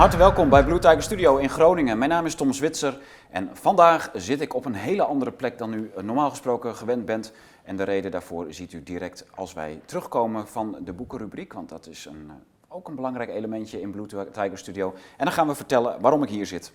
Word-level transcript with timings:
harte 0.00 0.16
welkom 0.16 0.48
bij 0.48 0.64
Blue 0.64 0.78
Tiger 0.78 1.02
Studio 1.02 1.36
in 1.36 1.48
Groningen. 1.48 1.98
Mijn 1.98 2.10
naam 2.10 2.26
is 2.26 2.34
Tom 2.34 2.52
Zwitser 2.52 2.98
en 3.30 3.50
vandaag 3.52 4.10
zit 4.14 4.40
ik 4.40 4.54
op 4.54 4.64
een 4.64 4.74
hele 4.74 5.02
andere 5.02 5.32
plek 5.32 5.58
dan 5.58 5.72
u 5.72 5.90
normaal 6.02 6.30
gesproken 6.30 6.74
gewend 6.74 7.04
bent. 7.04 7.32
En 7.62 7.76
de 7.76 7.82
reden 7.82 8.10
daarvoor 8.10 8.46
ziet 8.48 8.72
u 8.72 8.82
direct 8.82 9.26
als 9.34 9.52
wij 9.52 9.80
terugkomen 9.84 10.48
van 10.48 10.76
de 10.84 10.92
boekenrubriek, 10.92 11.52
want 11.52 11.68
dat 11.68 11.86
is 11.86 12.04
een, 12.04 12.26
eh, 12.28 12.34
ook 12.68 12.88
een 12.88 12.94
belangrijk 12.94 13.30
elementje 13.30 13.80
in 13.80 13.90
Blue 13.90 14.06
Tiger 14.32 14.58
Studio. 14.58 14.94
En 15.16 15.24
dan 15.24 15.32
gaan 15.32 15.46
we 15.46 15.54
vertellen 15.54 16.00
waarom 16.00 16.22
ik 16.22 16.28
hier 16.28 16.46
zit. 16.46 16.72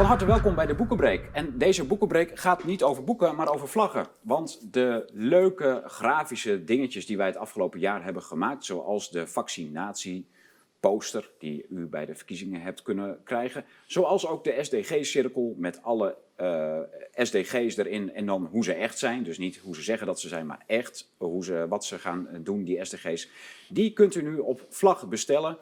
Van 0.00 0.08
harte 0.08 0.26
welkom 0.26 0.54
bij 0.54 0.66
de 0.66 0.74
Boekenbreek. 0.74 1.28
En 1.32 1.58
deze 1.58 1.84
Boekenbreek 1.84 2.38
gaat 2.38 2.64
niet 2.64 2.82
over 2.82 3.04
boeken, 3.04 3.34
maar 3.34 3.52
over 3.52 3.68
vlaggen. 3.68 4.06
Want 4.20 4.72
de 4.72 5.08
leuke 5.12 5.82
grafische 5.84 6.64
dingetjes 6.64 7.06
die 7.06 7.16
wij 7.16 7.26
het 7.26 7.36
afgelopen 7.36 7.80
jaar 7.80 8.04
hebben 8.04 8.22
gemaakt, 8.22 8.64
zoals 8.64 9.10
de 9.10 9.26
vaccinatieposter 9.26 11.30
die 11.38 11.66
u 11.68 11.86
bij 11.86 12.06
de 12.06 12.14
verkiezingen 12.14 12.60
hebt 12.60 12.82
kunnen 12.82 13.20
krijgen, 13.24 13.64
zoals 13.86 14.26
ook 14.26 14.44
de 14.44 14.56
SDG-cirkel 14.60 15.54
met 15.58 15.82
alle 15.82 16.16
eh, 16.36 16.78
SDG's 17.14 17.76
erin 17.76 18.14
en 18.14 18.26
dan 18.26 18.48
hoe 18.50 18.64
ze 18.64 18.72
echt 18.72 18.98
zijn. 18.98 19.22
Dus 19.22 19.38
niet 19.38 19.56
hoe 19.56 19.74
ze 19.74 19.82
zeggen 19.82 20.06
dat 20.06 20.20
ze 20.20 20.28
zijn, 20.28 20.46
maar 20.46 20.62
echt 20.66 21.12
hoe 21.16 21.44
ze, 21.44 21.66
wat 21.68 21.84
ze 21.84 21.98
gaan 21.98 22.28
doen, 22.40 22.64
die 22.64 22.84
SDG's. 22.84 23.30
Die 23.68 23.92
kunt 23.92 24.14
u 24.14 24.22
nu 24.22 24.38
op 24.38 24.66
vlag 24.68 25.08
bestellen. 25.08 25.58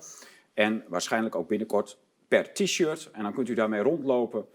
En 0.55 0.85
waarschijnlijk 0.89 1.35
ook 1.35 1.49
binnenkort 1.49 1.99
per 2.29 2.53
t-shirt. 2.53 3.11
En 3.13 3.23
dan 3.23 3.33
kunt 3.33 3.49
u 3.49 3.55
daarmee 3.55 3.81
rondlopen 3.81 4.47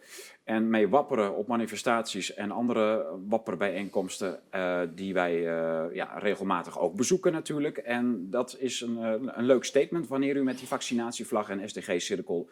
en 0.44 0.70
mee 0.70 0.90
wapperen 0.90 1.36
op 1.36 1.48
manifestaties 1.48 2.34
en 2.34 2.52
andere 2.52 3.05
wapperbijeenkomsten 3.27 4.40
uh, 4.55 4.82
die 4.96 5.13
wij 5.13 5.35
uh, 5.35 5.96
ja, 5.96 6.18
regelmatig 6.18 6.80
ook 6.80 6.96
bezoeken 6.96 7.32
natuurlijk. 7.32 7.77
En 7.77 8.30
dat 8.30 8.55
is 8.60 8.82
een, 8.82 8.98
uh, 8.98 9.13
een 9.26 9.46
leuk 9.46 9.63
statement 9.63 10.07
wanneer 10.07 10.35
u 10.35 10.43
met 10.43 10.57
die 10.57 10.68
vaccinatievlag 10.68 11.49
en 11.49 11.70
SDG-cirkel 11.70 12.49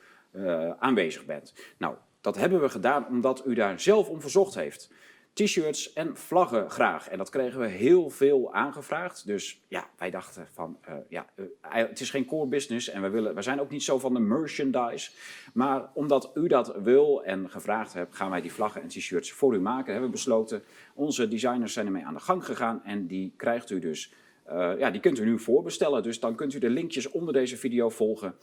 aanwezig 0.79 1.25
bent. 1.25 1.53
Nou, 1.77 1.95
dat 2.21 2.37
hebben 2.37 2.61
we 2.61 2.69
gedaan 2.69 3.07
omdat 3.07 3.43
u 3.45 3.53
daar 3.53 3.79
zelf 3.79 4.09
om 4.09 4.21
verzocht 4.21 4.55
heeft 4.55 4.91
t-shirts 5.33 5.93
en 5.93 6.17
vlaggen 6.17 6.69
graag. 6.69 7.07
En 7.09 7.17
dat 7.17 7.29
kregen 7.29 7.59
we 7.59 7.67
heel 7.67 8.09
veel 8.09 8.53
aangevraagd. 8.53 9.25
Dus 9.25 9.61
ja, 9.67 9.89
wij 9.97 10.09
dachten 10.09 10.47
van, 10.51 10.77
uh, 10.89 10.95
ja, 11.09 11.25
uh, 11.35 11.45
het 11.61 11.99
is 11.99 12.09
geen 12.09 12.25
core 12.25 12.47
business 12.47 12.89
en 12.89 13.01
we, 13.01 13.09
willen, 13.09 13.35
we 13.35 13.41
zijn 13.41 13.61
ook 13.61 13.69
niet 13.69 13.83
zo 13.83 13.99
van 13.99 14.13
de 14.13 14.19
merchandise. 14.19 15.11
Maar 15.53 15.89
omdat 15.93 16.31
u 16.33 16.47
dat 16.47 16.75
wil 16.83 17.23
en 17.23 17.49
gevraagd 17.49 17.93
hebt, 17.93 18.15
gaan 18.15 18.29
wij 18.29 18.41
die 18.41 18.53
vlaggen 18.53 18.81
en 18.81 18.87
t-shirts 18.87 19.31
voor 19.31 19.55
u 19.55 19.59
maken. 19.59 19.91
Hebben 19.91 20.09
we 20.09 20.15
besloten. 20.15 20.63
Onze 20.93 21.27
designers 21.27 21.73
zijn 21.73 21.85
ermee 21.85 22.05
aan 22.05 22.13
de 22.13 22.19
gang 22.19 22.45
gegaan 22.45 22.83
en 22.83 23.07
die 23.07 23.33
krijgt 23.37 23.69
u 23.69 23.79
dus, 23.79 24.13
ja, 24.77 24.91
die 24.91 25.01
kunt 25.01 25.19
u 25.19 25.25
nu 25.25 25.39
voorbestellen. 25.39 26.03
Dus 26.03 26.19
dan 26.19 26.35
kunt 26.35 26.53
u 26.53 26.59
de 26.59 26.69
linkjes 26.69 27.09
onder 27.09 27.33
deze 27.33 27.57
video 27.57 27.89
volgen 27.89 28.35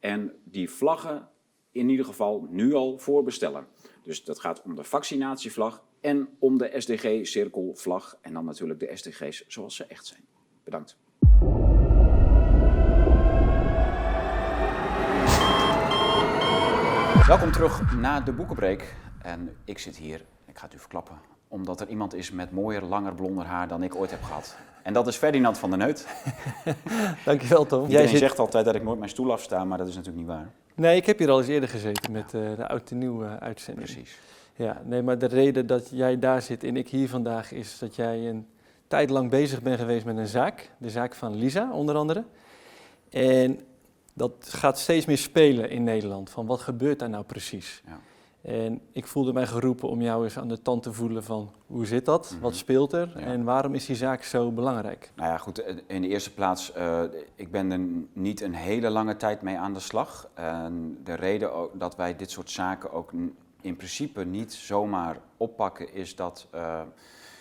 en 0.00 0.32
die 0.44 0.70
vlaggen 0.70 1.28
in 1.72 1.88
ieder 1.88 2.04
geval 2.04 2.46
nu 2.50 2.74
al 2.74 2.98
voorbestellen. 2.98 3.66
Dus 4.04 4.24
dat 4.24 4.40
gaat 4.40 4.62
om 4.62 4.74
de 4.74 4.84
vaccinatievlag 4.84 5.84
en 6.02 6.28
om 6.38 6.58
de 6.58 6.70
SDG-cirkelvlag 6.76 8.18
en 8.20 8.32
dan 8.32 8.44
natuurlijk 8.44 8.80
de 8.80 8.90
SDG's 8.94 9.44
zoals 9.48 9.76
ze 9.76 9.86
echt 9.86 10.06
zijn. 10.06 10.20
Bedankt. 10.64 10.96
Welkom 17.26 17.52
terug 17.52 17.96
na 17.96 18.20
de 18.20 18.32
boekenbreek. 18.32 18.94
En 19.22 19.56
ik 19.64 19.78
zit 19.78 19.96
hier, 19.96 20.24
ik 20.46 20.58
ga 20.58 20.64
het 20.64 20.74
u 20.74 20.78
verklappen, 20.78 21.20
omdat 21.48 21.80
er 21.80 21.88
iemand 21.88 22.14
is 22.14 22.30
met 22.30 22.50
mooier, 22.50 22.82
langer, 22.82 23.14
blonder 23.14 23.44
haar 23.44 23.68
dan 23.68 23.82
ik 23.82 23.94
ooit 23.94 24.10
heb 24.10 24.22
gehad. 24.22 24.56
En 24.82 24.92
dat 24.92 25.06
is 25.06 25.16
Ferdinand 25.16 25.58
van 25.58 25.70
der 25.70 25.78
Neut. 25.78 26.06
Dankjewel 27.24 27.66
Tom. 27.66 27.88
Jij 27.88 28.06
zit... 28.06 28.18
zegt 28.18 28.38
altijd 28.38 28.64
dat 28.64 28.74
ik 28.74 28.82
nooit 28.82 28.98
mijn 28.98 29.10
stoel 29.10 29.32
afsta, 29.32 29.64
maar 29.64 29.78
dat 29.78 29.88
is 29.88 29.94
natuurlijk 29.94 30.26
niet 30.26 30.34
waar. 30.36 30.50
Nee, 30.74 30.96
ik 30.96 31.06
heb 31.06 31.18
hier 31.18 31.30
al 31.30 31.38
eens 31.38 31.48
eerder 31.48 31.68
gezeten 31.68 32.12
met 32.12 32.32
uh, 32.32 32.56
de 32.56 32.68
oud 32.68 32.90
en 32.90 32.98
nieuwe 32.98 33.38
uitzending. 33.40 33.86
Precies. 33.86 34.18
Ja, 34.62 34.82
nee, 34.84 35.02
maar 35.02 35.18
de 35.18 35.26
reden 35.26 35.66
dat 35.66 35.88
jij 35.90 36.18
daar 36.18 36.42
zit 36.42 36.64
en 36.64 36.76
ik 36.76 36.88
hier 36.88 37.08
vandaag 37.08 37.52
is 37.52 37.78
dat 37.78 37.94
jij 37.94 38.28
een 38.28 38.46
tijd 38.86 39.10
lang 39.10 39.30
bezig 39.30 39.62
bent 39.62 39.80
geweest 39.80 40.04
met 40.04 40.16
een 40.16 40.26
zaak. 40.26 40.70
De 40.78 40.90
zaak 40.90 41.14
van 41.14 41.34
Lisa, 41.34 41.72
onder 41.72 41.94
andere. 41.94 42.24
En 43.10 43.60
dat 44.14 44.32
gaat 44.40 44.78
steeds 44.78 45.06
meer 45.06 45.18
spelen 45.18 45.70
in 45.70 45.84
Nederland. 45.84 46.30
Van 46.30 46.46
wat 46.46 46.60
gebeurt 46.60 46.98
daar 46.98 47.08
nou 47.08 47.24
precies? 47.24 47.82
Ja. 47.86 48.00
En 48.42 48.80
ik 48.92 49.06
voelde 49.06 49.32
mij 49.32 49.46
geroepen 49.46 49.88
om 49.88 50.02
jou 50.02 50.24
eens 50.24 50.38
aan 50.38 50.48
de 50.48 50.62
tand 50.62 50.82
te 50.82 50.92
voelen 50.92 51.24
van 51.24 51.50
hoe 51.66 51.86
zit 51.86 52.04
dat? 52.04 52.30
Mhm. 52.32 52.42
Wat 52.42 52.56
speelt 52.56 52.92
er? 52.92 53.16
En 53.16 53.44
waarom 53.44 53.74
is 53.74 53.86
die 53.86 53.96
zaak 53.96 54.22
zo 54.22 54.50
belangrijk? 54.50 55.12
Nou 55.14 55.28
ja, 55.28 55.38
goed. 55.38 55.64
In 55.86 56.02
de 56.02 56.08
eerste 56.08 56.34
plaats, 56.34 56.72
uh, 56.76 57.02
ik 57.34 57.50
ben 57.50 57.70
er 57.70 57.80
niet 58.12 58.40
een 58.40 58.54
hele 58.54 58.90
lange 58.90 59.16
tijd 59.16 59.42
mee 59.42 59.58
aan 59.58 59.72
de 59.72 59.80
slag. 59.80 60.28
En 60.34 60.98
de 61.04 61.14
reden 61.14 61.52
ook 61.52 61.80
dat 61.80 61.96
wij 61.96 62.16
dit 62.16 62.30
soort 62.30 62.50
zaken 62.50 62.92
ook 62.92 63.12
in 63.62 63.76
principe 63.76 64.24
niet 64.24 64.52
zomaar 64.52 65.18
oppakken 65.36 65.92
is 65.92 66.16
dat, 66.16 66.48
uh, 66.54 66.80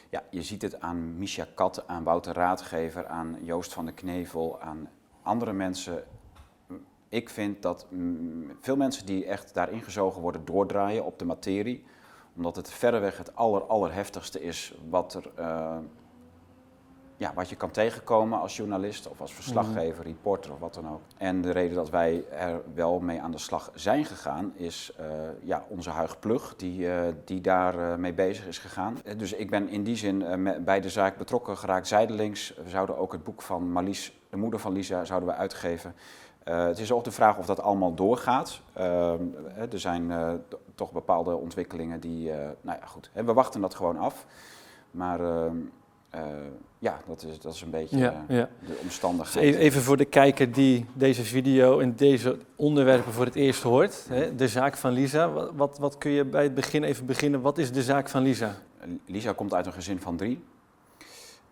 ja, 0.09 0.23
je 0.29 0.41
ziet 0.41 0.61
het 0.61 0.81
aan 0.81 1.17
Misha 1.17 1.47
Kat, 1.55 1.87
aan 1.87 2.03
Wouter 2.03 2.33
Raadgever, 2.33 3.07
aan 3.07 3.37
Joost 3.41 3.73
van 3.73 3.85
de 3.85 3.91
Knevel, 3.91 4.61
aan 4.61 4.89
andere 5.21 5.53
mensen. 5.53 6.03
Ik 7.09 7.29
vind 7.29 7.61
dat 7.61 7.85
veel 8.59 8.75
mensen 8.75 9.05
die 9.05 9.25
echt 9.25 9.53
daarin 9.53 9.81
gezogen 9.81 10.21
worden 10.21 10.45
doordraaien 10.45 11.05
op 11.05 11.19
de 11.19 11.25
materie, 11.25 11.85
omdat 12.35 12.55
het 12.55 12.71
verreweg 12.71 13.17
het 13.17 13.35
aller, 13.35 13.63
allerheftigste 13.63 14.41
is 14.41 14.75
wat 14.89 15.13
er 15.13 15.31
uh, 15.39 15.77
ja, 17.21 17.33
wat 17.33 17.49
je 17.49 17.55
kan 17.55 17.71
tegenkomen 17.71 18.39
als 18.39 18.55
journalist 18.55 19.07
of 19.07 19.21
als 19.21 19.33
verslaggever, 19.33 19.99
mhm. 19.99 20.07
reporter 20.07 20.51
of 20.51 20.59
wat 20.59 20.73
dan 20.73 20.89
ook. 20.89 21.01
En 21.17 21.41
de 21.41 21.51
reden 21.51 21.75
dat 21.75 21.89
wij 21.89 22.23
er 22.29 22.61
wel 22.73 22.99
mee 22.99 23.21
aan 23.21 23.31
de 23.31 23.37
slag 23.37 23.71
zijn 23.73 24.05
gegaan 24.05 24.53
is 24.55 24.93
uh, 24.99 25.05
ja, 25.41 25.65
onze 25.67 25.89
Huig 25.89 26.19
Plug, 26.19 26.55
die, 26.55 26.79
uh, 26.79 27.01
die 27.25 27.41
daar 27.41 27.75
uh, 27.75 27.95
mee 27.95 28.13
bezig 28.13 28.47
is 28.47 28.57
gegaan. 28.57 28.97
Dus 29.17 29.33
ik 29.33 29.49
ben 29.49 29.69
in 29.69 29.83
die 29.83 29.95
zin 29.95 30.25
bij 30.65 30.81
de 30.81 30.89
zaak 30.89 31.17
betrokken 31.17 31.57
geraakt 31.57 31.87
zijdelings. 31.87 32.53
We 32.63 32.69
zouden 32.69 32.97
ook 32.97 33.11
het 33.11 33.23
boek 33.23 33.41
van 33.41 33.71
Marlies, 33.71 34.19
de 34.29 34.37
moeder 34.37 34.59
van 34.59 34.71
Lisa, 34.71 35.05
zouden 35.05 35.29
we 35.29 35.35
uitgeven. 35.35 35.95
het 36.43 36.79
is 36.79 36.91
ook 36.91 37.03
de 37.03 37.11
vraag 37.11 37.37
of 37.37 37.45
dat 37.45 37.61
allemaal 37.61 37.93
doorgaat. 37.93 38.61
Ehm, 38.73 39.23
er 39.71 39.79
zijn 39.79 40.11
toch 40.75 40.91
bepaalde 40.91 41.35
ontwikkelingen 41.35 41.99
die, 41.99 42.31
nou 42.61 42.79
ja 42.79 42.85
goed, 42.85 43.11
we 43.13 43.33
wachten 43.33 43.61
dat 43.61 43.75
gewoon 43.75 43.97
af. 43.97 44.25
Maar 44.91 45.19
ehm, 45.19 45.57
uh, 46.15 46.21
ja, 46.79 46.99
dat 47.07 47.23
is, 47.23 47.39
dat 47.39 47.53
is 47.53 47.61
een 47.61 47.69
beetje 47.69 47.97
ja, 47.97 48.25
ja. 48.27 48.49
de 48.65 48.77
omstandigheid. 48.81 49.53
Dus 49.53 49.61
even 49.61 49.81
voor 49.81 49.97
de 49.97 50.05
kijker 50.05 50.51
die 50.51 50.85
deze 50.93 51.23
video 51.23 51.79
en 51.79 51.95
deze 51.95 52.37
onderwerpen 52.55 53.13
voor 53.13 53.25
het 53.25 53.35
eerst 53.35 53.63
hoort. 53.63 54.05
Hè, 54.09 54.35
de 54.35 54.47
zaak 54.47 54.77
van 54.77 54.91
Lisa. 54.91 55.31
Wat, 55.31 55.51
wat, 55.55 55.77
wat, 55.77 55.97
kun 55.97 56.11
je 56.11 56.25
bij 56.25 56.43
het 56.43 56.55
begin 56.55 56.83
even 56.83 57.05
beginnen? 57.05 57.41
Wat 57.41 57.57
is 57.57 57.71
de 57.71 57.83
zaak 57.83 58.09
van 58.09 58.21
Lisa? 58.21 58.55
Lisa 59.05 59.33
komt 59.33 59.53
uit 59.53 59.65
een 59.65 59.73
gezin 59.73 59.99
van 59.99 60.17
drie. 60.17 60.43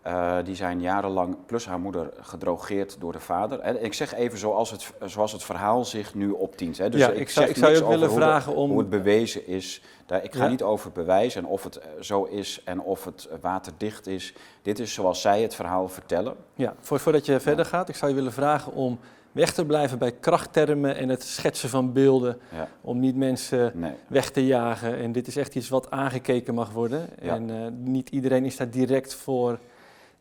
Uh, 0.10 0.38
die 0.44 0.56
zijn 0.56 0.82
jarenlang, 0.82 1.38
plus 1.46 1.66
haar 1.66 1.80
moeder, 1.80 2.10
gedrogeerd 2.20 2.96
door 3.00 3.12
de 3.12 3.20
vader. 3.20 3.60
En 3.60 3.84
ik 3.84 3.94
zeg 3.94 4.14
even 4.14 4.38
zoals 4.38 4.72
het, 4.72 4.92
zoals 5.06 5.32
het 5.32 5.44
verhaal 5.44 5.86
zich 5.86 6.14
nu 6.14 6.30
optient. 6.30 6.78
Hè. 6.78 6.90
Dus 6.90 7.00
ja, 7.00 7.10
ik, 7.10 7.20
ik 7.20 7.30
zou, 7.30 7.48
ik 7.48 7.58
zou 7.58 7.72
je 7.72 7.84
ook 7.84 7.90
willen 7.90 8.12
vragen 8.12 8.56
om... 8.56 8.70
Hoe 8.70 8.80
het 8.80 8.90
bewezen 8.90 9.48
is. 9.48 9.82
Daar, 10.06 10.24
ik 10.24 10.36
ga 10.36 10.44
ja. 10.44 10.50
niet 10.50 10.64
over 10.64 10.92
bewijzen 10.92 11.42
en 11.42 11.48
of 11.48 11.64
het 11.64 11.76
eh, 11.76 11.88
zo 12.00 12.24
is 12.24 12.62
en 12.66 12.82
of 12.82 13.06
het 13.06 13.30
waterdicht 13.42 14.08
is. 14.08 14.34
Dit 14.62 14.80
is 14.80 14.94
zoals 14.94 15.22
zij 15.22 15.42
het 15.42 15.56
verhaal 15.56 15.90
vertellen. 15.90 16.36
Ja, 16.56 16.74
voordat 16.80 17.26
je 17.26 17.40
verder 17.40 17.66
gaat, 17.66 17.90
ik 17.90 17.96
zou 17.96 18.12
je 18.12 18.18
willen 18.18 18.34
vragen 18.34 18.74
om 18.74 19.00
weg 19.32 19.54
te 19.54 19.66
blijven 19.66 19.98
bij 19.98 20.12
krachttermen 20.12 20.96
en 20.96 21.10
het 21.10 21.24
schetsen 21.24 21.70
van 21.70 21.94
beelden. 21.94 22.38
Ja. 22.56 22.68
Om 22.82 23.00
niet 23.00 23.16
mensen 23.16 23.72
nee. 23.76 23.94
weg 24.08 24.32
te 24.32 24.46
jagen. 24.46 24.98
En 24.98 25.12
dit 25.12 25.28
is 25.28 25.36
echt 25.36 25.56
iets 25.56 25.70
wat 25.70 25.92
aangekeken 25.92 26.54
mag 26.54 26.72
worden. 26.72 27.20
En 27.20 27.50
uh, 27.50 27.68
niet 27.72 28.10
iedereen 28.10 28.46
is 28.46 28.58
daar 28.58 28.70
direct 28.70 29.14
voor 29.14 29.60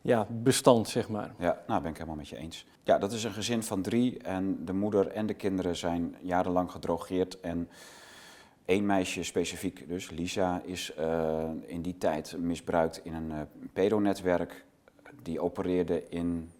ja, 0.01 0.27
bestand, 0.29 0.87
zeg 0.87 1.09
maar. 1.09 1.33
Ja, 1.37 1.61
nou 1.67 1.81
ben 1.81 1.91
ik 1.91 1.97
helemaal 1.97 2.17
met 2.17 2.27
je 2.27 2.37
eens. 2.37 2.65
Ja, 2.83 2.97
dat 2.97 3.11
is 3.11 3.23
een 3.23 3.31
gezin 3.31 3.63
van 3.63 3.81
drie 3.81 4.17
en 4.17 4.65
de 4.65 4.73
moeder 4.73 5.07
en 5.07 5.25
de 5.25 5.33
kinderen 5.33 5.75
zijn 5.75 6.15
jarenlang 6.21 6.71
gedrogeerd. 6.71 7.39
En 7.39 7.69
één 8.65 8.85
meisje 8.85 9.23
specifiek, 9.23 9.87
dus 9.87 10.09
Lisa, 10.09 10.61
is 10.63 10.93
uh, 10.99 11.43
in 11.65 11.81
die 11.81 11.97
tijd 11.97 12.37
misbruikt 12.37 13.01
in 13.03 13.13
een 13.13 13.29
uh, 13.29 13.41
pedonetwerk. 13.73 14.65
Die 15.21 15.41
opereerde 15.41 16.09
in 16.09 16.51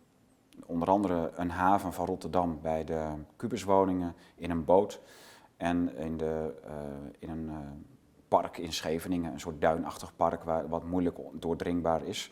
onder 0.65 0.89
andere 0.89 1.31
een 1.35 1.49
haven 1.49 1.93
van 1.93 2.05
Rotterdam 2.05 2.59
bij 2.61 2.83
de 2.83 3.07
Kubuswoningen 3.35 4.15
in 4.35 4.49
een 4.49 4.65
boot. 4.65 5.01
En 5.57 5.97
in, 5.97 6.17
de, 6.17 6.53
uh, 6.65 6.71
in 7.19 7.29
een 7.29 7.51
park 8.27 8.57
in 8.57 8.73
Scheveningen, 8.73 9.33
een 9.33 9.39
soort 9.39 9.61
duinachtig 9.61 10.15
park 10.15 10.43
waar, 10.43 10.67
wat 10.67 10.83
moeilijk 10.83 11.17
doordringbaar 11.33 12.03
is. 12.03 12.31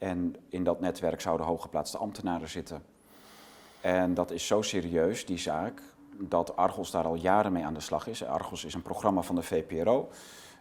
En 0.00 0.36
in 0.48 0.64
dat 0.64 0.80
netwerk 0.80 1.20
zouden 1.20 1.46
hooggeplaatste 1.46 1.98
ambtenaren 1.98 2.48
zitten. 2.48 2.82
En 3.80 4.14
dat 4.14 4.30
is 4.30 4.46
zo 4.46 4.62
serieus, 4.62 5.26
die 5.26 5.38
zaak, 5.38 5.82
dat 6.18 6.56
Argos 6.56 6.90
daar 6.90 7.04
al 7.04 7.14
jaren 7.14 7.52
mee 7.52 7.64
aan 7.64 7.74
de 7.74 7.80
slag 7.80 8.06
is. 8.06 8.24
Argos 8.24 8.64
is 8.64 8.74
een 8.74 8.82
programma 8.82 9.22
van 9.22 9.34
de 9.34 9.42
VPRO. 9.42 10.08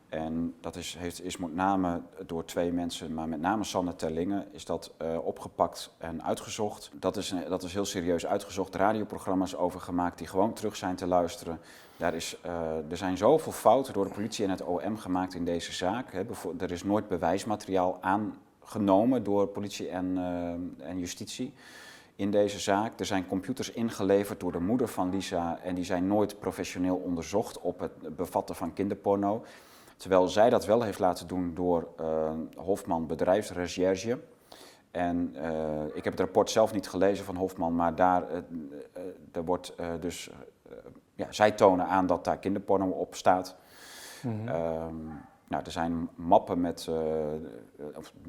En 0.10 0.56
dat 0.62 0.76
is, 0.76 0.96
heeft, 0.98 1.24
is 1.24 1.38
met 1.38 1.56
name 1.56 2.02
door 2.26 2.46
twee 2.46 2.72
mensen, 2.72 3.14
maar 3.14 3.28
met 3.28 3.40
name 3.40 3.64
Sanne 3.64 3.96
Terlingen, 3.96 4.48
is 4.52 4.66
dat 4.66 4.92
uh, 5.02 5.26
opgepakt 5.26 5.94
en 5.98 6.24
uitgezocht. 6.24 6.92
Dat 6.94 7.18
is, 7.18 7.34
dat 7.48 7.64
is 7.64 7.74
heel 7.74 7.86
serieus 7.86 8.26
uitgezocht, 8.26 8.76
radioprogramma's 8.76 9.56
over 9.56 9.80
gemaakt 9.80 10.18
die 10.18 10.28
gewoon 10.28 10.54
terug 10.54 10.76
zijn 10.76 10.96
te 10.96 11.08
luisteren. 11.08 11.60
Daar 11.98 12.14
is, 12.14 12.38
uh, 12.46 12.92
er 12.92 12.98
zijn 12.98 13.18
zoveel 13.18 13.52
fouten 13.52 13.94
door 13.94 14.06
de 14.06 14.14
politie 14.14 14.46
en 14.46 14.52
het 14.52 14.62
OM 14.62 14.98
gemaakt 14.98 15.34
in 15.34 15.46
deze 15.46 15.74
zaak. 15.74 16.12
Hè. 16.12 16.22
Er 16.60 16.72
is 16.72 16.84
nooit 16.84 17.08
bewijsmateriaal 17.08 17.98
aangenomen 18.70 19.24
door 19.24 19.48
politie 19.48 19.90
en, 19.90 20.16
uh, 20.18 20.88
en 20.90 21.00
justitie 21.00 21.54
in 22.16 22.32
deze 22.32 22.60
zaak. 22.60 23.00
Er 23.00 23.06
zijn 23.06 23.28
computers 23.28 23.72
ingeleverd 23.72 24.40
door 24.40 24.52
de 24.52 24.60
moeder 24.60 24.88
van 24.88 25.10
Lisa 25.10 25.60
en 25.64 25.76
die 25.76 25.84
zijn 25.84 26.08
nooit 26.08 26.40
professioneel 26.40 26.96
onderzocht 26.96 27.60
op 27.60 27.80
het 27.80 28.16
bevatten 28.16 28.56
van 28.56 28.74
kinderporno. 28.74 29.44
Terwijl 29.98 30.28
zij 30.28 30.50
dat 30.50 30.66
wel 30.66 30.82
heeft 30.82 31.00
laten 31.00 31.28
doen 31.28 31.54
door 31.54 31.88
uh, 32.02 32.32
Hofman 32.56 33.08
Bedrijfsrecherche. 33.08 34.20
En 34.92 35.36
uh, 35.36 35.86
ik 35.94 36.04
heb 36.04 36.14
het 36.14 36.20
rapport 36.20 36.50
zelf 36.50 36.74
niet 36.74 36.90
gelezen 36.90 37.26
van 37.26 37.36
Hofman, 37.36 37.76
maar 37.76 37.96
daar, 37.96 38.24
uh, 38.32 39.44
wordt 39.46 39.76
dus, 40.00 40.30
ja, 41.16 41.28
zij 41.30 41.52
tonen 41.52 41.86
aan 41.86 42.06
dat 42.06 42.24
daar 42.24 42.38
kinderporno 42.38 42.88
op 42.90 43.16
staat. 43.16 43.56
Mm 44.22 44.48
-hmm. 44.48 44.48
um, 44.48 45.22
nou, 45.50 45.64
er 45.66 45.72
zijn 45.72 46.10
mappen 46.16 46.62
met 46.62 46.90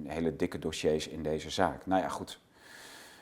hele 0.07 0.37
dikke 0.37 0.59
dossiers 0.59 1.09
in 1.09 1.23
deze 1.23 1.51
zaak. 1.51 1.87
Nou 1.87 2.03
ja, 2.03 2.09
goed. 2.09 2.41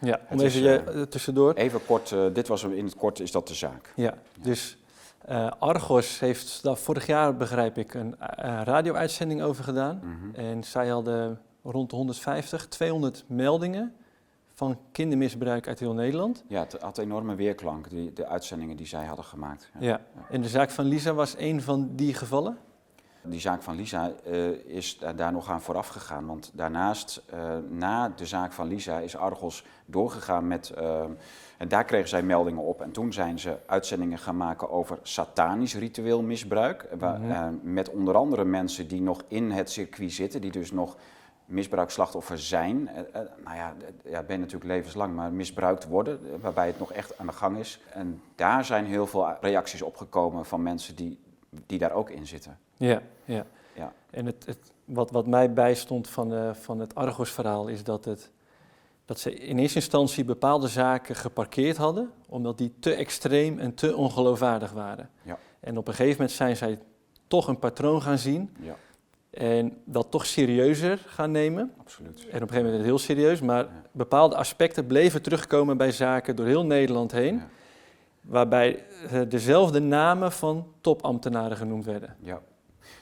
Ja, 0.01 0.21
om 0.31 0.41
even 0.41 0.63
je, 0.63 1.07
tussendoor. 1.09 1.55
Even 1.55 1.85
kort, 1.87 2.15
dit 2.33 2.49
was 2.49 2.63
in 2.63 2.85
het 2.85 2.95
kort, 2.95 3.21
is 3.21 3.33
dat 3.33 3.49
de 3.49 3.55
zaak. 3.55 3.93
Ja, 3.97 4.05
ja. 4.05 4.43
dus 4.43 4.79
Argos 5.59 6.21
heeft 6.21 6.63
daar 6.63 6.77
vorig 6.77 7.07
jaar, 7.07 7.37
begrijp 7.37 7.79
ik, 7.79 7.95
een 7.95 8.17
radio-uitzending 8.65 9.43
over 9.43 9.65
gedaan. 9.65 10.01
Mm 10.03 10.19
-hmm. 10.21 10.35
En 10.35 10.65
zij 10.65 10.89
hadden 10.89 11.41
rond 11.63 11.91
de 11.91 11.97
150, 11.97 12.69
200 12.69 13.25
meldingen 13.27 13.95
van 14.59 14.79
kindermisbruik 14.93 15.69
uit 15.69 15.79
heel 15.79 15.95
Nederland. 15.95 16.45
Ja, 16.49 16.61
het 16.61 16.77
had 16.81 16.99
enorme 16.99 17.35
weerklank, 17.35 17.91
die, 17.91 18.13
de 18.13 18.27
uitzendingen 18.27 18.77
die 18.77 18.87
zij 18.87 19.05
hadden 19.05 19.25
gemaakt. 19.25 19.71
Ja. 19.81 19.87
ja. 19.87 20.01
en 20.31 20.41
de 20.43 20.49
zaak 20.49 20.71
van 20.71 20.85
Lisa 20.85 21.13
was 21.13 21.35
een 21.39 21.63
van 21.63 21.91
die 21.95 22.15
gevallen? 22.15 22.59
Die 23.29 23.41
zaak 23.41 23.63
van 23.63 23.77
Lisa 23.77 24.13
uh, 24.27 24.49
is 24.67 24.99
daar 25.17 25.33
nog 25.33 25.51
aan 25.51 25.61
vooraf 25.61 25.89
gegaan. 25.89 26.27
Want 26.27 26.51
daarnaast, 26.55 27.23
uh, 27.35 27.57
na 27.71 28.09
de 28.09 28.27
zaak 28.27 28.53
van 28.53 28.67
Lisa, 28.67 28.99
is 28.99 29.17
Argos 29.17 29.65
doorgegaan 29.87 30.47
met. 30.47 30.73
Uh, 30.79 31.01
en 31.59 31.69
daar 31.69 31.85
kregen 31.85 32.09
zij 32.09 32.23
meldingen 32.23 32.63
op. 32.63 32.81
En 32.81 32.91
toen 32.91 33.13
zijn 33.13 33.39
ze 33.39 33.57
uitzendingen 33.67 34.19
gaan 34.19 34.37
maken 34.37 34.71
over 34.71 34.99
satanisch 35.03 35.75
ritueel 35.75 36.23
misbruik. 36.23 36.89
Waar, 36.99 37.19
mm 37.19 37.31
-hmm. 37.31 37.61
met 37.63 37.91
onder 37.91 38.17
andere 38.17 38.45
mensen 38.45 38.89
die 38.89 39.01
nog 39.01 39.25
in 39.29 39.51
het 39.51 39.71
circuit 39.71 40.13
zitten, 40.13 40.41
die 40.41 40.53
dus 40.53 40.73
nog 40.73 40.97
misbruikslachtoffer 41.45 42.39
zijn. 42.39 42.91
nou 43.45 43.57
ja, 43.57 43.75
ja, 44.05 44.23
ben 44.23 44.37
je 44.37 44.43
natuurlijk 44.43 44.71
levenslang, 44.71 45.15
maar 45.15 45.33
misbruikt 45.33 45.87
worden, 45.87 46.41
waarbij 46.41 46.67
het 46.67 46.79
nog 46.79 46.93
echt 46.93 47.19
aan 47.19 47.27
de 47.27 47.33
gang 47.33 47.59
is. 47.59 47.81
En 47.93 48.23
daar 48.35 48.65
zijn 48.65 48.85
heel 48.87 49.07
veel 49.07 49.37
reacties 49.41 49.83
opgekomen 49.83 50.45
van 50.47 50.63
mensen 50.63 50.97
die, 50.97 51.19
die 51.67 51.79
daar 51.79 51.93
ook 51.93 52.11
in 52.11 52.27
zitten. 52.27 52.59
Ja, 52.77 53.03
ja. 53.25 53.47
ja. 53.75 53.93
En 54.11 54.27
het, 54.27 54.47
het, 54.47 54.73
wat, 54.85 55.11
wat 55.11 55.27
mij 55.27 55.53
bijstond 55.53 56.09
van, 56.09 56.33
uh, 56.33 56.55
van 56.55 56.81
het 56.81 56.95
Argos-verhaal 56.95 57.69
is 57.69 57.85
dat, 57.85 58.05
het, 58.05 58.31
dat 59.05 59.21
ze 59.21 59.35
in 59.35 59.59
eerste 59.59 59.79
instantie 59.79 60.25
bepaalde 60.25 60.69
zaken 60.69 61.15
geparkeerd 61.17 61.77
hadden, 61.77 62.11
omdat 62.27 62.59
die 62.59 62.73
te 62.81 62.95
extreem 62.95 63.59
en 63.59 63.75
te 63.75 63.97
ongeloofwaardig 63.97 64.73
waren. 64.73 65.11
Ja. 65.23 65.39
En 65.61 65.79
op 65.79 65.89
een 65.89 65.95
gegeven 65.95 66.17
moment 66.17 66.37
zijn 66.37 66.57
zij 66.57 66.79
toch 67.27 67.49
een 67.49 67.59
patroon 67.59 68.03
gaan 68.03 68.19
zien 68.19 68.57
ja. 68.61 68.77
en 69.31 69.77
dat 69.85 70.11
toch 70.11 70.27
serieuzer 70.27 70.99
gaan 71.07 71.31
nemen. 71.31 71.73
Absoluut. 71.79 72.19
En 72.19 72.27
op 72.27 72.33
een 72.33 72.41
gegeven 72.41 72.65
moment 72.65 72.85
heel 72.85 72.99
serieus, 72.99 73.41
maar 73.41 73.65
ja. 73.65 73.83
bepaalde 73.93 74.37
aspecten 74.37 74.87
bleven 74.87 75.23
terugkomen 75.23 75.77
bij 75.77 75.93
zaken 75.93 76.37
door 76.37 76.47
heel 76.47 76.65
Nederland 76.65 77.13
heen. 77.13 77.43
Waarbij 78.29 78.85
uh, 79.13 79.21
dezelfde 79.29 79.81
namen 79.81 80.33
van 80.33 80.73
topambtenaren 80.81 81.57
genoemd 81.57 81.85
werden. 81.85 82.17
Ja. 82.21 82.41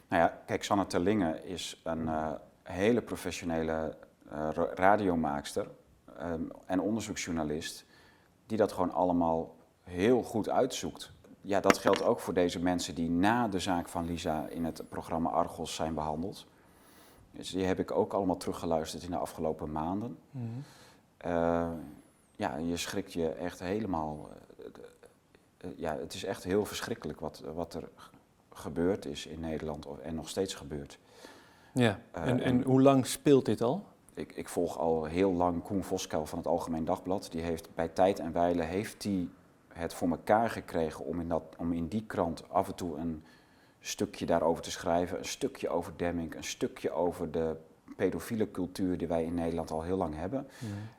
Nou 0.09 0.23
ja, 0.23 0.39
kijk, 0.47 0.65
Sanne 0.65 0.87
Terlinge 0.87 1.41
is 1.45 1.81
een 1.85 2.03
uh, 2.03 2.31
hele 2.63 3.03
professionele 3.03 3.97
uh, 4.33 4.49
radiomaakster 4.75 5.67
um, 6.23 6.51
en 6.67 6.81
onderzoeksjournalist, 6.81 7.85
die 8.47 8.59
dat 8.59 8.73
gewoon 8.73 8.93
allemaal 8.93 9.57
heel 9.83 10.23
goed 10.23 10.49
uitzoekt. 10.49 11.13
Ja, 11.41 11.61
dat 11.61 11.79
geldt 11.79 12.03
ook 12.03 12.21
voor 12.21 12.35
deze 12.35 12.63
mensen 12.63 12.95
die 12.95 13.11
na 13.11 13.49
de 13.49 13.61
zaak 13.61 13.89
van 13.89 14.07
Lisa 14.07 14.47
in 14.49 14.65
het 14.65 14.89
programma 14.89 15.31
Argos 15.31 15.75
zijn 15.75 15.95
behandeld. 15.95 16.47
Dus 17.31 17.51
die 17.51 17.65
heb 17.65 17.79
ik 17.79 17.91
ook 17.91 18.13
allemaal 18.13 18.37
teruggeluisterd 18.37 19.03
in 19.03 19.11
de 19.11 19.17
afgelopen 19.17 19.73
maanden. 19.73 20.19
Mm 20.31 20.43
-hmm. 20.43 21.33
uh, 21.33 21.71
ja, 22.37 22.57
je 22.57 22.77
schrikt 22.77 23.13
je 23.13 23.29
echt 23.29 23.61
helemaal. 23.61 24.29
Uh, 25.67 25.79
ja, 25.79 25.97
het 25.99 26.15
is 26.15 26.25
echt 26.25 26.45
heel 26.45 26.65
verschrikkelijk 26.65 27.21
wat, 27.21 27.43
wat 27.55 27.75
er 27.75 27.89
gebeurd 28.53 29.05
is 29.05 29.27
in 29.27 29.41
Nederland 29.41 29.87
en 30.03 30.15
nog 30.15 30.29
steeds 30.29 30.55
gebeurt. 30.55 30.99
Ja, 31.73 32.01
en, 32.13 32.39
uh, 32.39 32.47
en 32.47 32.63
hoe 32.63 32.83
lang 32.83 33.07
speelt 33.07 33.45
dit 33.45 33.61
al? 33.61 33.85
Ik, 34.15 34.33
ik, 34.33 34.49
volg 34.49 34.79
al 34.79 35.05
heel 35.05 35.33
lang 35.33 35.63
Koen 35.63 35.85
Voskuil 35.85 36.27
van 36.27 36.39
het 36.39 36.47
Algemeen 36.47 36.85
Dagblad. 36.85 37.29
Die 37.31 37.43
heeft 37.43 37.75
bij 37.75 37.89
tijd 37.89 38.19
en 38.19 38.33
wijle 38.33 38.63
heeft 38.63 39.01
die 39.01 39.31
het 39.69 39.95
voor 39.95 40.09
elkaar 40.09 40.51
gekregen 40.51 41.05
om 41.05 41.21
in, 41.21 41.29
dat, 41.29 41.43
om 41.59 41.73
in 41.73 41.89
die 41.89 42.05
krant 42.07 42.51
af 42.51 42.69
en 42.69 42.75
toe 42.75 42.97
een 42.97 43.25
stukje 43.81 44.27
daarover 44.27 44.63
te 44.63 44.71
schrijven. 44.71 45.19
Een 45.19 45.25
stukje 45.25 45.69
over 45.69 45.93
Demming, 45.97 46.35
een 46.35 46.45
stukje 46.45 46.91
over 46.91 47.31
de 47.31 47.57
pedofiele 47.97 48.51
cultuur 48.51 48.99
die 48.99 49.09
wij 49.09 49.25
in 49.25 49.35
Nederland 49.35 49.71
al 49.71 49.83
heel 49.83 49.97
lang 49.97 50.15
hebben. 50.15 50.49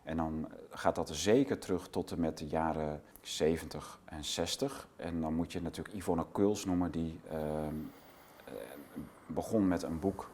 En 0.03 0.17
dan 0.17 0.47
gaat 0.69 0.95
dat 0.95 1.09
zeker 1.09 1.59
terug 1.59 1.89
tot 1.89 2.11
en 2.11 2.19
met 2.19 2.37
de 2.37 2.47
jaren 2.47 3.01
70 3.21 3.99
en 4.05 4.25
60. 4.25 4.87
En 4.95 5.21
dan 5.21 5.33
moet 5.33 5.51
je 5.51 5.61
natuurlijk 5.61 5.95
Yvonne 5.95 6.25
Kuls 6.31 6.65
noemen, 6.65 6.91
die 6.91 7.19
uh, 7.31 7.39
begon 9.27 9.67
met 9.67 9.83
een 9.83 9.99
boek 9.99 10.29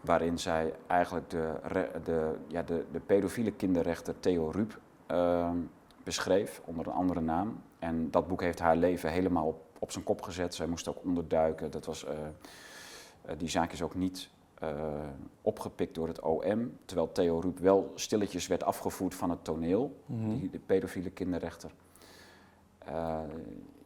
waarin 0.00 0.38
zij 0.38 0.74
eigenlijk 0.86 1.30
de, 1.30 1.54
de, 2.04 2.34
ja, 2.46 2.62
de, 2.62 2.84
de 2.92 3.00
pedofiele 3.00 3.52
kinderrechter 3.52 4.20
Theo 4.20 4.50
Ruep 4.50 4.80
uh, 5.10 5.50
beschreef, 6.04 6.60
onder 6.64 6.86
een 6.86 6.92
andere 6.92 7.20
naam. 7.20 7.62
En 7.78 8.10
dat 8.10 8.28
boek 8.28 8.40
heeft 8.40 8.58
haar 8.58 8.76
leven 8.76 9.10
helemaal 9.10 9.46
op, 9.46 9.62
op 9.78 9.92
zijn 9.92 10.04
kop 10.04 10.22
gezet. 10.22 10.54
Zij 10.54 10.66
moest 10.66 10.88
ook 10.88 11.04
onderduiken. 11.04 11.70
Dat 11.70 11.86
was, 11.86 12.04
uh, 12.04 12.10
die 13.38 13.48
zaak 13.48 13.72
is 13.72 13.82
ook 13.82 13.94
niet 13.94 14.28
uh, 14.62 14.68
opgepikt 15.42 15.94
door 15.94 16.08
het 16.08 16.20
OM, 16.20 16.72
terwijl 16.84 17.12
Theo 17.12 17.40
Ruep 17.40 17.58
wel 17.58 17.92
stilletjes 17.94 18.46
werd 18.46 18.64
afgevoerd 18.64 19.14
van 19.14 19.30
het 19.30 19.44
toneel, 19.44 20.02
mm 20.06 20.22
-hmm. 20.22 20.38
die, 20.38 20.50
de 20.50 20.58
pedofiele 20.58 21.10
kinderrechter. 21.10 21.70
Uh, 22.88 23.18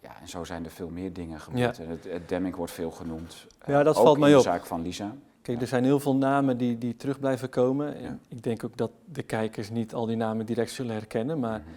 ja, 0.01 0.21
en 0.21 0.29
zo 0.29 0.45
zijn 0.45 0.65
er 0.65 0.71
veel 0.71 0.89
meer 0.89 1.13
dingen 1.13 1.41
gebeurd. 1.41 1.77
Ja. 1.77 1.85
Het, 1.85 2.05
het 2.05 2.29
Demming 2.29 2.57
wordt 2.57 2.73
veel 2.73 2.91
genoemd. 2.91 3.47
Ja, 3.67 3.83
dat 3.83 3.97
valt 3.97 4.19
mij 4.19 4.31
op. 4.31 4.37
de 4.37 4.43
zaak 4.43 4.67
van 4.67 4.83
Lisa. 4.83 5.15
Kijk, 5.43 5.61
er 5.61 5.67
zijn 5.67 5.85
heel 5.85 6.01
veel 6.01 6.17
namen 6.17 6.57
die, 6.57 6.79
die 6.79 6.97
terug 6.97 7.19
blijven 7.19 7.49
komen. 7.49 8.01
Ja. 8.01 8.19
Ik 8.29 8.43
denk 8.43 8.65
ook 8.65 8.77
dat 8.77 8.91
de 9.05 9.23
kijkers 9.23 9.71
niet 9.71 9.95
al 9.95 10.07
die 10.07 10.17
namen 10.17 10.47
direct 10.47 10.71
zullen 10.71 10.95
herkennen, 10.95 11.39
maar 11.39 11.59
mm 11.59 11.65
-hmm. 11.65 11.75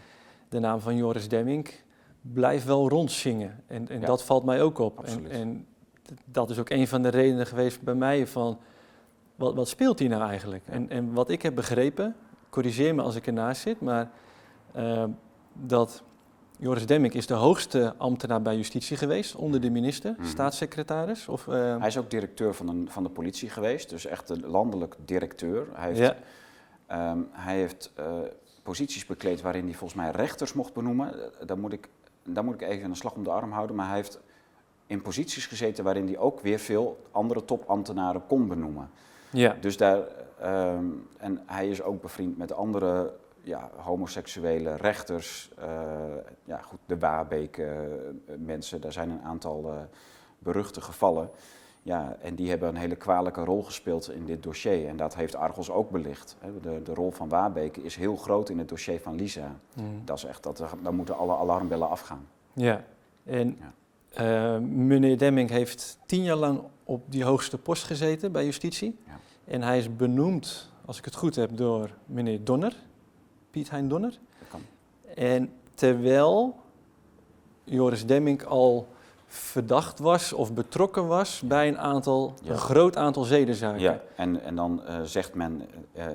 de 0.49 0.59
naam 0.59 0.79
van 0.79 0.95
Joris 0.95 1.29
Demming 1.29 1.69
blijft 2.21 2.65
wel 2.65 2.89
rondzingen. 2.89 3.63
En, 3.67 3.89
en 3.89 3.99
ja. 3.99 4.05
dat 4.05 4.23
valt 4.23 4.43
mij 4.45 4.61
ook 4.61 4.77
op. 4.77 5.03
En, 5.03 5.31
en, 5.31 5.65
dat 6.25 6.49
is 6.49 6.59
ook 6.59 6.69
een 6.69 6.87
van 6.87 7.01
de 7.01 7.09
redenen 7.09 7.45
geweest 7.45 7.81
bij 7.81 7.93
mij 7.93 8.27
van 8.27 8.59
wat, 9.39 9.55
wat 9.55 9.67
speelt 9.67 9.99
hier 9.99 10.09
nou 10.09 10.29
eigenlijk? 10.29 10.63
En, 10.65 10.89
en 10.89 11.13
wat 11.13 11.29
ik 11.29 11.41
heb 11.41 11.55
begrepen, 11.55 12.15
corrigeer 12.49 12.95
me 12.95 13.01
als 13.01 13.15
ik 13.15 13.27
ernaast 13.27 13.61
zit, 13.61 13.81
maar 13.81 14.11
uh, 14.75 15.03
dat 15.53 16.03
Joris 16.57 16.85
Demming 16.85 17.13
is 17.13 17.27
de 17.27 17.33
hoogste 17.33 17.93
ambtenaar 17.97 18.41
bij 18.41 18.55
justitie 18.55 18.97
geweest, 18.97 19.35
onder 19.35 19.61
de 19.61 19.69
minister, 19.69 20.13
-hmm. 20.15 20.25
staatssecretaris. 20.25 21.27
Of, 21.27 21.47
uh... 21.47 21.77
Hij 21.77 21.87
is 21.87 21.97
ook 21.97 22.09
directeur 22.09 22.53
van, 22.53 22.67
een, 22.67 22.87
van 22.89 23.03
de 23.03 23.09
politie 23.09 23.49
geweest, 23.49 23.89
dus 23.89 24.05
echt 24.05 24.29
een 24.29 24.45
landelijk 24.45 24.95
directeur. 25.05 25.67
Hij 25.73 25.93
heeft, 25.93 26.15
ja. 26.87 27.11
um, 27.11 27.27
hij 27.31 27.57
heeft 27.57 27.91
uh, 27.99 28.05
posities 28.63 29.05
bekleed 29.05 29.41
waarin 29.41 29.65
hij 29.65 29.73
volgens 29.73 30.01
mij 30.01 30.11
rechters 30.11 30.53
mocht 30.53 30.73
benoemen. 30.73 31.13
Daar 31.45 31.57
moet 31.57 31.73
ik, 31.73 31.89
daar 32.23 32.43
moet 32.43 32.53
ik 32.53 32.61
even 32.61 32.89
een 32.89 32.95
slag 32.95 33.13
om 33.13 33.23
de 33.23 33.31
arm 33.31 33.51
houden, 33.51 33.75
maar 33.75 33.87
hij 33.87 33.95
heeft 33.95 34.19
in 34.87 35.01
posities 35.01 35.45
gezeten 35.45 35.83
waarin 35.83 36.05
hij 36.05 36.17
ook 36.17 36.39
weer 36.39 36.59
veel 36.59 36.99
andere 37.11 37.45
topambtenaren 37.45 38.25
kon 38.27 38.47
benoemen. 38.47 38.89
Ja. 39.31 39.55
Dus 39.59 39.77
daar, 39.77 39.97
um, 40.43 41.07
en 41.17 41.41
hij 41.45 41.69
is 41.69 41.81
ook 41.81 42.01
bevriend 42.01 42.37
met 42.37 42.53
andere 42.53 43.13
ja, 43.41 43.69
homoseksuele 43.75 44.75
rechters, 44.75 45.51
uh, 45.59 45.65
ja, 46.43 46.57
goed, 46.57 46.79
de 46.85 46.97
Wabeek 46.97 47.57
uh, 47.57 47.69
mensen, 48.37 48.81
daar 48.81 48.91
zijn 48.91 49.09
een 49.09 49.21
aantal 49.21 49.73
uh, 49.73 49.79
beruchte 50.39 50.81
gevallen. 50.81 51.29
Ja, 51.81 52.15
en 52.21 52.35
die 52.35 52.49
hebben 52.49 52.69
een 52.69 52.75
hele 52.75 52.95
kwalijke 52.95 53.43
rol 53.43 53.63
gespeeld 53.63 54.11
in 54.11 54.25
dit 54.25 54.43
dossier. 54.43 54.87
En 54.87 54.97
dat 54.97 55.15
heeft 55.15 55.35
Argos 55.35 55.69
ook 55.69 55.89
belicht. 55.89 56.37
De, 56.61 56.81
de 56.81 56.93
rol 56.93 57.11
van 57.11 57.29
Wabeek 57.29 57.77
is 57.77 57.95
heel 57.95 58.15
groot 58.15 58.49
in 58.49 58.57
het 58.57 58.69
dossier 58.69 58.99
van 58.99 59.15
Lisa. 59.15 59.55
Mm. 59.75 60.01
Dat 60.05 60.17
is 60.17 60.23
echt, 60.23 60.43
dat, 60.43 60.63
dan 60.81 60.95
moeten 60.95 61.17
alle 61.17 61.35
alarmbellen 61.35 61.89
afgaan. 61.89 62.27
Ja, 62.53 62.83
en 63.23 63.57
ja. 63.59 63.73
Eh, 64.13 64.57
meneer 64.57 65.17
Demming 65.17 65.49
heeft 65.49 65.97
tien 66.05 66.23
jaar 66.23 66.35
lang 66.35 66.61
op 66.83 67.01
die 67.11 67.23
hoogste 67.23 67.57
post 67.57 67.83
gezeten 67.83 68.31
bij 68.31 68.45
justitie. 68.45 68.97
Ja. 69.07 69.19
En 69.45 69.61
hij 69.61 69.77
is 69.77 69.95
benoemd, 69.95 70.69
als 70.85 70.97
ik 70.97 71.05
het 71.05 71.15
goed 71.15 71.35
heb, 71.35 71.57
door 71.57 71.89
meneer 72.05 72.43
Donner, 72.43 72.75
Piet 73.51 73.69
Hein 73.69 73.87
Donner. 73.87 74.19
Dat 74.39 74.47
kan. 74.49 74.61
En 75.15 75.51
terwijl 75.73 76.55
Joris 77.63 78.05
Demming 78.05 78.43
al 78.45 78.87
verdacht 79.27 79.99
was 79.99 80.33
of 80.33 80.53
betrokken 80.53 81.07
was 81.07 81.41
bij 81.45 81.67
een 81.67 81.77
aantal, 81.79 82.33
Ja. 82.43 82.51
een 82.51 82.57
groot 82.57 82.95
aantal 82.97 83.23
zedenzaken. 83.23 83.79
Ja, 83.81 84.01
en, 84.15 84.41
en 84.43 84.55
dan 84.55 84.83
eh, 84.85 85.01
zegt 85.03 85.33
men, 85.33 85.61
eh, 85.93 86.07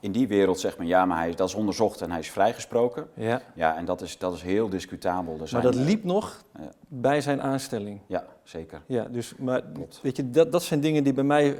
in 0.00 0.12
die 0.12 0.28
wereld 0.28 0.60
zegt 0.60 0.78
men 0.78 0.86
ja, 0.86 1.04
maar 1.04 1.18
hij, 1.18 1.28
is- 1.28 1.36
dat 1.36 1.48
is 1.48 1.54
onderzocht 1.54 2.00
en 2.00 2.10
hij 2.10 2.20
is 2.20 2.30
vrijgesproken. 2.30 3.06
Ja, 3.14 3.42
Ja, 3.54 3.76
en 3.76 3.84
dat 3.84 4.00
is, 4.00 4.18
dat 4.18 4.34
is 4.34 4.42
heel 4.42 4.68
discutabel. 4.68 5.32
Er 5.40 5.48
maar 5.52 5.62
dat 5.62 5.74
eh, 5.76 5.80
liep 5.84 6.04
nog 6.04 6.42
ja. 6.58 6.68
bij 6.88 7.20
zijn 7.20 7.42
aanstelling. 7.42 8.00
Ja, 8.06 8.24
zeker. 8.42 8.82
Ja, 8.86 9.04
dus, 9.10 9.34
maar 9.38 9.62
Klopt. 9.74 9.98
weet 10.02 10.16
je, 10.16 10.30
dat, 10.30 10.52
dat 10.52 10.62
zijn 10.62 10.80
dingen 10.80 11.04
die 11.04 11.12
bij 11.12 11.24
mij 11.24 11.58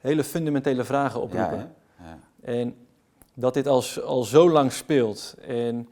hele 0.00 0.24
fundamentele 0.24 0.84
vragen 0.84 1.18
Ja, 1.18 1.24
oproepen. 1.24 1.58
hè? 1.96 2.04
ja. 2.08 2.18
En 2.60 2.74
dat 3.34 3.54
dit 3.54 3.66
al, 3.66 3.82
al 4.04 4.22
zo 4.22 4.50
lang 4.50 4.72
speelt 4.72 5.34
en 5.46 5.88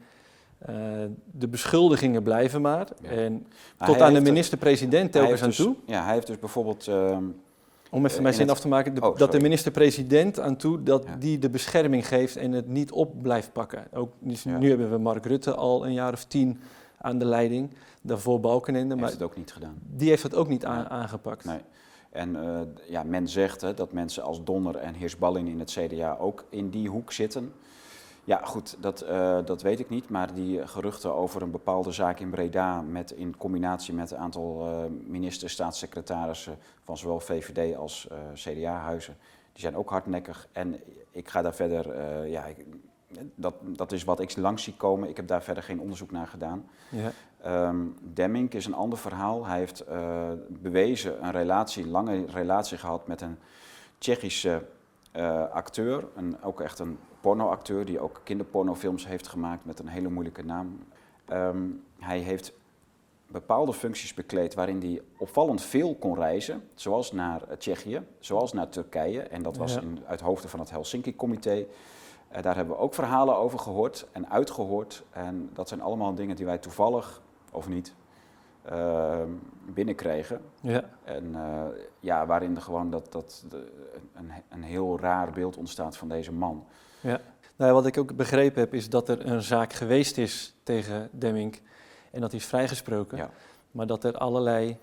eh, 0.57 0.75
de 1.31 1.47
beschuldigingen 1.47 2.23
blijven 2.23 2.61
maar. 2.61 2.87
Ja. 3.01 3.09
En 3.09 3.47
Maar 3.77 3.87
tot 3.87 4.01
aan 4.01 4.13
de 4.13 4.21
minister-president 4.21 5.11
telkens 5.11 5.41
aan 5.41 5.47
dus- 5.47 5.57
toe. 5.57 5.75
Ja, 5.85 6.03
hij 6.03 6.13
heeft 6.13 6.27
dus 6.27 6.39
bijvoorbeeld... 6.39 6.87
ehm, 6.87 7.23
Om 7.95 8.05
even 8.05 8.17
in 8.17 8.23
mijn 8.23 8.33
zin 8.35 8.43
het- 8.43 8.51
af 8.55 8.59
te 8.61 8.67
maken, 8.67 8.93
de- 8.93 9.01
Oh, 9.01 9.17
dat 9.17 9.31
de 9.31 9.39
minister-president 9.39 10.39
aan 10.39 10.55
toe 10.55 10.83
dat 10.83 11.03
Ja. 11.07 11.15
die 11.15 11.39
de 11.39 11.49
bescherming 11.49 12.07
geeft 12.07 12.35
en 12.37 12.51
het 12.51 12.67
niet 12.67 12.91
op 12.91 13.21
blijft 13.21 13.51
pakken. 13.53 13.87
Ook, 13.93 14.11
dus 14.19 14.43
Ja. 14.43 14.57
Nu 14.57 14.69
hebben 14.69 14.89
we 14.91 14.97
Mark 14.97 15.25
Rutte 15.25 15.53
al 15.55 15.85
een 15.85 15.93
jaar 15.93 16.13
of 16.13 16.23
tien 16.25 16.59
aan 16.97 17.17
de 17.17 17.25
leiding, 17.25 17.69
daarvoor 18.01 18.39
Balkenende, 18.39 18.87
heeft 18.89 18.99
maar 19.01 19.11
het 19.11 19.21
ook 19.23 19.35
niet 19.37 19.51
gedaan. 19.53 19.77
die 19.95 20.09
heeft 20.09 20.23
het 20.23 20.35
ook 20.35 20.47
niet 20.47 20.65
aangepakt. 20.65 21.45
Nee. 21.45 21.59
En 22.11 22.35
eh, 22.35 22.59
ja, 22.89 23.03
men 23.03 23.27
zegt 23.27 23.61
hè, 23.61 23.73
dat 23.73 23.91
mensen 23.91 24.23
als 24.23 24.43
Donner 24.43 24.75
en 24.75 24.93
Heersballing 24.93 25.47
in 25.49 25.59
het 25.59 25.71
CDA 25.71 26.17
ook 26.19 26.43
in 26.49 26.69
die 26.69 26.89
hoek 26.89 27.11
zitten. 27.11 27.53
Ja, 28.25 28.41
goed, 28.43 28.77
dat, 28.79 29.01
eh, 29.01 29.37
dat 29.45 29.61
weet 29.61 29.79
ik 29.79 29.89
niet. 29.89 30.09
Maar 30.09 30.33
die 30.33 30.67
geruchten 30.67 31.13
over 31.13 31.41
een 31.41 31.51
bepaalde 31.51 31.91
zaak 31.91 32.19
in 32.19 32.29
Breda, 32.29 32.81
met, 32.81 33.11
in 33.11 33.37
combinatie 33.37 33.93
met 33.93 34.11
een 34.11 34.17
aantal 34.17 34.67
eh 34.67 34.83
ministers, 35.09 35.53
staatssecretarissen 35.53 36.57
van 36.83 36.97
zowel 36.97 37.19
VVD 37.19 37.75
als 37.75 38.07
eh, 38.07 38.17
CDA-huizen, 38.33 39.17
die 39.53 39.61
zijn 39.61 39.75
ook 39.77 39.89
hardnekkig. 39.89 40.47
En 40.51 40.75
ik 41.11 41.29
ga 41.29 41.41
daar 41.41 41.55
verder, 41.55 41.97
ja, 42.27 42.45
ik- 42.45 42.65
dat, 43.35 43.53
dat 43.61 43.91
is 43.91 44.03
wat 44.03 44.19
ik 44.19 44.37
langs 44.37 44.63
zie 44.63 44.75
komen. 44.75 45.09
Ik 45.09 45.15
heb 45.15 45.27
daar 45.27 45.43
verder 45.43 45.63
geen 45.63 45.79
onderzoek 45.79 46.11
naar 46.11 46.27
gedaan. 46.27 46.69
Ja. 46.91 47.11
Ehm 47.41 47.77
Demming 48.01 48.53
is 48.53 48.65
een 48.65 48.73
ander 48.73 48.97
verhaal. 48.99 49.45
Hij 49.45 49.57
heeft 49.57 49.83
bewezen 50.49 51.23
een 51.25 51.31
relatie, 51.31 51.87
lange 51.87 52.25
relatie 52.25 52.77
gehad 52.77 53.07
met 53.07 53.21
een 53.21 53.37
Tsjechische 53.97 54.61
acteur. 55.51 56.03
Een, 56.15 56.41
ook 56.43 56.61
echt 56.61 56.79
een 56.79 56.99
pornoacteur 57.25 57.85
die 57.85 57.99
ook 57.99 58.21
kinderpornofilms 58.23 59.07
heeft 59.07 59.27
gemaakt 59.27 59.65
met 59.65 59.79
een 59.79 59.87
hele 59.87 60.09
moeilijke 60.09 60.45
naam. 60.45 60.79
Ehm, 61.25 61.63
hij 61.99 62.19
heeft 62.19 62.53
bepaalde 63.27 63.73
functies 63.73 64.13
bekleed 64.13 64.53
waarin 64.53 64.79
hij 64.79 65.01
opvallend 65.17 65.61
veel 65.61 65.95
kon 65.95 66.15
reizen. 66.15 66.69
Zoals 66.73 67.11
naar 67.11 67.43
eh, 67.43 67.57
Tsjechië, 67.57 68.01
zoals 68.19 68.53
naar 68.53 68.69
Turkije. 68.69 69.21
En 69.21 69.41
dat 69.43 69.57
was 69.57 69.73
Ja. 69.73 69.81
in, 69.81 69.99
uit 70.07 70.21
hoofde 70.21 70.47
van 70.47 70.59
het 70.59 70.69
Helsinki-comité. 70.69 71.65
Eh, 72.27 72.41
daar 72.41 72.55
hebben 72.55 72.75
we 72.75 72.81
ook 72.81 72.93
verhalen 72.93 73.35
over 73.37 73.59
gehoord 73.59 74.07
en 74.11 74.29
uitgehoord. 74.29 75.03
En 75.11 75.49
dat 75.53 75.67
zijn 75.67 75.81
allemaal 75.81 76.15
dingen 76.15 76.35
die 76.35 76.45
wij 76.45 76.57
toevallig, 76.57 77.21
of 77.51 77.67
niet, 77.67 77.93
eh, 78.69 79.19
binnenkregen. 79.73 80.41
Ja. 80.61 80.83
En 81.03 81.35
eh, 81.35 81.63
ja, 81.99 82.25
waarin 82.25 82.55
er 82.55 82.61
gewoon 82.61 82.89
dat, 82.91 83.11
dat 83.11 83.43
de, 83.49 83.71
een, 84.13 84.31
een 84.49 84.63
heel 84.63 84.99
raar 84.99 85.31
beeld 85.31 85.57
ontstaat 85.57 85.97
van 85.97 86.09
deze 86.09 86.31
man. 86.31 86.65
Ja. 87.01 87.19
Nou, 87.55 87.73
wat 87.73 87.85
ik 87.85 87.97
ook 87.97 88.15
begrepen 88.15 88.59
heb, 88.61 88.73
is 88.73 88.89
dat 88.89 89.09
er 89.09 89.25
een 89.25 89.41
zaak 89.41 89.73
geweest 89.73 90.17
is 90.17 90.55
tegen 90.63 91.09
Demming 91.11 91.59
en 92.11 92.21
dat 92.21 92.31
hij 92.31 92.39
is 92.39 92.45
vrijgesproken. 92.45 93.17
Ja. 93.17 93.29
Maar 93.71 93.87
dat 93.87 94.03
er 94.03 94.17
allerlei, 94.17 94.77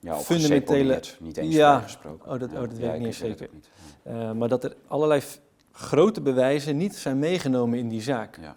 Ja, 0.00 0.14
Fundamentele- 0.14 1.00
niet 1.20 1.36
eens 1.36 1.54
Ja. 1.54 1.72
vrijgesproken. 1.74 2.30
Oh, 2.32 2.38
dat- 2.40 2.52
oh, 2.52 2.60
dat 2.60 2.72
weet 2.78 2.94
ik 2.94 3.00
niet 3.00 3.14
zeker. 3.14 3.48
niet. 3.52 3.68
eh, 4.02 4.32
maar 4.32 4.48
dat 4.48 4.64
er 4.64 4.76
allerlei 4.86 5.22
grote 5.72 6.20
bewijzen 6.20 6.76
niet 6.76 6.96
zijn 6.96 7.18
meegenomen 7.18 7.78
in 7.78 7.88
die 7.88 8.02
zaak. 8.02 8.38
Ja. 8.40 8.56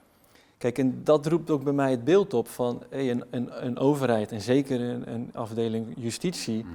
Kijk, 0.65 0.77
en 0.77 1.01
dat 1.03 1.25
roept 1.25 1.49
ook 1.49 1.63
bij 1.63 1.73
mij 1.73 1.91
het 1.91 2.03
beeld 2.03 2.33
op 2.33 2.47
van 2.47 2.83
hey, 2.89 3.11
een, 3.11 3.23
een, 3.29 3.65
een 3.65 3.77
overheid 3.77 4.31
en 4.31 4.41
zeker 4.41 4.81
een, 4.81 5.11
een 5.13 5.29
afdeling 5.33 5.93
justitie 5.97 6.63
Mm. 6.63 6.71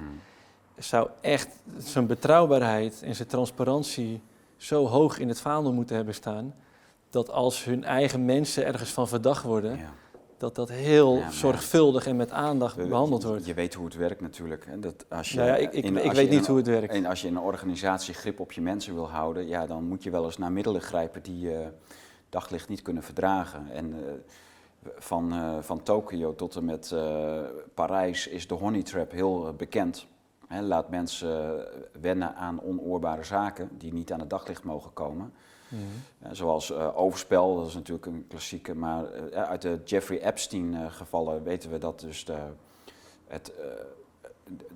zou 0.77 1.09
echt 1.21 1.47
zijn 1.77 2.05
betrouwbaarheid 2.07 3.01
en 3.03 3.15
zijn 3.15 3.27
transparantie 3.27 4.21
zo 4.57 4.85
hoog 4.87 5.19
in 5.19 5.27
het 5.27 5.41
vaandel 5.41 5.73
moeten 5.73 5.95
hebben 5.95 6.13
staan. 6.13 6.53
Dat 7.09 7.31
als 7.31 7.63
hun 7.63 7.83
eigen 7.83 8.25
mensen 8.25 8.65
ergens 8.65 8.89
van 8.89 9.07
verdacht 9.07 9.43
worden, 9.43 9.77
Ja. 9.77 9.93
dat 10.37 10.55
dat 10.55 10.69
heel 10.69 11.15
Ja, 11.17 11.31
zorgvuldig 11.31 12.07
en 12.07 12.15
met 12.15 12.31
aandacht 12.31 12.75
We- 12.75 12.85
behandeld 12.87 13.23
wordt. 13.23 13.45
Je 13.45 13.53
weet 13.53 13.73
hoe 13.73 13.85
het 13.85 13.95
werkt 13.95 14.21
natuurlijk. 14.21 14.65
Hè? 14.69 14.79
Dat 14.79 15.05
als 15.09 15.29
je 15.31 15.37
Nou 15.37 15.49
ja, 15.49 15.55
ik, 15.55 15.73
ik, 15.73 15.83
in- 15.83 16.05
ik 16.05 16.11
weet 16.11 16.29
niet 16.29 16.39
een- 16.39 16.45
hoe 16.45 16.57
het 16.57 16.67
werkt. 16.67 16.93
En 16.93 17.05
als 17.05 17.21
je 17.21 17.27
in 17.27 17.35
een 17.35 17.41
organisatie 17.41 18.13
grip 18.13 18.39
op 18.39 18.51
je 18.51 18.61
mensen 18.61 18.93
wil 18.93 19.09
houden, 19.09 19.47
ja, 19.47 19.65
dan 19.65 19.83
moet 19.83 20.03
je 20.03 20.09
wel 20.09 20.25
eens 20.25 20.37
naar 20.37 20.51
middelen 20.51 20.81
grijpen 20.81 21.21
die 21.23 21.51
eh, 21.55 21.67
daglicht 22.31 22.69
niet 22.69 22.81
kunnen 22.81 23.03
verdragen. 23.03 23.71
En 23.71 23.93
eh, 23.93 24.13
van, 24.95 25.33
eh, 25.33 25.57
van 25.59 25.83
Tokio 25.83 26.35
tot 26.35 26.55
en 26.55 26.65
met 26.65 26.91
eh, 26.91 27.41
Parijs 27.73 28.27
is 28.27 28.47
de 28.47 28.53
honey 28.53 28.83
trap 28.83 29.11
heel 29.11 29.53
bekend. 29.57 30.07
Laat 30.61 30.89
mensen 30.89 31.65
wennen 32.01 32.35
aan 32.35 32.61
onoorbare 32.61 33.23
zaken 33.23 33.69
die 33.77 33.93
niet 33.93 34.11
aan 34.11 34.19
het 34.19 34.29
daglicht 34.29 34.63
mogen 34.63 34.93
komen. 34.93 35.33
Mhm. 35.71 36.33
Zoals 36.35 36.73
overspel, 36.73 37.55
dat 37.55 37.67
is 37.67 37.73
natuurlijk 37.73 38.05
een 38.05 38.25
klassieke, 38.27 38.75
maar 38.75 39.31
uit 39.33 39.61
de 39.61 39.79
Jeffrey 39.85 40.21
Epstein 40.21 40.75
eh, 40.75 40.91
gevallen 40.91 41.43
weten 41.43 41.71
we 41.71 41.77
dat 41.77 41.99
dus 41.99 42.25
de, 42.25 42.37
het, 43.27 43.53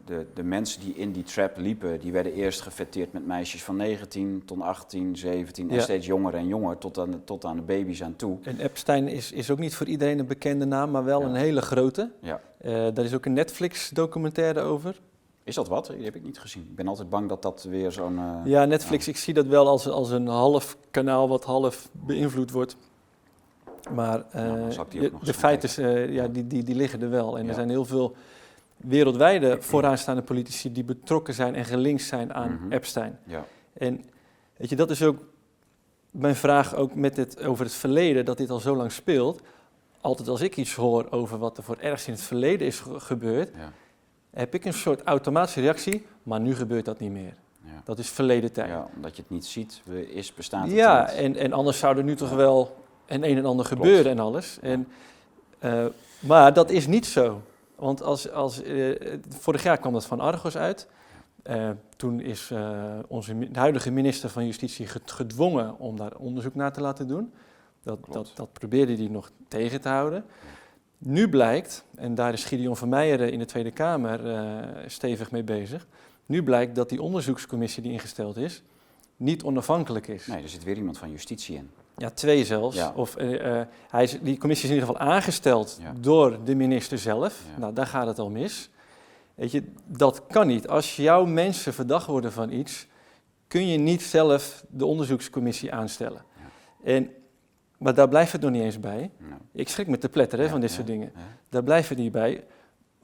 de, 0.05 0.25
de 0.33 0.43
mensen 0.43 0.81
die 0.81 0.93
in 0.95 1.11
die 1.11 1.23
trap 1.23 1.57
liepen, 1.57 1.99
die 1.99 2.11
werden 2.11 2.33
eerst 2.33 2.61
gefeteerd 2.61 3.13
met 3.13 3.25
meisjes 3.25 3.63
van 3.63 3.75
19 3.75 4.41
tot 4.45 4.61
18, 4.61 5.15
17 5.17 5.69
en 5.69 5.75
Ja. 5.75 5.81
steeds 5.81 6.05
jonger 6.05 6.33
en 6.33 6.47
jonger 6.47 6.77
tot 6.77 6.97
aan, 6.97 7.11
de- 7.11 7.23
tot 7.23 7.45
aan 7.45 7.55
de 7.55 7.61
baby's 7.61 8.03
aan 8.03 8.15
toe. 8.15 8.37
En 8.43 8.59
Epstein 8.59 9.07
is, 9.07 9.31
is 9.31 9.51
ook 9.51 9.59
niet 9.59 9.75
voor 9.75 9.87
iedereen 9.87 10.19
een 10.19 10.25
bekende 10.27 10.65
naam, 10.65 10.91
maar 10.91 11.03
wel 11.03 11.21
Ja. 11.21 11.27
een 11.27 11.35
hele 11.35 11.61
grote. 11.61 12.11
Ja. 12.21 12.41
Eh, 12.57 12.71
daar 12.93 13.05
is 13.05 13.13
ook 13.13 13.25
een 13.25 13.33
Netflix-documentaire 13.33 14.59
over. 14.61 15.01
Is 15.43 15.55
dat 15.55 15.67
wat? 15.67 15.85
Die 15.95 16.05
heb 16.05 16.15
ik 16.15 16.23
niet 16.23 16.39
gezien. 16.39 16.63
Ik 16.69 16.75
ben 16.75 16.87
altijd 16.87 17.09
bang 17.09 17.29
dat 17.29 17.41
dat 17.41 17.63
weer 17.69 17.91
zo'n... 17.91 18.17
eh, 18.17 18.39
Ja, 18.45 18.65
Netflix, 18.65 19.07
ik 19.07 19.17
zie 19.17 19.33
dat 19.33 19.45
wel 19.45 19.67
als, 19.67 19.89
als 19.89 20.11
een 20.11 20.27
half 20.27 20.77
kanaal 20.91 21.27
wat 21.29 21.43
half 21.43 21.89
beïnvloed 21.91 22.51
wordt. 22.51 22.75
Maar 23.93 24.23
eh, 24.31 24.41
Nou, 24.43 24.79
ook 24.79 24.91
de, 24.91 25.11
de 25.23 25.33
feiten, 25.33 25.85
eh, 25.85 26.13
ja, 26.13 26.27
die, 26.27 26.47
die, 26.47 26.63
die 26.63 26.75
liggen 26.75 27.01
er 27.01 27.09
wel. 27.09 27.37
En 27.37 27.47
er 27.47 27.53
zijn 27.53 27.69
heel 27.69 27.85
veel 27.85 28.15
wereldwijde 28.77 29.57
vooraanstaande 29.61 30.21
politici 30.21 30.71
die 30.71 30.83
betrokken 30.83 31.33
zijn 31.33 31.55
en 31.55 31.65
gelinkt 31.65 32.01
zijn 32.03 32.33
aan 32.33 32.53
Mhm. 32.53 32.71
Epstein. 32.71 33.19
ja. 33.23 33.45
En 33.73 34.03
weet 34.57 34.69
je, 34.69 34.75
dat 34.75 34.89
is 34.89 35.03
ook 35.03 35.17
mijn 36.11 36.35
vraag 36.35 36.75
ook 36.75 36.95
met 36.95 37.17
het, 37.17 37.43
over 37.43 37.65
het 37.65 37.73
verleden, 37.73 38.25
dat 38.25 38.37
dit 38.37 38.49
al 38.49 38.59
zo 38.59 38.75
lang 38.75 38.91
speelt. 38.91 39.41
Altijd 40.01 40.27
als 40.27 40.41
ik 40.41 40.57
iets 40.57 40.73
hoor 40.75 41.07
over 41.09 41.37
wat 41.37 41.57
er 41.57 41.63
voor 41.63 41.77
ergens 41.79 42.07
in 42.07 42.13
het 42.13 42.21
verleden 42.21 42.67
is 42.67 42.79
ge- 42.79 42.99
gebeurd, 42.99 43.49
Ja. 43.55 43.71
heb 44.33 44.53
ik 44.53 44.65
een 44.65 44.73
soort 44.73 45.01
automatische 45.03 45.61
reactie, 45.61 46.05
maar 46.23 46.39
nu 46.39 46.55
gebeurt 46.55 46.85
dat 46.85 46.99
niet 46.99 47.11
meer. 47.11 47.33
Ja. 47.61 47.81
Dat 47.83 47.99
is 47.99 48.09
verleden 48.09 48.51
tijd. 48.51 48.69
ja, 48.69 48.87
omdat 48.95 49.15
je 49.15 49.21
het 49.21 49.31
niet 49.31 49.45
ziet, 49.45 49.81
we- 49.85 50.11
is 50.13 50.33
bestaat 50.33 50.63
het 50.63 50.71
Ja, 50.71 51.09
en, 51.09 51.35
en 51.35 51.53
anders 51.53 51.79
zou 51.79 51.97
er 51.97 52.03
nu 52.03 52.15
toch 52.15 52.29
wel 52.29 52.75
een 53.05 53.23
een 53.29 53.37
en 53.37 53.45
ander 53.45 53.65
Klopt. 53.65 53.81
gebeuren 53.81 54.11
en 54.11 54.19
alles. 54.19 54.57
En, 54.61 54.87
eh, 55.59 55.85
maar 56.19 56.53
dat 56.53 56.69
is 56.69 56.87
niet 56.87 57.05
zo. 57.05 57.41
Want 57.75 58.01
als, 58.01 58.31
als, 58.31 58.61
eh, 58.63 58.95
vorig 59.29 59.63
jaar 59.63 59.77
kwam 59.77 59.93
dat 59.93 60.05
van 60.05 60.19
Argos 60.19 60.57
uit. 60.57 60.87
Eh, 61.43 61.69
toen 61.95 62.19
is 62.19 62.51
eh, 62.51 62.99
onze 63.07 63.39
de 63.51 63.59
huidige 63.59 63.91
minister 63.91 64.29
van 64.29 64.45
Justitie 64.45 64.87
ged- 64.87 65.11
gedwongen 65.11 65.79
om 65.79 65.97
daar 65.97 66.15
onderzoek 66.15 66.55
naar 66.55 66.73
te 66.73 66.81
laten 66.81 67.07
doen. 67.07 67.33
Dat, 67.83 67.99
dat, 68.11 68.31
dat 68.35 68.53
probeerde 68.53 68.95
hij 68.95 69.07
nog 69.07 69.31
tegen 69.47 69.81
te 69.81 69.89
houden. 69.89 70.25
Nu 70.97 71.29
blijkt, 71.29 71.85
en 71.95 72.15
daar 72.15 72.33
is 72.33 72.45
Gideon 72.45 72.77
van 72.77 72.89
Meijeren 72.89 73.31
in 73.31 73.39
de 73.39 73.45
Tweede 73.45 73.71
Kamer 73.71 74.19
stevig 74.87 75.31
mee 75.31 75.43
bezig. 75.43 75.87
Nu 76.25 76.43
blijkt 76.43 76.75
dat 76.75 76.89
die 76.89 77.01
onderzoekscommissie 77.01 77.83
die 77.83 77.91
ingesteld 77.91 78.37
is, 78.37 78.63
niet 79.17 79.43
onafhankelijk 79.43 80.07
is. 80.07 80.27
Nee, 80.27 80.43
er 80.43 80.49
zit 80.49 80.63
weer 80.63 80.77
iemand 80.77 80.97
van 80.97 81.11
justitie 81.11 81.55
in. 81.55 81.69
Ja, 81.97 82.09
twee 82.09 82.45
zelfs. 82.45 82.75
Ja. 82.75 82.93
Of, 82.95 83.15
eh, 83.15 83.59
eh, 83.59 83.67
hij 83.89 84.03
is, 84.03 84.19
die 84.21 84.37
commissie 84.37 84.69
is 84.69 84.75
in 84.75 84.81
ieder 84.81 84.95
geval 84.95 85.13
aangesteld 85.13 85.77
Ja. 85.81 85.93
door 85.99 86.43
de 86.43 86.55
minister 86.55 86.97
zelf. 86.97 87.43
Ja. 87.53 87.59
Nou, 87.59 87.73
daar 87.73 87.87
gaat 87.87 88.07
het 88.07 88.19
al 88.19 88.29
mis. 88.29 88.69
Weet 89.35 89.51
je, 89.51 89.63
dat 89.85 90.27
kan 90.27 90.47
niet. 90.47 90.67
Als 90.67 90.95
jouw 90.95 91.25
mensen 91.25 91.73
verdacht 91.73 92.07
worden 92.07 92.31
van 92.31 92.51
iets, 92.51 92.87
kun 93.47 93.67
je 93.67 93.77
niet 93.77 94.01
zelf 94.01 94.65
de 94.69 94.85
onderzoekscommissie 94.85 95.73
aanstellen. 95.73 96.21
En, 96.83 97.09
maar 97.77 97.93
daar 97.93 98.09
blijft 98.09 98.31
het 98.31 98.41
nog 98.41 98.51
niet 98.51 98.61
eens 98.63 98.79
bij. 98.79 99.11
Ik 99.51 99.69
schrik 99.69 99.87
me 99.87 99.97
te 99.97 100.09
pletteren 100.09 100.45
hè, 100.45 100.51
van 100.51 100.61
dit 100.61 100.71
soort 100.71 100.87
dingen. 100.87 101.11
Daar 101.49 101.63
blijft 101.63 101.89
het 101.89 101.97
niet 101.97 102.11
bij. 102.11 102.43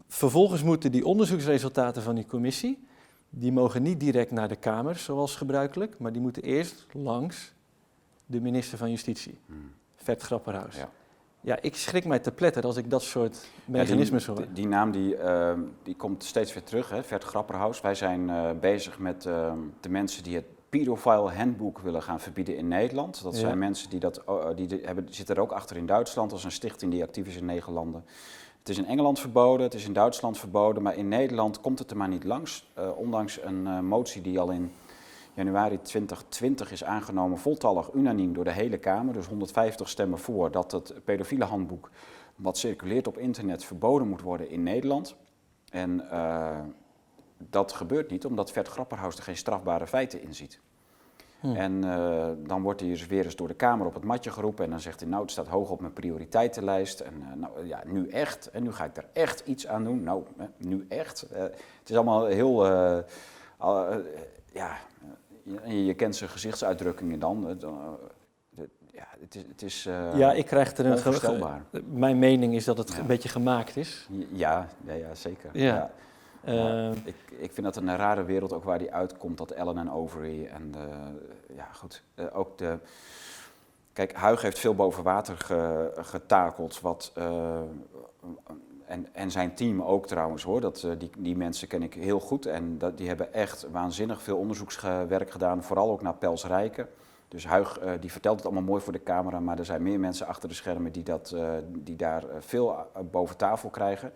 Vervolgens 0.08 0.64
moeten 0.64 0.92
die 0.92 1.06
onderzoeksresultaten 1.06 2.02
van 2.02 2.16
die 2.16 2.26
commissie, 2.26 2.88
die 3.30 3.52
mogen 3.52 3.82
niet 3.82 4.00
direct 4.00 4.32
naar 4.32 4.48
de 4.48 4.56
Kamer, 4.56 4.96
zoals 4.96 5.36
gebruikelijk, 5.36 6.00
maar 6.00 6.12
die 6.12 6.22
moeten 6.22 6.44
eerst 6.44 6.86
langs 6.92 7.54
de 8.32 8.42
minister 8.42 8.78
van 8.78 8.90
Justitie, 8.90 9.38
Hmm. 9.46 9.72
Vert 9.96 10.22
Grapperhaus. 10.22 10.76
Ja. 10.76 10.90
Ja. 11.42 11.58
ik 11.62 11.76
schrik 11.76 12.06
mij 12.06 12.20
te 12.20 12.32
pletter 12.32 12.64
als 12.64 12.78
ik 12.78 12.90
dat 12.90 13.02
soort 13.02 13.48
mechanismes 13.66 14.26
Ja, 14.26 14.34
hoor. 14.34 14.42
die, 14.42 14.54
die 14.54 14.68
naam 14.68 14.92
die, 14.92 15.16
eh, 15.16 15.54
die 15.84 15.96
komt 15.96 16.24
steeds 16.24 16.54
weer 16.54 16.64
terug, 16.64 16.90
hè, 16.90 17.04
Vert 17.04 17.24
Grapperhaus. 17.24 17.82
Wij 17.82 17.96
zijn 17.96 18.30
eh, 18.30 18.50
bezig 18.60 19.00
met 19.00 19.26
eh, 19.26 19.54
de 19.80 19.90
mensen 19.90 20.24
die 20.24 20.36
het 20.36 20.46
pedophile 20.70 21.32
handboek 21.32 21.80
willen 21.80 22.04
gaan 22.04 22.20
verbieden 22.20 22.58
in 22.58 22.68
Nederland. 22.68 23.24
Dat 23.24 23.34
Ja. 23.34 23.40
zijn 23.40 23.58
mensen 23.58 23.90
die 23.90 24.00
dat 24.00 24.24
oh, 24.26 24.56
die 24.56 24.68
de- 24.68 24.82
hebben, 24.86 25.08
zitten 25.10 25.36
er 25.36 25.42
ook 25.42 25.52
achter 25.52 25.78
in 25.78 25.86
Duitsland. 25.86 26.32
Is 26.32 26.44
een 26.44 26.52
stichting 26.52 26.92
die 26.92 27.04
actief 27.04 27.28
is 27.28 27.36
in 27.36 27.46
negen 27.46 27.74
landen. 27.74 28.04
Het 28.60 28.70
is 28.70 28.78
in 28.78 28.86
Engeland 28.86 29.20
verboden, 29.20 29.66
het 29.66 29.74
is 29.74 29.86
in 29.86 29.94
Duitsland 29.94 30.38
verboden, 30.38 30.84
maar 30.84 30.96
in 30.96 31.08
Nederland 31.08 31.62
komt 31.62 31.80
het 31.80 31.92
er 31.92 31.98
maar 31.98 32.08
niet 32.08 32.24
langs. 32.24 32.72
Eh, 32.74 32.90
ondanks 32.98 33.42
een 33.44 33.68
eh, 33.68 33.80
motie 33.80 34.22
die 34.22 34.40
al 34.40 34.50
in 34.52 34.72
januari 35.34 35.82
2020 35.82 36.72
is 36.72 36.84
aangenomen, 36.84 37.38
voltallig 37.38 37.94
unaniem 37.94 38.34
door 38.34 38.44
de 38.44 38.52
hele 38.52 38.78
Kamer, 38.78 39.14
dus 39.14 39.28
150 39.28 39.90
stemmen 39.90 40.20
voor, 40.20 40.52
dat 40.52 40.72
het 40.72 40.94
pedofiele 41.04 41.46
handboek 41.46 41.90
wat 42.36 42.58
circuleert 42.58 43.08
op 43.08 43.18
internet 43.18 43.66
verboden 43.66 44.08
moet 44.08 44.22
worden 44.22 44.50
in 44.50 44.64
Nederland. 44.64 45.16
En 45.72 46.10
eh, 46.10 46.60
dat 47.38 47.72
gebeurt 47.72 48.12
niet 48.12 48.26
omdat 48.26 48.52
Vert 48.52 48.68
Grapperhaus 48.68 49.18
er 49.18 49.24
geen 49.24 49.38
strafbare 49.38 49.88
feiten 49.88 50.22
in 50.22 50.36
ziet. 50.36 50.60
Hm. 51.40 51.56
En 51.56 51.84
eh, 51.84 52.30
dan 52.38 52.62
wordt 52.62 52.80
hij 52.80 52.90
dus 52.90 53.08
weer 53.08 53.26
eens 53.26 53.36
door 53.36 53.48
de 53.48 53.54
Kamer 53.54 53.86
op 53.86 53.94
het 53.94 54.04
matje 54.04 54.32
geroepen. 54.32 54.64
En 54.64 54.70
dan 54.70 54.80
zegt 54.80 55.00
hij, 55.00 55.10
nou, 55.10 55.22
het 55.22 55.32
staat 55.32 55.48
hoog 55.48 55.70
op 55.70 55.80
mijn 55.80 55.94
prioriteitenlijst. 55.94 57.00
En 57.00 57.14
eh, 57.22 57.38
nou, 57.38 57.66
ja, 57.66 57.82
nu 57.86 58.08
echt. 58.08 58.50
En 58.50 58.64
nu 58.64 58.72
ga 58.72 58.86
ik 58.86 58.98
er 58.98 59.06
echt 59.14 59.40
iets 59.46 59.68
aan 59.68 59.84
doen. 59.84 60.04
Nou, 60.04 60.24
nu 60.58 60.86
echt. 60.90 61.26
Het 61.34 61.90
is 61.90 61.96
allemaal 61.96 62.26
heel, 62.26 62.66
ja, 64.54 64.78
je, 65.66 65.86
je 65.86 65.94
kent 65.94 66.16
zijn 66.16 66.30
gezichtsuitdrukkingen 66.30 67.20
dan. 67.20 67.46
Het, 67.46 67.64
eh, 67.64 67.70
ja, 68.92 69.08
het 69.20 69.36
is, 69.36 69.44
het 69.48 69.62
is 69.62 69.86
eh, 69.86 70.18
ja, 70.18 70.32
ik 70.34 70.46
krijg 70.46 70.78
er 70.78 70.86
een... 70.86 71.64
Mijn 71.86 72.20
mening 72.20 72.54
is 72.56 72.66
dat 72.66 72.78
het 72.78 72.92
Ja. 72.94 73.00
een 73.00 73.08
beetje 73.08 73.30
gemaakt 73.30 73.78
is. 73.78 74.08
Ja, 74.32 74.68
ja, 74.86 74.94
ja 74.94 75.16
zeker. 75.16 75.50
Ja. 75.58 75.92
Eh, 76.44 76.92
ik, 76.92 77.16
ik 77.38 77.52
vind 77.54 77.64
dat 77.66 77.76
een 77.76 77.96
rare 77.96 78.24
wereld 78.24 78.54
ook 78.54 78.64
waar 78.64 78.78
die 78.80 78.94
uitkomt, 78.94 79.38
dat 79.38 79.52
Ellen 79.52 79.78
en 79.78 79.92
Overy. 79.92 80.46
En 80.46 80.74
ja, 81.56 81.68
goed, 81.74 82.04
ook 82.34 82.58
de... 82.58 82.78
Kijk, 83.94 84.14
Huig 84.14 84.42
heeft 84.42 84.60
veel 84.60 84.76
boven 84.76 85.04
water 85.04 85.38
ge- 85.38 85.92
getakeld, 85.96 86.80
wat... 86.82 87.14
en, 88.92 89.08
en 89.12 89.32
zijn 89.32 89.54
team 89.54 89.82
ook 89.82 90.08
trouwens 90.08 90.44
hoor, 90.44 90.62
dat, 90.62 90.84
eh, 90.84 90.92
die, 90.98 91.10
die 91.18 91.38
mensen 91.38 91.68
ken 91.68 91.84
ik 91.84 91.94
heel 91.94 92.20
goed. 92.20 92.46
En 92.46 92.78
dat, 92.78 92.98
die 92.98 93.08
hebben 93.08 93.34
echt 93.34 93.68
waanzinnig 93.72 94.22
veel 94.22 94.38
onderzoekswerk 94.38 95.32
gedaan, 95.32 95.64
vooral 95.64 95.92
ook 95.92 96.02
naar 96.02 96.16
Pels 96.16 96.46
Rijken. 96.46 96.88
Dus 97.28 97.46
Huig 97.48 97.80
eh, 97.80 97.92
die 98.00 98.12
vertelt 98.12 98.36
het 98.36 98.46
allemaal 98.46 98.64
mooi 98.64 98.82
voor 98.82 98.94
de 98.94 99.04
camera, 99.04 99.40
maar 99.40 99.60
er 99.60 99.66
zijn 99.66 99.84
meer 99.84 100.00
mensen 100.00 100.28
achter 100.28 100.50
de 100.50 100.56
schermen 100.56 100.92
die, 100.92 101.04
dat, 101.04 101.32
eh, 101.36 101.50
die 101.68 101.96
daar 101.96 102.24
veel 102.40 102.76
boven 103.12 103.38
tafel 103.38 103.70
krijgen. 103.70 104.14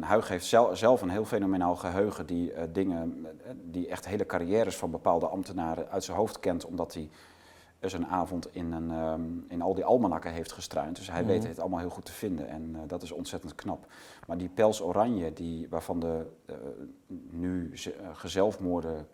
Huig 0.00 0.28
heeft 0.28 0.46
zel- 0.46 0.76
zelf 0.76 1.02
een 1.02 1.10
heel 1.10 1.24
fenomenaal 1.24 1.76
geheugen 1.76 2.26
die 2.26 2.52
dingen, 2.72 3.26
die 3.64 3.88
echt 3.88 4.06
hele 4.06 4.26
carrières 4.26 4.76
van 4.76 4.90
bepaalde 4.90 5.26
ambtenaren 5.26 5.90
uit 5.90 6.04
zijn 6.04 6.16
hoofd 6.16 6.40
kent, 6.40 6.64
omdat 6.64 6.94
hij 6.94 7.08
een 7.80 8.06
avond 8.06 8.54
in, 8.54 8.72
een, 8.72 8.90
ehm, 8.90 9.22
in 9.48 9.62
al 9.62 9.74
die 9.74 9.84
almanakken 9.84 10.32
heeft 10.32 10.52
gestruind. 10.52 10.96
Dus 10.96 11.10
hij 11.10 11.20
Mhm. 11.22 11.30
weet 11.30 11.46
het 11.46 11.58
allemaal 11.58 11.78
heel 11.78 11.90
goed 11.90 12.04
te 12.04 12.12
vinden 12.12 12.48
en 12.48 12.74
eh, 12.74 12.80
dat 12.86 13.02
is 13.02 13.12
ontzettend 13.12 13.54
knap. 13.54 13.86
Maar 14.26 14.38
die 14.38 14.48
pels 14.48 14.82
oranje, 14.82 15.32
die, 15.32 15.68
waarvan 15.68 16.00
de 16.00 16.26
eh, 16.46 16.54
nu 17.30 17.72
eh, 17.72 17.90
gezelfmoorde 18.12 19.04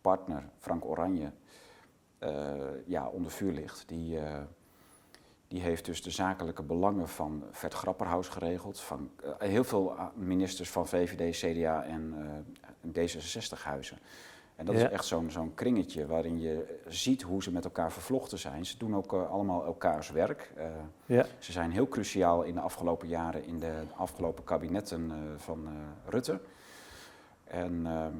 partner 0.00 0.48
Frank 0.58 0.84
Oranje 0.84 1.32
ja, 2.86 3.06
onder 3.06 3.30
vuur 3.30 3.52
ligt, 3.52 3.88
die, 3.88 4.18
die 5.48 5.60
heeft 5.60 5.84
dus 5.84 6.02
de 6.02 6.10
zakelijke 6.10 6.62
belangen 6.62 7.08
van 7.08 7.44
Vert 7.50 7.74
Grapperhaus 7.74 8.28
geregeld. 8.28 8.80
Van 8.80 9.10
heel 9.38 9.64
veel 9.64 9.92
ah, 9.96 10.16
ministers 10.16 10.70
van 10.70 10.88
VVD, 10.88 11.36
CDA 11.36 11.84
en 11.84 12.14
eh, 12.94 13.06
D66-huizen. 13.06 13.98
En 14.56 14.64
dat 14.66 14.74
Ja. 14.74 14.84
is 14.86 14.90
echt 14.92 15.04
zo'n 15.04 15.30
zo'n 15.30 15.54
kringetje 15.54 16.06
waarin 16.06 16.40
je 16.40 16.78
ziet 16.88 17.22
hoe 17.22 17.42
ze 17.42 17.50
met 17.52 17.64
elkaar 17.64 17.92
vervlochten 17.92 18.38
zijn. 18.38 18.66
Ze 18.66 18.78
doen 18.78 18.96
ook 18.96 19.12
eh, 19.12 19.30
allemaal 19.30 19.64
elkaars 19.64 20.10
werk. 20.10 20.52
Eh, 20.56 20.64
ja. 21.06 21.26
ze 21.38 21.52
zijn 21.52 21.70
heel 21.70 21.88
cruciaal 21.88 22.42
in 22.42 22.54
de 22.54 22.60
afgelopen 22.60 23.08
jaren 23.08 23.44
in 23.46 23.58
de 23.58 23.72
afgelopen 23.96 24.44
kabinetten 24.44 25.10
eh, 25.10 25.16
van 25.36 25.68
Rutte. 26.08 26.40
En 27.44 27.80
ehm, 27.86 28.12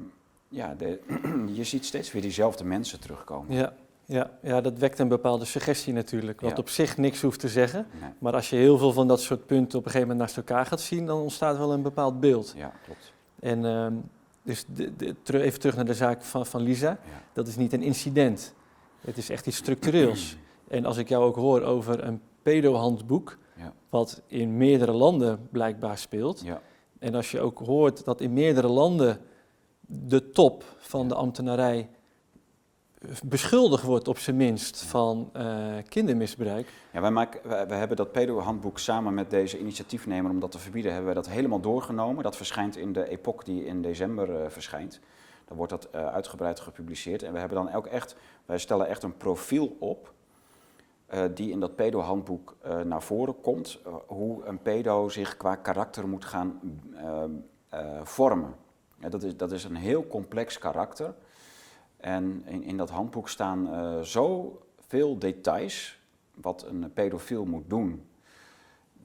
ja, 0.47 0.75
de, 0.75 0.99
je 1.59 1.63
ziet 1.63 1.85
steeds 1.85 2.11
weer 2.11 2.21
diezelfde 2.21 2.63
mensen 2.63 2.99
terugkomen. 2.99 3.55
Ja, 3.55 3.73
ja, 4.05 4.29
ja, 4.41 4.61
dat 4.61 4.77
wekt 4.79 4.99
een 4.99 5.07
bepaalde 5.07 5.45
suggestie 5.45 5.93
natuurlijk, 5.93 6.41
wat 6.41 6.51
Ja. 6.51 6.57
op 6.57 6.69
zich 6.69 6.97
niks 6.97 7.21
hoeft 7.21 7.39
te 7.39 7.47
zeggen. 7.49 7.87
Nee, 8.01 8.09
Maar 8.19 8.33
als 8.33 8.49
je 8.49 8.55
heel 8.55 8.77
veel 8.77 8.91
van 8.91 9.07
dat 9.07 9.21
soort 9.21 9.45
punten 9.45 9.79
op 9.79 9.85
een 9.85 9.91
gegeven 9.91 10.07
moment 10.07 10.19
naast 10.19 10.37
elkaar 10.47 10.65
gaat 10.65 10.81
zien, 10.81 11.05
dan 11.05 11.21
ontstaat 11.21 11.57
wel 11.57 11.73
een 11.73 11.81
bepaald 11.81 12.19
beeld. 12.19 12.53
ja, 12.55 12.71
klopt. 12.85 13.13
En 13.39 13.65
ehm, 13.65 13.93
dus 14.47 14.65
de, 14.73 14.95
de, 14.95 15.15
teru- 15.23 15.39
even 15.41 15.59
terug 15.59 15.75
naar 15.75 15.85
de 15.85 15.93
zaak 15.93 16.23
van, 16.23 16.45
van 16.45 16.61
Lisa. 16.61 16.89
Ja. 16.89 16.97
Dat 17.33 17.47
is 17.47 17.55
niet 17.55 17.73
een 17.73 17.81
incident. 17.81 18.53
Het 19.01 19.17
is 19.17 19.29
echt 19.29 19.47
iets 19.47 19.57
structureels. 19.57 20.35
En 20.67 20.85
als 20.85 20.97
ik 20.97 21.09
jou 21.09 21.23
ook 21.23 21.35
hoor 21.35 21.61
over 21.61 22.03
een 22.03 22.21
pedo-handboek, 22.41 23.37
Ja. 23.57 23.73
wat 23.89 24.21
in 24.27 24.57
meerdere 24.57 24.91
landen 24.91 25.47
blijkbaar 25.51 25.97
speelt. 25.97 26.41
Ja. 26.43 26.61
En 26.99 27.15
als 27.15 27.31
je 27.31 27.39
ook 27.39 27.59
hoort 27.59 28.03
dat 28.05 28.21
in 28.21 28.33
meerdere 28.33 28.67
landen 28.67 29.19
de 29.81 30.29
top 30.31 30.63
van 30.77 31.07
de 31.07 31.15
ambtenarij 31.15 31.89
beschuldigd 33.23 33.83
wordt 33.83 34.07
op 34.07 34.17
zijn 34.17 34.35
minst 34.35 34.83
van 34.83 35.29
eh, 35.33 35.75
kindermisbruik. 35.87 36.73
Ja, 36.91 37.01
wij, 37.01 37.11
maken, 37.11 37.67
wij, 37.67 37.77
hebben 37.77 37.97
dat 37.97 38.11
pedo-handboek 38.11 38.79
samen 38.79 39.13
met 39.13 39.29
deze 39.29 39.59
initiatiefnemer 39.59 40.31
om 40.31 40.39
dat 40.39 40.51
te 40.51 40.59
verbieden, 40.59 40.91
hebben 40.91 41.13
wij 41.13 41.21
dat 41.21 41.33
helemaal 41.33 41.59
doorgenomen. 41.59 42.23
Dat 42.23 42.35
verschijnt 42.35 42.77
in 42.77 42.93
de 42.93 43.09
Epoch 43.09 43.43
die 43.43 43.65
in 43.65 43.81
december 43.81 44.41
eh, 44.41 44.49
verschijnt. 44.49 44.99
Dan 45.45 45.57
wordt 45.57 45.71
dat 45.71 45.89
eh, 45.91 46.07
uitgebreid 46.07 46.59
gepubliceerd. 46.59 47.23
En 47.23 47.33
we 47.33 47.39
hebben 47.39 47.57
dan 47.57 47.73
ook 47.73 47.85
echt, 47.85 48.15
wij 48.45 48.57
stellen 48.57 48.87
echt 48.87 49.03
een 49.03 49.17
profiel 49.17 49.75
op 49.79 50.15
die 51.33 51.51
in 51.51 51.59
dat 51.59 51.75
pedo-handboek 51.75 52.55
naar 52.83 53.03
voren 53.03 53.41
komt. 53.41 53.79
hoe 54.07 54.45
een 54.45 54.61
pedo 54.61 55.09
zich 55.09 55.37
qua 55.37 55.55
karakter 55.55 56.07
moet 56.07 56.25
gaan 56.25 56.59
vormen. 58.03 58.55
Dat, 59.09 59.23
is, 59.23 59.37
dat 59.37 59.51
is 59.51 59.63
een 59.63 59.75
heel 59.75 60.07
complex 60.07 60.57
karakter. 60.57 61.13
En 61.97 62.43
in, 62.45 62.63
in 62.63 62.77
dat 62.77 62.89
handboek 62.89 63.29
staan 63.29 63.73
eh 63.73 63.99
zoveel 64.01 65.17
details 65.19 65.99
wat 66.35 66.65
een 66.69 66.91
pedofiel 66.93 67.45
moet 67.45 67.69
doen. 67.69 68.05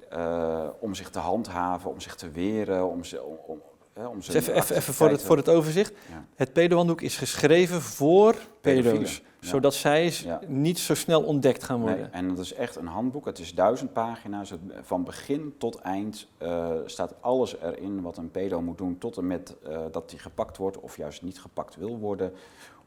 eh, 0.09 0.68
om 0.81 0.94
zich 0.94 1.11
te 1.11 1.18
handhaven, 1.18 1.90
om 1.90 2.00
zich 2.00 2.14
te 2.14 2.31
weren, 2.31 2.88
om, 2.88 3.05
ze, 3.05 3.22
om, 3.22 3.37
om, 3.46 3.61
hè, 3.92 4.07
om 4.07 4.16
Dus 4.16 4.26
zijn 4.26 4.37
even, 4.42 4.55
even, 4.55 4.76
even 4.76 4.94
voor, 4.94 5.09
het, 5.09 5.22
voor 5.22 5.37
het 5.37 5.48
overzicht. 5.48 5.92
Ja. 6.11 6.24
Het 6.35 6.52
pedohandboek 6.52 7.00
is 7.00 7.16
geschreven 7.16 7.81
voor 7.83 8.35
Pedofielen, 8.61 8.92
pedo's, 8.98 9.22
ja. 9.40 9.48
zodat 9.48 9.74
zij 9.74 10.12
Ja. 10.24 10.40
niet 10.46 10.78
zo 10.78 10.94
snel 10.94 11.22
ontdekt 11.22 11.62
gaan 11.64 11.81
worden. 11.81 11.98
Nee, 12.00 12.09
en 12.11 12.28
dat 12.28 12.38
is 12.38 12.55
echt 12.55 12.76
een 12.76 12.87
handboek. 12.87 13.24
Het 13.24 13.38
is 13.38 13.55
duizend 13.55 13.92
pagina's. 13.92 14.50
Het- 14.50 14.61
Van 14.83 15.05
begin 15.05 15.55
tot 15.59 15.76
eind 15.76 16.26
eh, 16.38 16.70
staat 16.87 17.14
alles 17.20 17.57
erin 17.61 18.02
wat 18.02 18.16
een 18.16 18.31
pedo 18.31 18.61
moet 18.62 18.78
doen. 18.78 18.98
Tot 18.98 19.16
en 19.16 19.26
met 19.26 19.57
dat 19.90 20.11
hij 20.11 20.20
gepakt 20.20 20.57
wordt 20.57 20.81
of 20.81 20.96
juist 20.96 21.22
niet 21.22 21.40
gepakt 21.40 21.76
wil 21.76 21.98
worden. 21.98 22.33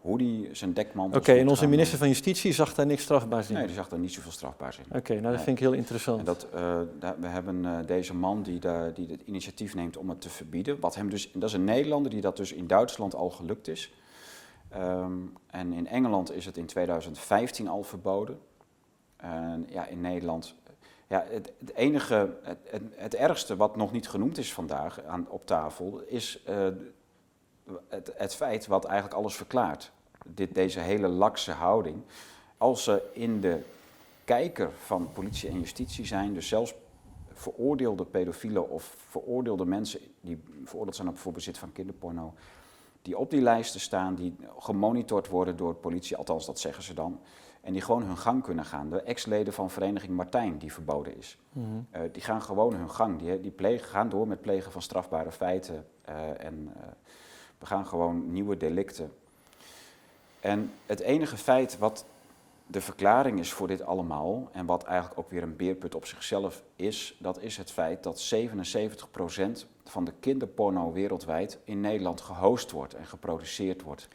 Hoe 0.06 0.22
hij 0.22 0.50
zijn 0.56 0.74
dekmantel. 0.74 1.20
Oké, 1.20 1.34
en 1.34 1.48
onze 1.50 1.68
minister 1.68 1.98
van 1.98 2.08
Justitie 2.08 2.54
zag 2.54 2.74
daar 2.74 2.86
niks 2.86 3.02
strafbaars 3.04 3.50
in. 3.50 3.56
Nee, 3.56 3.66
die 3.66 3.76
zag 3.76 3.92
er 3.92 4.00
niet 4.00 4.14
zoveel 4.14 4.32
strafbaars 4.32 4.78
in. 4.78 4.84
Oké, 4.98 5.12
nou 5.12 5.22
dat 5.24 5.32
Nee. 5.34 5.44
vind 5.44 5.58
ik 5.58 5.64
heel 5.64 5.74
interessant. 5.74 6.20
En 6.20 6.26
dat, 6.26 6.48
eh, 6.54 6.80
daar- 7.00 7.20
we 7.20 7.28
hebben 7.28 7.66
eh, 7.66 7.78
deze 7.86 8.16
man 8.16 8.44
die, 8.44 8.60
de, 8.60 8.92
die 8.94 9.08
het 9.12 9.22
initiatief 9.26 9.76
neemt 9.76 9.98
om 9.98 10.10
het 10.10 10.22
te 10.22 10.30
verbieden. 10.30 10.80
Wat 10.80 10.96
hem 10.96 11.10
dus, 11.10 11.32
dat 11.32 11.44
is 11.50 11.54
een 11.54 11.64
Nederlander 11.64 12.12
die 12.12 12.22
dat 12.22 12.38
dus 12.38 12.54
in 12.54 12.68
Duitsland 12.68 13.16
al 13.16 13.30
gelukt 13.30 13.68
is. 13.68 13.94
Ehm, 14.70 15.12
en 15.48 15.74
in 15.74 15.88
Engeland 15.88 16.32
is 16.32 16.46
het 16.46 16.58
in 16.58 16.66
2015 16.66 17.68
al 17.68 17.84
verboden. 17.84 18.40
En 19.18 19.66
ja, 19.70 19.86
in 19.88 20.02
Nederland. 20.02 20.56
Ja, 21.08 21.26
het, 21.30 21.52
het 21.60 21.76
enige, 21.76 22.30
het, 22.44 22.58
het, 22.70 22.82
het 22.96 23.16
ergste 23.16 23.56
wat 23.56 23.76
nog 23.76 23.92
niet 23.92 24.10
genoemd 24.10 24.38
is 24.38 24.54
vandaag 24.54 25.04
aan, 25.04 25.26
op 25.30 25.46
tafel, 25.46 26.02
is 26.08 26.42
eh, 26.46 26.68
het, 27.88 28.12
het 28.16 28.36
feit 28.36 28.68
wat 28.68 28.86
eigenlijk 28.86 29.16
alles 29.16 29.36
verklaart. 29.36 29.92
Dit, 30.26 30.56
deze 30.56 30.80
hele 30.80 31.08
lakse 31.08 31.52
houding. 31.52 32.02
Als 32.58 32.84
ze 32.84 33.10
in 33.14 33.42
de 33.42 33.64
kijker 34.24 34.72
van 34.72 35.10
politie 35.14 35.50
en 35.50 35.60
justitie 35.60 36.06
zijn, 36.06 36.34
dus 36.34 36.48
zelfs 36.48 36.74
veroordeelde 37.34 38.06
pedofielen 38.06 38.70
of 38.70 38.96
veroordeelde 39.10 39.66
mensen 39.66 40.00
die 40.22 40.44
veroordeeld 40.64 40.96
zijn 40.96 41.08
op 41.08 41.18
voor 41.18 41.32
bezit 41.32 41.58
van 41.58 41.72
kinderporno, 41.72 42.34
die 43.02 43.18
op 43.18 43.30
die 43.30 43.42
lijsten 43.42 43.80
staan, 43.80 44.16
die 44.16 44.36
gemonitord 44.60 45.28
worden 45.28 45.58
door 45.58 45.74
de 45.74 45.80
politie, 45.80 46.18
althans 46.18 46.46
dat 46.46 46.60
zeggen 46.60 46.84
ze 46.84 46.94
dan. 46.94 47.20
En 47.62 47.74
die 47.74 47.82
gewoon 47.82 48.04
hun 48.04 48.18
gang 48.18 48.44
kunnen 48.44 48.66
gaan. 48.66 48.90
De 48.90 49.02
ex-leden 49.02 49.54
van 49.54 49.70
Vereniging 49.70 50.16
Martijn, 50.16 50.58
die 50.58 50.74
verboden 50.74 51.18
is. 51.18 51.38
Uh, 51.56 52.02
die 52.12 52.22
gaan 52.22 52.42
gewoon 52.42 52.74
hun 52.74 52.90
gang. 52.90 53.20
Die, 53.20 53.42
die 53.42 53.52
plegen, 53.52 53.88
gaan 53.88 54.10
door 54.10 54.28
met 54.28 54.42
plegen 54.42 54.72
van 54.72 54.82
strafbare 54.82 55.32
feiten. 55.32 55.86
Uh, 56.10 56.46
en 56.46 56.74
uh, 56.78 56.84
we 57.66 57.72
gaan 57.72 57.88
gewoon 57.88 58.32
nieuwe 58.32 58.58
delicten. 58.58 59.12
En 60.40 60.72
het 60.86 61.00
enige 61.00 61.38
feit 61.38 61.78
wat 61.78 62.06
de 62.68 62.82
verklaring 62.82 63.40
is 63.40 63.52
voor 63.54 63.68
dit 63.68 63.82
allemaal, 63.82 64.50
en 64.52 64.66
wat 64.66 64.84
eigenlijk 64.84 65.20
ook 65.20 65.30
weer 65.30 65.44
een 65.44 65.56
beerput 65.56 65.96
op 65.96 66.06
zichzelf 66.06 66.64
is, 66.76 67.16
dat 67.20 67.42
is 67.42 67.58
het 67.58 67.72
feit 67.72 68.04
dat 68.04 68.34
77% 68.36 68.40
van 69.84 70.06
de 70.06 70.14
kinderporno 70.20 70.92
wereldwijd 70.92 71.60
in 71.64 71.82
Nederland 71.82 72.22
gehost 72.22 72.72
wordt 72.72 72.94
en 72.94 73.06
geproduceerd 73.06 73.82
wordt. 73.82 74.08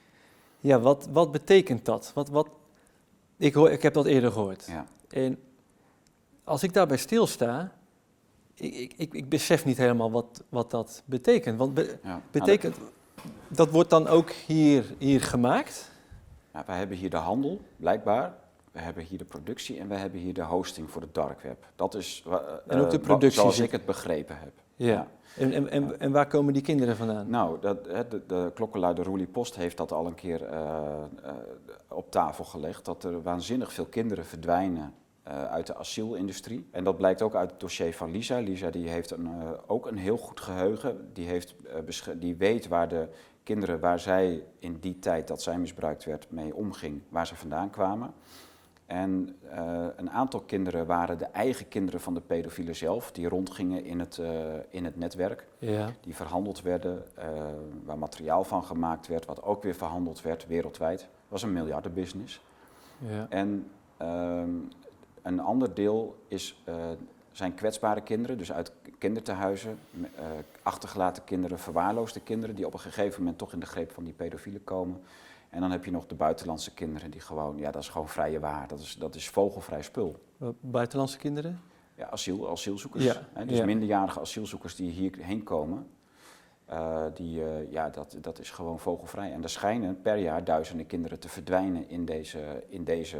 Ja, 0.61 0.81
wat, 0.81 1.09
wat 1.13 1.33
betekent 1.33 1.85
dat? 1.85 2.11
Wat, 2.15 2.29
wat, 2.29 2.49
ik, 3.37 3.55
hoor, 3.55 3.71
ik 3.71 3.83
heb 3.83 3.95
dat 3.95 4.07
eerder 4.07 4.33
gehoord. 4.33 4.67
Ja. 4.67 4.87
En 5.09 5.39
als 6.45 6.63
ik 6.63 6.73
daarbij 6.73 6.97
stilsta, 6.97 7.73
ik, 8.55 8.75
ik, 8.75 8.93
ik, 8.97 9.15
ik 9.15 9.29
besef 9.29 9.65
niet 9.65 9.77
helemaal 9.79 10.11
wat, 10.11 10.43
wat 10.49 10.71
dat 10.71 11.03
betekent. 11.05 11.59
Want 11.59 11.75
be, 11.75 11.99
Ja. 12.03 12.23
betekent, 12.31 12.75
dat 12.75 12.85
wordt 13.71 13.91
dan 13.91 14.07
ook 14.09 14.31
hier, 14.31 14.85
hier 14.99 15.21
gemaakt? 15.21 15.91
Nou, 16.53 16.65
wij 16.67 16.77
hebben 16.79 16.97
hier 16.97 17.11
de 17.11 17.17
handel, 17.17 17.61
blijkbaar. 17.77 18.35
We 18.73 18.81
hebben 18.81 19.05
hier 19.05 19.19
de 19.19 19.25
productie 19.25 19.79
en 19.79 19.89
we 19.89 19.95
hebben 19.95 20.21
hier 20.21 20.35
de 20.35 20.43
hosting 20.45 20.91
voor 20.91 21.03
het 21.03 21.15
dark 21.15 21.41
web. 21.41 21.67
Dat 21.77 21.95
is 21.95 22.25
En 22.67 22.81
ook 22.81 22.91
de 22.91 22.97
eh, 22.97 23.03
productie 23.03 23.41
zoals 23.41 23.57
zit- 23.57 23.65
ik 23.65 23.73
het 23.73 23.85
begrepen 23.85 24.39
heb. 24.39 24.53
Ja. 24.77 25.07
En, 25.37 25.53
en, 25.53 25.71
en, 25.71 26.01
en 26.01 26.13
waar 26.13 26.27
komen 26.27 26.53
die 26.53 26.63
kinderen 26.63 26.97
vandaan? 26.97 27.31
Nou, 27.31 27.61
dat, 27.61 27.85
de, 27.85 28.23
de 28.27 28.51
klokkenluider 28.55 29.05
Roelie 29.05 29.27
Post 29.27 29.57
heeft 29.57 29.77
dat 29.77 29.93
al 29.93 30.07
een 30.07 30.15
keer 30.15 30.45
eh, 30.45 30.59
eh, 31.23 31.33
op 31.89 32.11
tafel 32.11 32.45
gelegd. 32.45 32.85
Dat 32.85 33.05
er 33.05 33.23
waanzinnig 33.23 33.73
veel 33.73 33.85
kinderen 33.87 34.25
verdwijnen 34.25 34.95
uit 35.23 35.67
de 35.67 35.77
asielindustrie. 35.77 36.67
En 36.71 36.85
dat 36.85 36.97
blijkt 36.97 37.23
ook 37.23 37.35
uit 37.35 37.51
het 37.51 37.61
dossier 37.61 37.95
van 37.95 38.11
Lisa. 38.11 38.39
Lisa 38.39 38.71
die 38.71 38.89
heeft 38.89 39.11
een, 39.11 39.27
eh, 39.27 39.51
ook 39.67 39.87
een 39.87 39.97
heel 39.97 40.17
goed 40.17 40.41
geheugen. 40.41 41.11
Die, 41.13 41.27
heeft, 41.27 41.55
eh, 41.67 42.15
die 42.17 42.37
weet 42.37 42.69
waar 42.69 42.89
de 42.89 43.09
kinderen, 43.43 43.81
waar 43.81 43.99
zij 44.01 44.45
in 44.59 44.77
die 44.81 44.99
tijd 44.99 45.29
dat 45.29 45.43
zij 45.43 45.59
misbruikt 45.59 46.05
werd, 46.05 46.31
mee 46.31 46.55
omging, 46.55 47.03
waar 47.09 47.27
ze 47.27 47.37
vandaan 47.37 47.71
kwamen. 47.71 48.15
En 48.91 49.37
eh, 49.51 49.87
een 49.97 50.11
aantal 50.11 50.41
kinderen 50.41 50.87
waren 50.87 51.19
de 51.19 51.25
eigen 51.25 51.69
kinderen 51.69 52.01
van 52.01 52.15
de 52.15 52.21
pedofielen 52.21 52.77
zelf, 52.77 53.13
die 53.13 53.29
rondgingen 53.29 53.85
in 53.85 54.01
het, 54.01 54.19
eh, 54.19 54.31
in 54.71 54.85
het 54.85 54.97
netwerk 54.97 55.47
Ja. 55.59 55.89
die 56.01 56.15
verhandeld 56.15 56.63
werden, 56.63 57.03
eh, 57.15 57.29
waar 57.85 57.99
materiaal 57.99 58.45
van 58.45 58.65
gemaakt 58.65 59.07
werd, 59.07 59.25
wat 59.25 59.43
ook 59.43 59.63
weer 59.63 59.75
verhandeld 59.75 60.23
werd 60.23 60.47
wereldwijd. 60.47 61.01
Het 61.01 61.09
was 61.29 61.43
een 61.43 61.53
miljardenbusiness. 61.53 62.41
ja. 62.99 63.27
En 63.29 63.71
ehm, 63.97 64.49
een 65.23 65.41
ander 65.41 65.75
deel 65.75 66.17
is, 66.29 66.63
eh, 66.65 66.75
zijn 67.33 67.55
kwetsbare 67.55 68.01
kinderen, 68.01 68.39
dus 68.39 68.53
uit 68.53 68.73
kindertehuizen, 68.99 69.79
eh, 70.15 70.25
achtergelaten 70.63 71.25
kinderen, 71.25 71.59
verwaarloosde 71.59 72.21
kinderen, 72.21 72.55
die 72.55 72.67
op 72.67 72.73
een 72.73 72.81
gegeven 72.81 73.21
moment 73.21 73.39
toch 73.39 73.53
in 73.53 73.61
de 73.61 73.67
greep 73.67 73.93
van 73.93 74.05
die 74.05 74.13
pedofielen 74.13 74.65
komen. 74.65 75.01
En 75.51 75.61
dan 75.61 75.71
heb 75.71 75.85
je 75.85 75.91
nog 75.91 76.07
de 76.07 76.15
buitenlandse 76.15 76.75
kinderen, 76.75 77.11
die 77.11 77.21
gewoon, 77.21 77.59
ja, 77.59 77.71
dat 77.71 77.83
is 77.83 77.89
gewoon 77.89 78.09
vrije 78.09 78.41
waar. 78.41 78.69
Dat 78.69 78.81
is, 78.81 78.97
dat 78.97 79.15
is 79.15 79.29
vogelvrij 79.29 79.83
spul. 79.83 80.23
Wat, 80.37 80.55
Buitenlandse 80.61 81.19
kinderen? 81.19 81.61
Ja, 81.95 82.11
asiel, 82.11 82.51
asielzoekers. 82.51 83.05
Ja, 83.05 83.29
Hè, 83.33 83.45
dus 83.47 83.59
ja. 83.59 83.65
minderjarige 83.65 84.21
asielzoekers 84.21 84.75
die 84.77 84.91
hierheen 84.91 85.43
komen, 85.43 85.87
eh, 86.65 87.05
die, 87.15 87.45
eh, 87.45 87.71
ja, 87.73 87.89
dat, 87.89 88.17
dat 88.21 88.39
is 88.39 88.51
gewoon 88.51 88.79
vogelvrij. 88.79 89.33
En 89.33 89.43
er 89.43 89.49
schijnen 89.49 90.01
per 90.01 90.17
jaar 90.17 90.45
duizenden 90.45 90.87
kinderen 90.87 91.19
te 91.19 91.29
verdwijnen 91.29 91.89
in 91.89 92.05
deze, 92.05 92.65
in 92.69 92.85
deze, 92.85 93.19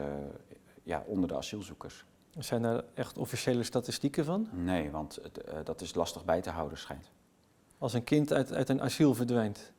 ja, 0.91 1.03
onder 1.07 1.29
de 1.29 1.37
asielzoekers. 1.37 2.05
Zijn 2.39 2.63
daar 2.63 2.83
echt 2.95 3.19
officiële 3.19 3.63
statistieken 3.63 4.25
van? 4.25 4.49
Nee, 4.53 4.91
want 4.91 5.19
het, 5.23 5.39
eh, 5.45 5.59
dat 5.65 5.81
is 5.81 5.95
lastig 5.95 6.25
bij 6.25 6.41
te 6.41 6.51
houden, 6.51 6.79
schijnt. 6.79 7.11
Als 7.79 7.93
een 7.93 8.05
kind 8.05 8.33
uit, 8.33 8.53
uit 8.53 8.69
een 8.69 8.83
asiel 8.83 9.15
verdwijnt, 9.15 9.73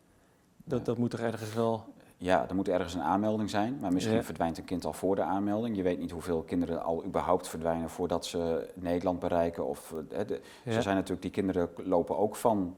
dat, 0.64 0.80
Ja. 0.80 0.86
dat 0.86 0.98
moet 0.98 1.10
toch 1.10 1.20
ergens 1.20 1.54
wel... 1.54 1.86
Ja, 2.18 2.50
er 2.50 2.56
moet 2.56 2.68
ergens 2.68 2.94
een 2.94 3.02
aanmelding 3.02 3.50
zijn, 3.50 3.78
maar 3.80 3.94
misschien 3.94 4.16
Ja. 4.16 4.24
verdwijnt 4.24 4.58
een 4.58 4.64
kind 4.66 4.86
al 4.86 4.94
voor 4.94 5.16
de 5.16 5.22
aanmelding. 5.22 5.76
Je 5.76 5.84
weet 5.84 6.00
niet 6.00 6.12
hoeveel 6.12 6.42
kinderen 6.44 6.84
al 6.84 7.06
überhaupt 7.06 7.48
verdwijnen 7.48 7.90
voordat 7.90 8.26
ze 8.26 8.70
Nederland 8.76 9.20
bereiken. 9.20 9.66
Of, 9.66 9.92
eh, 9.92 10.18
hè, 10.18 10.26
de, 10.26 10.42
Ja. 10.64 10.72
Ze 10.72 10.82
zijn 10.82 10.96
natuurlijk, 10.96 11.22
die 11.22 11.32
kinderen 11.32 11.70
lopen 11.76 12.18
ook 12.18 12.36
van 12.36 12.76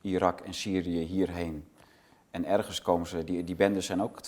Irak 0.00 0.40
en 0.40 0.54
Syrië 0.54 1.00
hierheen. 1.00 1.68
En 2.34 2.44
ergens 2.44 2.82
komen 2.82 3.06
ze, 3.06 3.24
die, 3.24 3.44
die 3.44 3.54
bendes 3.54 3.86
zijn 3.86 4.02
ook, 4.02 4.24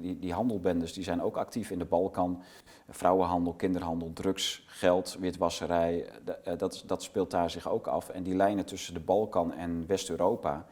die, 0.00 0.18
die 0.18 0.32
handelbendes, 0.32 0.92
die 0.92 1.04
zijn 1.04 1.22
ook 1.22 1.36
actief 1.36 1.70
in 1.70 1.78
de 1.78 1.84
Balkan. 1.84 2.42
Vrouwenhandel, 2.88 3.52
kinderhandel, 3.52 4.10
drugs, 4.14 4.64
geld, 4.66 5.16
witwasserij, 5.20 6.06
eh, 6.44 6.58
dat, 6.58 6.82
dat 6.86 7.02
speelt 7.02 7.30
daar 7.30 7.50
zich 7.50 7.68
ook 7.68 7.86
af. 7.86 8.08
En 8.08 8.22
die 8.22 8.34
lijnen 8.34 8.64
tussen 8.64 8.94
de 8.94 9.00
Balkan 9.00 9.52
en 9.52 9.84
West-Europa, 9.86 10.66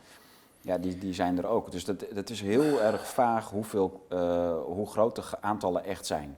ja, 0.60 0.78
die, 0.78 0.98
die 0.98 1.14
zijn 1.14 1.38
er 1.38 1.46
ook. 1.46 1.70
Dus 1.70 1.84
dat, 1.84 2.04
dat 2.14 2.30
is 2.30 2.40
heel 2.40 2.80
erg 2.80 3.06
vaag 3.06 3.50
hoeveel, 3.50 4.06
eh, 4.08 4.56
hoe 4.64 4.86
groot 4.86 5.16
de 5.16 5.22
aantallen 5.40 5.84
echt 5.84 6.06
zijn. 6.06 6.36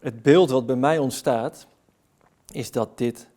Het 0.00 0.22
beeld 0.22 0.50
wat 0.50 0.66
bij 0.66 0.76
mij 0.76 0.98
ontstaat, 0.98 1.66
is 2.52 2.70
dat 2.70 2.98
dit... 2.98 3.28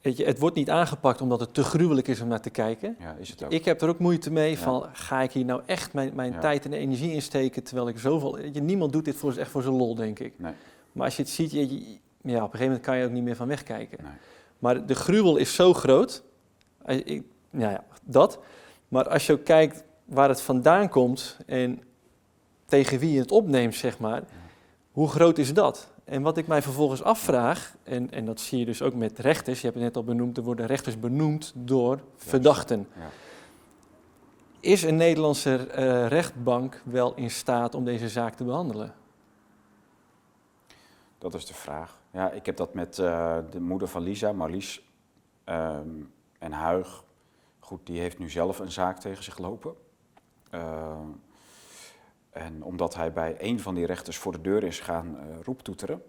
Weet 0.00 0.16
je, 0.16 0.24
het 0.24 0.38
wordt 0.38 0.56
niet 0.56 0.70
aangepakt 0.70 1.20
omdat 1.20 1.40
het 1.40 1.54
te 1.54 1.62
gruwelijk 1.64 2.08
is 2.08 2.20
om 2.20 2.28
naar 2.28 2.40
te 2.40 2.50
kijken. 2.50 2.96
Ja, 3.00 3.16
is 3.18 3.28
het 3.30 3.44
ook. 3.44 3.50
Ik 3.50 3.64
heb 3.64 3.80
er 3.80 3.88
ook 3.88 3.98
moeite 3.98 4.32
mee 4.32 4.50
Ja. 4.50 4.56
van, 4.56 4.86
ga 4.92 5.20
ik 5.22 5.32
hier 5.32 5.44
nou 5.44 5.62
echt 5.66 5.92
mijn, 5.92 6.14
mijn 6.14 6.32
Ja. 6.32 6.38
tijd 6.38 6.64
en 6.64 6.72
energie 6.72 7.12
in 7.12 7.22
steken, 7.22 7.62
terwijl 7.62 7.88
ik 7.88 7.98
zoveel... 7.98 8.38
Je, 8.38 8.60
niemand 8.60 8.92
doet 8.92 9.04
dit 9.04 9.16
voor, 9.16 9.36
echt 9.36 9.50
voor 9.50 9.62
zijn 9.62 9.74
lol, 9.74 9.94
denk 9.94 10.18
ik. 10.18 10.32
Nee. 10.36 10.52
Maar 10.92 11.04
als 11.04 11.16
je 11.16 11.22
het 11.22 11.30
ziet, 11.30 11.50
je, 11.50 11.58
ja, 11.60 11.66
op 11.68 11.82
een 12.22 12.40
gegeven 12.42 12.64
moment 12.64 12.80
kan 12.80 12.96
je 12.98 13.04
ook 13.04 13.10
niet 13.10 13.22
meer 13.22 13.36
van 13.36 13.48
wegkijken. 13.48 13.98
Nee. 14.02 14.12
Maar 14.58 14.86
de 14.86 14.94
gruwel 14.94 15.36
is 15.36 15.54
zo 15.54 15.74
groot, 15.74 16.22
eh, 16.84 16.96
ik, 16.96 17.22
nou 17.50 17.72
ja, 17.72 17.84
dat. 18.04 18.38
Maar 18.88 19.08
als 19.08 19.26
je 19.26 19.32
ook 19.32 19.44
kijkt 19.44 19.84
waar 20.04 20.28
het 20.28 20.40
vandaan 20.42 20.88
komt 20.88 21.36
en 21.46 21.80
tegen 22.66 22.98
wie 22.98 23.12
je 23.12 23.20
het 23.20 23.30
opneemt, 23.30 23.74
zeg 23.74 23.98
maar, 23.98 24.22
hoe 24.92 25.08
groot 25.08 25.38
is 25.38 25.54
dat? 25.54 25.88
En 26.10 26.22
wat 26.22 26.36
ik 26.36 26.46
mij 26.46 26.62
vervolgens 26.62 27.02
afvraag, 27.02 27.76
en, 27.82 28.10
en 28.10 28.24
dat 28.24 28.40
zie 28.40 28.58
je 28.58 28.64
dus 28.64 28.82
ook 28.82 28.94
met 28.94 29.18
rechters, 29.18 29.60
je 29.60 29.66
hebt 29.66 29.78
het 29.78 29.84
net 29.84 29.96
al 29.96 30.04
benoemd, 30.04 30.36
er 30.36 30.42
worden 30.42 30.66
rechters 30.66 30.98
benoemd 30.98 31.52
door 31.56 32.00
verdachten. 32.16 32.88
Ja. 32.96 33.08
Is 34.60 34.82
een 34.82 34.96
Nederlandse 34.96 35.66
eh, 35.66 36.06
rechtbank 36.06 36.82
wel 36.84 37.14
in 37.14 37.30
staat 37.30 37.74
om 37.74 37.84
deze 37.84 38.08
zaak 38.08 38.34
te 38.34 38.44
behandelen? 38.44 38.94
Dat 41.18 41.34
is 41.34 41.46
de 41.46 41.54
vraag. 41.54 41.98
Ja, 42.12 42.30
ik 42.30 42.46
heb 42.46 42.56
dat 42.56 42.74
met 42.74 42.98
eh, 42.98 43.38
de 43.50 43.60
moeder 43.60 43.88
van 43.88 44.02
Lisa, 44.02 44.32
Marlies 44.32 44.82
ehm, 45.44 45.88
en 46.38 46.52
Huig. 46.52 47.04
Goed, 47.58 47.86
die 47.86 48.00
heeft 48.00 48.18
nu 48.18 48.30
zelf 48.30 48.58
een 48.58 48.72
zaak 48.72 48.98
tegen 48.98 49.24
zich 49.24 49.38
lopen. 49.38 49.74
Ehm, 50.50 51.08
en 52.30 52.62
omdat 52.62 52.94
hij 52.94 53.12
bij 53.12 53.36
een 53.38 53.60
van 53.60 53.74
die 53.74 53.86
rechters 53.86 54.18
voor 54.18 54.32
de 54.32 54.40
deur 54.40 54.62
is 54.64 54.80
gaan 54.80 55.18
eh, 55.18 55.24
roeptoeteren, 55.44 56.02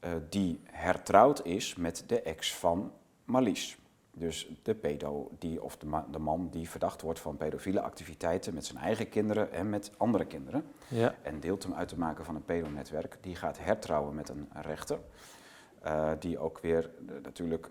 eh, 0.00 0.10
die 0.28 0.60
hertrouwd 0.70 1.44
is 1.44 1.74
met 1.76 2.04
de 2.06 2.22
ex 2.22 2.54
van 2.54 2.92
Marlies. 3.24 3.78
Dus 4.14 4.50
de 4.62 4.74
pedo, 4.74 5.30
die, 5.38 5.62
of 5.62 5.76
de, 5.76 5.86
ma- 5.86 6.06
de 6.10 6.18
man 6.18 6.48
die 6.50 6.70
verdacht 6.70 7.02
wordt 7.02 7.20
van 7.20 7.36
pedofiele 7.36 7.80
activiteiten 7.80 8.54
met 8.54 8.66
zijn 8.66 8.78
eigen 8.78 9.08
kinderen 9.08 9.52
en 9.52 9.70
met 9.70 9.90
andere 9.96 10.24
kinderen 10.26 10.64
Ja. 10.88 11.14
en 11.22 11.40
deelt 11.40 11.62
hem 11.62 11.74
uit 11.74 11.88
te 11.88 11.98
maken 11.98 12.24
van 12.24 12.34
een 12.34 12.44
pedonetwerk. 12.44 13.16
Die 13.20 13.36
gaat 13.36 13.58
hertrouwen 13.58 14.14
met 14.14 14.28
een 14.28 14.48
rechter. 14.52 14.98
eh, 15.82 16.10
die 16.18 16.38
ook 16.38 16.58
weer 16.58 16.90
natuurlijk, 17.22 17.70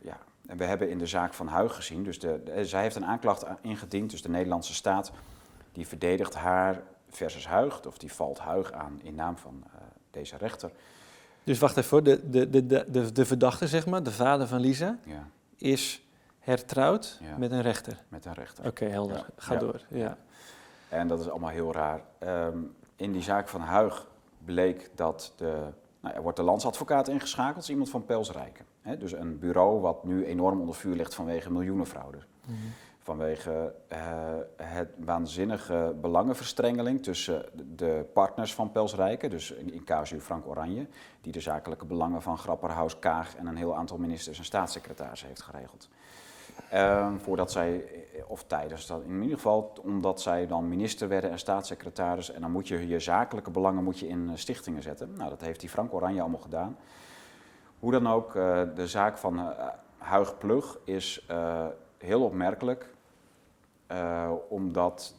ja. 0.00 0.18
En 0.46 0.56
we 0.56 0.64
hebben 0.64 0.90
in 0.90 0.98
de 0.98 1.06
zaak 1.06 1.34
van 1.34 1.46
Huig 1.48 1.74
gezien, 1.74 2.02
dus 2.02 2.18
de, 2.18 2.40
de- 2.44 2.64
zij 2.64 2.82
heeft 2.82 2.96
een 2.96 3.04
aanklacht 3.06 3.44
ingediend, 3.60 4.10
dus 4.10 4.22
de 4.22 4.28
Nederlandse 4.28 4.74
staat, 4.74 5.12
die 5.72 5.86
verdedigt 5.86 6.34
haar 6.34 6.82
versus 7.16 7.46
Huig, 7.46 7.86
of 7.86 7.98
die 7.98 8.12
valt 8.12 8.38
Huig 8.38 8.72
aan 8.72 9.00
in 9.02 9.14
naam 9.14 9.36
van 9.36 9.62
eh, 9.66 9.80
deze 10.10 10.36
rechter. 10.36 10.70
Dus 11.44 11.58
wacht 11.58 11.76
even, 11.76 12.04
de, 12.04 12.30
de, 12.30 12.50
de, 12.50 12.66
de, 12.66 12.84
de, 12.90 13.12
de 13.12 13.24
verdachte, 13.24 13.66
zeg 13.68 13.86
maar, 13.86 14.02
de 14.02 14.10
vader 14.12 14.46
van 14.46 14.60
Lisa, 14.60 14.98
Ja, 15.04 15.28
is 15.56 16.02
hertrouwd 16.38 17.18
Ja. 17.22 17.36
met 17.36 17.50
een 17.52 17.62
rechter. 17.62 18.02
met 18.08 18.24
een 18.24 18.32
rechter. 18.34 18.66
Oké, 18.66 18.84
helder. 18.84 19.16
Ja. 19.16 19.26
Ga 19.36 19.56
door. 19.56 19.80
Ja. 19.88 20.16
En 20.88 21.08
dat 21.08 21.20
is 21.20 21.28
allemaal 21.28 21.50
heel 21.50 21.72
raar. 21.72 22.00
Ehm, 22.18 22.58
in 22.96 23.12
die 23.12 23.22
zaak 23.22 23.48
van 23.48 23.60
Huig 23.60 24.06
bleek 24.44 24.90
dat 24.94 25.32
de, 25.36 25.62
nou, 26.00 26.14
er 26.14 26.22
wordt 26.22 26.36
de 26.36 26.42
landsadvocaat 26.44 27.08
ingeschakeld, 27.08 27.62
is 27.62 27.70
iemand 27.70 27.90
van 27.90 28.04
Pelsrijken. 28.04 28.64
Hè, 28.82 28.96
dus 28.98 29.12
een 29.12 29.38
bureau 29.38 29.80
wat 29.80 30.04
nu 30.04 30.24
enorm 30.26 30.60
onder 30.60 30.74
vuur 30.74 30.96
ligt 30.96 31.14
vanwege 31.14 31.52
miljoenenfraude. 31.52 32.18
Vanwege 33.06 33.74
eh, 33.88 33.98
het 34.56 34.88
waanzinnige 34.98 35.94
belangenverstrengeling 36.00 37.02
tussen 37.02 37.44
de 37.76 38.06
partners 38.12 38.54
van 38.54 38.72
Pelsrijken, 38.72 39.30
dus 39.30 39.50
in, 39.50 39.84
casu 39.84 40.20
Frank 40.20 40.46
Oranje, 40.46 40.86
die 41.20 41.32
de 41.32 41.40
zakelijke 41.40 41.84
belangen 41.84 42.22
van 42.22 42.38
Grapperhaus, 42.38 42.98
Kaag 42.98 43.36
en 43.36 43.46
een 43.46 43.56
heel 43.56 43.76
aantal 43.76 43.98
ministers 43.98 44.38
en 44.38 44.44
staatssecretarissen 44.44 45.28
heeft 45.28 45.42
geregeld. 45.42 45.88
Ehm, 46.70 47.16
voordat 47.16 47.52
zij, 47.52 47.84
of 48.26 48.44
tijdens 48.44 48.86
dat, 48.86 49.02
in 49.02 49.22
ieder 49.22 49.36
geval 49.36 49.72
omdat 49.82 50.20
zij 50.20 50.46
dan 50.46 50.68
minister 50.68 51.08
werden 51.08 51.30
en 51.30 51.38
staatssecretaris. 51.38 52.32
En 52.32 52.40
dan 52.40 52.50
moet 52.50 52.68
je 52.68 52.86
je 52.86 53.00
zakelijke 53.00 53.50
belangen 53.50 53.84
moet 53.84 53.98
je 53.98 54.08
in 54.08 54.30
stichtingen 54.34 54.82
zetten. 54.82 55.12
Nou, 55.16 55.30
dat 55.30 55.40
heeft 55.40 55.60
die 55.60 55.68
Frank 55.68 55.94
Oranje 55.94 56.20
allemaal 56.20 56.40
gedaan. 56.40 56.76
Hoe 57.78 57.92
dan 57.92 58.08
ook, 58.08 58.32
de 58.74 58.86
zaak 58.86 59.18
van 59.18 59.54
Huig 59.98 60.38
Plug 60.38 60.78
is 60.84 61.26
heel 61.98 62.22
opmerkelijk. 62.22 62.94
Omdat 64.48 65.14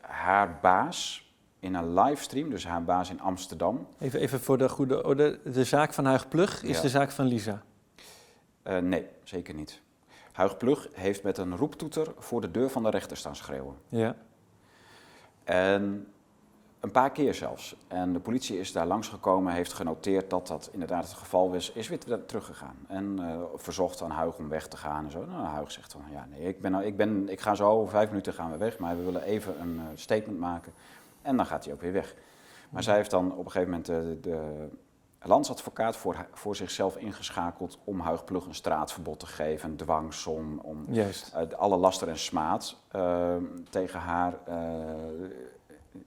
haar 0.00 0.58
baas 0.62 1.32
in 1.60 1.74
een 1.74 1.94
livestream, 1.94 2.50
dus 2.50 2.66
haar 2.66 2.84
baas 2.84 3.10
in 3.10 3.20
Amsterdam. 3.20 3.86
Even, 3.98 4.20
even 4.20 4.40
voor 4.40 4.58
de 4.58 4.68
goede 4.68 5.04
orde, 5.04 5.40
de 5.44 5.64
zaak 5.64 5.92
van 5.92 6.04
Huig 6.04 6.28
Plug 6.28 6.62
is 6.62 6.80
de 6.80 6.88
zaak 6.88 7.10
van 7.10 7.26
Lisa? 7.26 7.62
Uh, 8.64 8.78
nee, 8.78 9.06
zeker 9.22 9.54
niet. 9.54 9.82
Huig 10.32 10.56
Plug 10.56 10.88
heeft 10.92 11.22
met 11.22 11.38
een 11.38 11.56
roeptoeter 11.56 12.12
voor 12.18 12.40
de 12.40 12.50
deur 12.50 12.70
van 12.70 12.82
de 12.82 12.90
rechter 12.90 13.16
staan 13.16 13.36
schreeuwen. 13.36 13.74
Ja. 13.88 14.16
En 15.44 16.12
een 16.84 16.90
paar 16.90 17.10
keer 17.10 17.34
zelfs. 17.34 17.76
En 17.88 18.12
de 18.12 18.18
politie 18.18 18.58
is 18.58 18.72
daar 18.72 18.86
langsgekomen, 18.86 19.52
heeft 19.52 19.72
genoteerd 19.72 20.30
dat 20.30 20.46
dat 20.46 20.68
inderdaad 20.72 21.04
het 21.04 21.12
geval 21.12 21.50
was, 21.50 21.72
is 21.72 21.88
weer 21.88 22.24
teruggegaan. 22.26 22.76
En 22.86 23.16
uh, 23.20 23.40
verzocht 23.54 24.02
aan 24.02 24.10
Huig 24.10 24.36
om 24.36 24.48
weg 24.48 24.68
te 24.68 24.76
gaan 24.76 25.04
en 25.04 25.10
zo. 25.10 25.24
Nou, 25.24 25.44
Huig 25.44 25.70
zegt 25.70 25.92
van, 25.92 26.02
ja 26.12 26.26
nee, 26.30 26.48
ik, 26.48 26.60
ben, 26.60 26.74
ik, 26.74 26.96
ben, 26.96 27.28
ik 27.28 27.40
ga 27.40 27.54
zo, 27.54 27.86
vijf 27.86 28.08
minuten 28.08 28.32
gaan 28.32 28.50
we 28.50 28.56
weg, 28.56 28.78
maar 28.78 28.96
we 28.96 29.04
willen 29.04 29.22
even 29.22 29.60
een 29.60 29.74
uh, 29.74 29.82
statement 29.94 30.38
maken. 30.38 30.72
En 31.22 31.36
dan 31.36 31.46
gaat 31.46 31.64
hij 31.64 31.74
ook 31.74 31.80
weer 31.80 31.92
weg. 31.92 32.14
Maar 32.70 32.82
zij 32.82 32.94
heeft 32.94 33.10
dan 33.10 33.32
op 33.32 33.44
een 33.44 33.50
gegeven 33.50 33.68
moment 33.68 33.86
de, 33.86 34.18
de 34.20 34.68
landsadvocaat 35.22 35.96
voor, 35.96 36.26
voor 36.32 36.56
zichzelf 36.56 36.96
ingeschakeld 36.96 37.78
om 37.84 38.00
Huig 38.00 38.24
Plug 38.24 38.46
een 38.46 38.54
straatverbod 38.54 39.20
te 39.20 39.26
geven, 39.26 39.70
een 39.70 39.76
dwangsom, 39.76 40.58
om 40.58 40.84
uh, 40.88 41.06
alle 41.56 41.76
laster 41.76 42.08
en 42.08 42.18
smaad 42.18 42.76
uh, 42.96 43.36
tegen 43.70 44.00
haar 44.00 44.34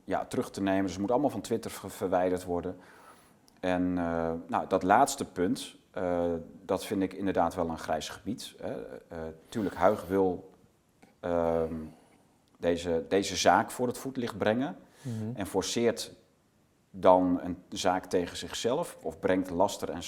ja, 0.04 0.26
terug 0.26 0.52
te 0.52 0.62
nemen. 0.62 0.82
Dus 0.82 0.92
het 0.92 1.02
moet 1.02 1.12
allemaal 1.12 1.30
van 1.30 1.42
Twitter 1.42 1.72
verwijderd 1.72 2.44
worden. 2.44 2.78
En 3.60 3.94
nou, 4.48 4.68
dat 4.68 4.84
laatste 4.84 5.26
punt, 5.26 5.76
dat 6.66 6.86
vind 6.86 7.02
ik 7.02 7.14
inderdaad 7.14 7.56
wel 7.56 7.70
een 7.70 7.78
grijs 7.78 8.10
gebied. 8.10 8.54
Hè. 8.62 8.76
tuurlijk, 9.50 9.76
Huig 9.76 10.08
wil 10.08 10.50
ehm, 11.20 11.74
deze, 12.58 13.06
deze 13.08 13.36
zaak 13.36 13.72
voor 13.72 13.88
het 13.88 13.98
voetlicht 13.98 14.38
brengen. 14.38 14.78
Mhm. 15.02 15.36
En 15.36 15.48
forceert 15.48 16.12
dan 16.92 17.40
een 17.44 17.58
zaak 17.70 18.06
tegen 18.06 18.38
zichzelf 18.38 18.98
of 19.02 19.20
brengt 19.20 19.50
laster 19.50 19.90
en 19.90 20.02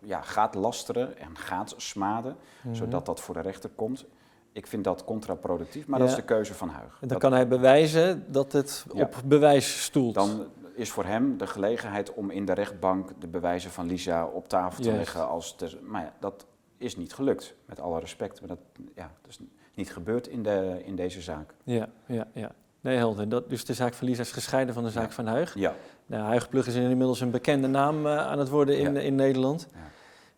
ja, 0.00 0.22
gaat 0.22 0.54
lasteren 0.54 1.18
en 1.18 1.38
gaat 1.38 1.74
smaden, 1.76 2.36
mhm. 2.62 2.74
zodat 2.74 3.06
dat 3.06 3.20
voor 3.20 3.34
de 3.34 3.40
rechter 3.40 3.70
komt. 3.70 4.06
Ik 4.52 4.66
vind 4.66 4.84
dat 4.84 5.04
contraproductief, 5.04 5.86
maar 5.86 5.98
dat 5.98 6.08
is 6.08 6.14
de 6.14 6.22
keuze 6.22 6.54
van 6.54 6.68
Huig. 6.68 6.98
dan 7.00 7.18
kan 7.18 7.32
hij 7.32 7.48
bewijzen 7.48 8.24
dat 8.32 8.52
het 8.52 8.84
op 8.92 9.22
bewijs 9.24 9.82
stoelt. 9.82 10.14
Dan 10.14 10.46
is 10.74 10.90
voor 10.90 11.04
hem 11.04 11.38
de 11.38 11.46
gelegenheid 11.46 12.14
om 12.14 12.30
in 12.30 12.44
de 12.44 12.52
rechtbank 12.52 13.10
de 13.20 13.28
bewijzen 13.28 13.70
van 13.70 13.86
Lisa 13.86 14.26
op 14.26 14.48
tafel 14.48 14.82
te 14.82 14.92
leggen. 14.92 15.28
Als 15.28 15.56
maar 15.82 16.02
ja, 16.02 16.12
dat 16.20 16.46
is 16.78 16.96
niet 16.96 17.14
gelukt, 17.14 17.54
met 17.66 17.80
alle 17.80 18.00
respect. 18.00 18.40
Maar 18.40 18.48
dat, 18.48 18.58
ja, 18.94 19.10
dat 19.22 19.30
is 19.30 19.38
niet 19.74 19.92
gebeurd 19.92 20.28
in, 20.28 20.42
de, 20.42 20.80
in 20.84 20.96
deze 20.96 21.20
zaak. 21.20 21.54
Ja, 21.64 21.88
ja, 22.06 22.26
ja. 22.32 22.52
Nee, 22.80 22.96
helder. 22.96 23.28
Dat, 23.28 23.48
dus 23.48 23.64
de 23.64 23.74
zaak 23.74 23.94
van 23.94 24.08
Lisa 24.08 24.20
is 24.20 24.32
gescheiden 24.32 24.74
van 24.74 24.84
de 24.84 24.90
zaak 24.90 25.12
van 25.12 25.26
Huig. 25.26 25.54
Ja. 25.54 25.74
Nou, 26.06 26.22
Huigplug 26.22 26.66
is 26.66 26.74
inmiddels 26.74 27.20
een 27.20 27.30
bekende 27.30 27.68
naam 27.68 28.06
uh, 28.06 28.18
aan 28.18 28.38
het 28.38 28.48
worden 28.48 28.78
in, 28.78 28.96
in 28.96 29.14
Nederland. 29.14 29.68
Ja. 29.72 29.78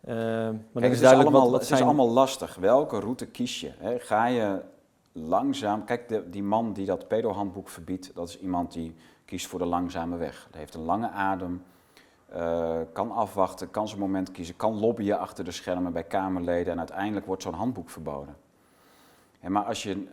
Uh, 0.07 0.15
maar 0.15 0.59
Kijk, 0.73 0.93
het, 0.93 1.01
is 1.01 1.07
allemaal, 1.07 1.51
wat, 1.51 1.61
het 1.61 1.71
is 1.71 1.81
allemaal 1.81 2.09
lastig. 2.09 2.55
Welke 2.55 2.99
route 2.99 3.25
kies 3.25 3.59
je? 3.59 3.71
Hè? 3.77 3.99
Ga 3.99 4.25
je 4.25 4.61
langzaam... 5.11 5.83
Kijk, 5.83 6.09
de, 6.09 6.29
die 6.29 6.43
man 6.43 6.73
die 6.73 6.85
dat 6.85 7.07
pedohandboek 7.07 7.69
verbiedt... 7.69 8.11
dat 8.15 8.29
is 8.29 8.39
iemand 8.39 8.73
die 8.73 8.95
kiest 9.25 9.47
voor 9.47 9.59
de 9.59 9.65
langzame 9.65 10.17
weg. 10.17 10.47
Hij 10.51 10.59
heeft 10.59 10.73
een 10.73 10.85
lange 10.85 11.09
adem... 11.09 11.63
Uh, 12.35 12.79
kan 12.93 13.11
afwachten, 13.11 13.71
kan 13.71 13.87
zijn 13.87 13.99
moment 13.99 14.31
kiezen, 14.31 14.55
kan 14.55 14.79
lobbyen 14.79 15.19
achter 15.19 15.43
de 15.43 15.51
schermen 15.51 15.93
bij 15.93 16.03
Kamerleden 16.03 16.71
en 16.71 16.77
uiteindelijk 16.77 17.25
wordt 17.25 17.41
zo'n 17.41 17.53
handboek 17.53 17.89
verboden. 17.89 18.35
En 19.39 19.51
maar 19.51 19.63
als 19.63 19.83
je 19.83 20.07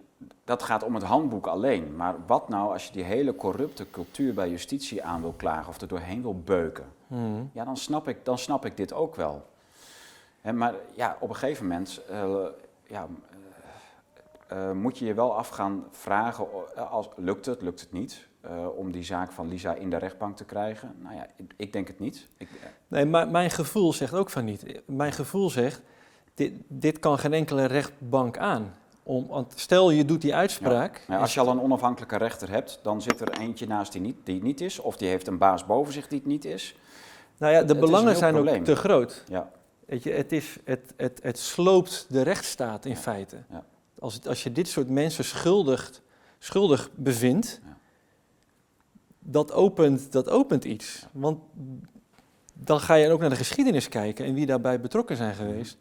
dat 0.44 0.62
gaat 0.62 0.82
om 0.82 0.94
het 0.94 1.04
handboek 1.04 1.46
alleen. 1.46 1.96
Maar 1.96 2.14
wat 2.26 2.48
nou 2.48 2.72
als 2.72 2.86
je 2.86 2.92
die 2.92 3.02
hele 3.02 3.36
corrupte 3.36 3.90
cultuur 3.90 4.34
bij 4.34 4.50
justitie 4.50 5.04
aan 5.04 5.20
wil 5.20 5.34
klagen 5.36 5.68
of 5.68 5.80
er 5.80 5.88
doorheen 5.88 6.22
wil 6.22 6.40
beuken? 6.40 6.84
Hmm. 7.06 7.50
Ja, 7.52 7.64
dan 7.64 7.76
snap, 7.76 8.08
ik, 8.08 8.24
dan 8.24 8.38
snap 8.38 8.64
ik 8.64 8.76
dit 8.76 8.92
ook 8.92 9.14
wel. 9.14 9.46
Maar 10.50 10.74
ja, 10.94 11.16
op 11.20 11.28
een 11.28 11.36
gegeven 11.36 11.66
moment 11.66 12.00
uh, 12.10 12.46
ja, 12.86 13.06
uh, 14.50 14.58
uh, 14.58 14.72
moet 14.72 14.98
je 14.98 15.04
je 15.04 15.14
wel 15.14 15.36
af 15.36 15.48
gaan 15.48 15.84
vragen, 15.90 16.46
als, 16.90 17.08
lukt 17.16 17.46
het, 17.46 17.62
lukt 17.62 17.80
het 17.80 17.92
niet, 17.92 18.28
om 18.76 18.92
die 18.92 19.04
zaak 19.04 19.32
van 19.32 19.48
Lisa 19.48 19.74
in 19.74 19.90
de 19.90 19.96
rechtbank 19.96 20.36
te 20.36 20.44
krijgen? 20.44 20.94
Nou 20.98 21.14
ja, 21.14 21.26
ik, 21.36 21.52
ik 21.56 21.72
denk 21.72 21.88
het 21.88 22.00
niet. 22.00 22.28
Ik, 22.36 22.48
nee, 22.88 23.06
maar 23.06 23.28
mijn 23.28 23.50
gevoel 23.50 23.92
zegt 23.92 24.14
ook 24.14 24.30
van 24.30 24.44
niet. 24.44 24.82
Mijn 24.86 25.12
gevoel 25.12 25.50
zegt, 25.50 25.82
dit, 26.34 26.52
dit 26.68 26.98
kan 26.98 27.18
geen 27.18 27.32
enkele 27.32 27.64
rechtbank 27.64 28.38
aan. 28.38 28.74
Om, 29.02 29.26
want 29.26 29.52
stel 29.56 29.90
je 29.90 30.04
doet 30.04 30.20
die 30.20 30.34
uitspraak. 30.34 31.04
Ja. 31.08 31.18
als 31.18 31.34
je 31.34 31.40
al 31.40 31.48
een 31.48 31.60
onafhankelijke 31.60 32.16
rechter 32.16 32.50
hebt, 32.50 32.80
dan 32.82 33.02
zit 33.02 33.20
er 33.20 33.40
eentje 33.40 33.66
naast 33.66 33.92
die 33.92 34.00
niet, 34.00 34.16
die 34.24 34.42
niet 34.42 34.60
is. 34.60 34.78
Of 34.78 34.96
die 34.96 35.08
heeft 35.08 35.26
een 35.26 35.38
baas 35.38 35.66
boven 35.66 35.92
zich 35.92 36.08
die 36.08 36.18
het 36.18 36.28
niet 36.28 36.44
is. 36.44 36.76
Nou 37.38 37.52
ja, 37.52 37.62
de 37.62 37.76
belangen 37.76 38.16
zijn 38.16 38.36
ook 38.36 38.64
te 38.64 38.76
groot. 38.76 39.24
Ja. 39.28 39.50
Weet 39.86 40.02
je, 40.02 40.10
het, 40.10 40.32
is, 40.32 40.56
het, 40.64 40.92
het, 40.96 41.20
het 41.22 41.38
sloopt 41.38 42.06
de 42.08 42.22
rechtsstaat 42.22 42.84
in 42.84 42.96
feite. 42.96 43.36
Ja. 43.50 43.64
Als, 43.98 44.14
het, 44.14 44.28
als 44.28 44.42
je 44.42 44.52
dit 44.52 44.68
soort 44.68 44.88
mensen 44.88 45.24
schuldig, 45.24 46.00
schuldig 46.38 46.90
bevindt, 46.94 47.60
dat, 49.18 49.52
opent, 49.52 50.12
dat 50.12 50.28
opent 50.28 50.64
iets. 50.64 51.06
Want 51.12 51.40
dan 52.52 52.80
ga 52.80 52.94
je 52.94 53.10
ook 53.10 53.20
naar 53.20 53.30
de 53.30 53.36
geschiedenis 53.36 53.88
kijken 53.88 54.24
en 54.24 54.34
wie 54.34 54.46
daarbij 54.46 54.80
betrokken 54.80 55.16
zijn 55.16 55.34
geweest. 55.34 55.76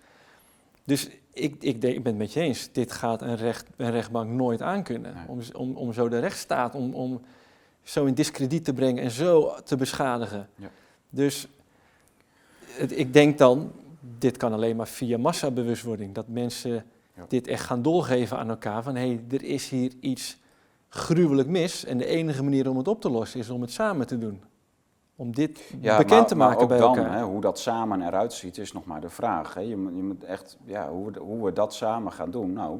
Dus 0.83 1.09
ik, 1.33 1.55
ik, 1.59 1.81
denk, 1.81 1.95
ik 1.95 2.03
ben 2.03 2.11
het 2.11 2.21
met 2.21 2.33
je 2.33 2.39
eens. 2.39 2.69
Dit 2.71 2.91
gaat 2.91 3.21
een, 3.21 3.35
recht, 3.35 3.67
een 3.75 3.91
rechtbank 3.91 4.29
nooit 4.29 4.61
aankunnen. 4.61 5.15
Om, 5.27 5.39
om, 5.53 5.75
om 5.75 5.93
zo 5.93 6.09
de 6.09 6.19
rechtsstaat, 6.19 6.75
om, 6.75 6.93
om 6.93 7.21
zo 7.83 8.05
in 8.05 8.13
discrediet 8.13 8.65
te 8.65 8.73
brengen 8.73 9.03
en 9.03 9.11
zo 9.11 9.53
te 9.63 9.75
beschadigen. 9.75 10.49
Ja. 10.55 10.69
Dus 11.09 11.47
het, 12.65 12.97
ik 12.97 13.13
denk 13.13 13.37
dan, 13.37 13.71
dit 14.17 14.37
kan 14.37 14.53
alleen 14.53 14.75
maar 14.75 14.87
via 14.87 15.17
massabewustwording. 15.17 16.13
Dat 16.13 16.27
mensen 16.27 16.85
dit 17.27 17.47
echt 17.47 17.65
gaan 17.65 17.81
doorgeven 17.81 18.37
aan 18.37 18.49
elkaar. 18.49 18.83
Van 18.83 18.95
hé, 18.95 19.07
hey, 19.07 19.23
er 19.29 19.43
is 19.43 19.69
hier 19.69 19.91
iets 19.99 20.37
gruwelijk 20.89 21.47
mis. 21.47 21.85
En 21.85 21.97
de 21.97 22.05
enige 22.05 22.43
manier 22.43 22.69
om 22.69 22.77
het 22.77 22.87
op 22.87 23.01
te 23.01 23.09
lossen 23.09 23.39
is 23.39 23.49
om 23.49 23.61
het 23.61 23.71
samen 23.71 24.07
te 24.07 24.17
doen 24.17 24.43
om 25.21 25.35
dit 25.35 25.73
bekend 25.97 26.27
te 26.27 26.35
maken 26.35 26.67
bij 26.67 26.77
dan, 26.77 26.97
elkaar. 26.97 27.17
Hè, 27.17 27.23
hoe 27.23 27.41
dat 27.41 27.59
samen 27.59 28.01
eruit 28.01 28.33
ziet, 28.33 28.57
is 28.57 28.71
nog 28.71 28.85
maar 28.85 29.01
de 29.01 29.09
vraag. 29.09 29.53
Hè. 29.53 29.59
Je, 29.61 29.69
je, 29.69 29.75
moet 30.03 30.23
echt, 30.23 30.57
ja, 30.65 30.89
hoe, 30.89 31.11
we, 31.11 31.19
hoe 31.19 31.45
we 31.45 31.53
dat 31.53 31.73
samen 31.73 32.11
gaan 32.11 32.31
doen, 32.31 32.53
nou, 32.53 32.79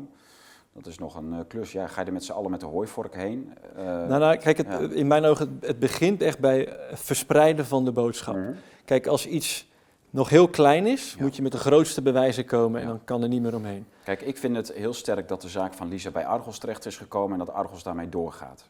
dat 0.74 0.86
is 0.86 0.98
nog 0.98 1.16
een 1.16 1.34
uh, 1.34 1.40
klus. 1.48 1.72
Ja, 1.72 1.88
ga 1.88 2.02
je 2.02 2.08
er 2.08 2.14
met 2.14 2.24
z'n 2.24 2.32
allen 2.32 2.52
met 2.52 2.60
de 2.60 2.66
hooivork 2.66 3.16
heen? 3.16 3.54
Uh, 3.78 3.84
nou, 3.84 4.08
nou, 4.08 4.38
kijk, 4.38 4.58
het, 4.58 4.92
in 4.92 5.08
mijn 5.08 5.26
ogen, 5.26 5.58
het, 5.60 5.68
het, 5.68 5.80
begint 5.80 6.22
echt 6.22 6.40
bij 6.40 6.60
het 6.90 7.00
verspreiden 7.00 7.66
van 7.66 7.86
de 7.86 7.92
boodschap. 7.92 8.36
Mhm. 8.36 8.54
Kijk, 8.86 9.08
als 9.08 9.28
iets 9.28 9.71
nog 10.12 10.30
heel 10.30 10.48
klein 10.48 10.88
is, 10.88 11.16
moet 11.20 11.36
je 11.36 11.42
met 11.42 11.52
de 11.52 11.58
grootste 11.58 12.02
bewijzen 12.02 12.46
komen 12.46 12.82
en 12.82 12.88
dan 12.88 13.04
kan 13.04 13.22
er 13.22 13.28
niet 13.28 13.42
meer 13.42 13.56
omheen. 13.56 13.86
Kijk, 14.04 14.22
ik 14.22 14.38
vind 14.38 14.56
het 14.56 14.74
heel 14.74 14.94
sterk 14.94 15.28
dat 15.28 15.42
de 15.42 15.50
zaak 15.50 15.74
van 15.74 15.88
Lisa 15.88 16.12
bij 16.12 16.26
Argos 16.26 16.58
terecht 16.58 16.86
is 16.86 16.98
gekomen 16.98 17.40
en 17.40 17.46
dat 17.46 17.56
Argos 17.56 17.84
daarmee 17.84 18.10
doorgaat. 18.10 18.70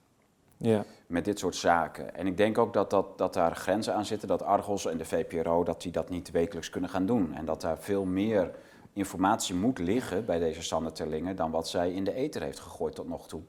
Ja. 0.58 0.84
Met 1.08 1.26
dit 1.26 1.40
soort 1.40 1.56
zaken. 1.56 2.16
En 2.16 2.28
ik 2.28 2.38
denk 2.38 2.58
ook 2.58 2.74
dat, 2.74 2.90
dat, 2.90 3.18
dat 3.18 3.34
daar 3.34 3.56
grenzen 3.56 3.96
aan 3.96 4.06
zitten, 4.06 4.28
dat 4.28 4.44
Argos 4.44 4.86
en 4.86 4.98
de 4.98 5.06
VPRO 5.06 5.64
dat 5.64 5.82
die 5.82 5.92
dat 5.92 6.10
niet 6.10 6.32
wekelijks 6.32 6.70
kunnen 6.70 6.90
gaan 6.90 7.06
doen. 7.06 7.34
En 7.34 7.46
dat 7.46 7.62
daar 7.62 7.78
veel 7.80 8.06
meer 8.06 8.52
informatie 8.94 9.56
moet 9.56 9.80
liggen 9.80 10.26
bij 10.26 10.40
deze 10.40 10.62
Sanne 10.62 10.92
Terlingen 10.92 11.36
dan 11.36 11.52
wat 11.52 11.70
zij 11.70 11.92
in 11.92 12.04
de 12.04 12.14
ether 12.14 12.42
heeft 12.42 12.60
gegooid 12.60 12.96
tot 12.96 13.08
nog 13.08 13.28
toe. 13.28 13.42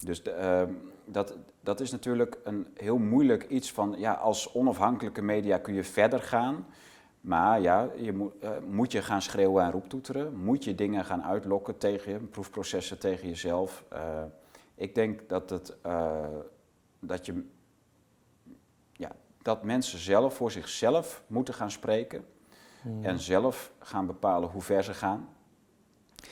Dus 0.00 0.22
de, 0.22 0.66
uh, 0.68 0.74
dat, 1.04 1.36
dat 1.60 1.80
is 1.80 1.90
natuurlijk 1.90 2.38
een 2.44 2.66
heel 2.74 2.98
moeilijk 2.98 3.44
iets 3.48 3.72
van, 3.72 3.94
ja, 3.98 4.12
als 4.12 4.54
onafhankelijke 4.54 5.22
media 5.22 5.58
kun 5.58 5.74
je 5.74 5.84
verder 5.84 6.20
gaan. 6.22 6.66
Maar 7.26 7.60
ja, 7.60 7.88
je 7.96 8.12
moet, 8.12 8.32
uh, 8.42 8.50
moet 8.68 8.92
je 8.92 9.02
gaan 9.02 9.22
schreeuwen 9.22 9.64
en 9.64 9.70
roeptoeteren? 9.70 10.36
Moet 10.36 10.64
je 10.64 10.74
dingen 10.74 11.04
gaan 11.04 11.22
uitlokken 11.22 11.78
tegen 11.78 12.12
je, 12.12 12.18
proefprocessen 12.18 12.98
tegen 12.98 13.28
jezelf? 13.28 13.84
Uh, 13.92 14.22
ik 14.74 14.94
denk 14.94 15.28
dat, 15.28 15.50
het, 15.50 15.76
uh, 15.86 16.26
dat, 17.00 17.26
je, 17.26 17.44
ja, 18.92 19.10
dat 19.42 19.62
mensen 19.62 19.98
zelf 19.98 20.34
voor 20.34 20.50
zichzelf 20.50 21.22
moeten 21.26 21.54
gaan 21.54 21.70
spreken. 21.70 22.24
Hmm. 22.82 23.04
En 23.04 23.18
zelf 23.18 23.72
gaan 23.78 24.06
bepalen 24.06 24.48
hoe 24.48 24.62
ver 24.62 24.84
ze 24.84 24.94
gaan. 24.94 25.28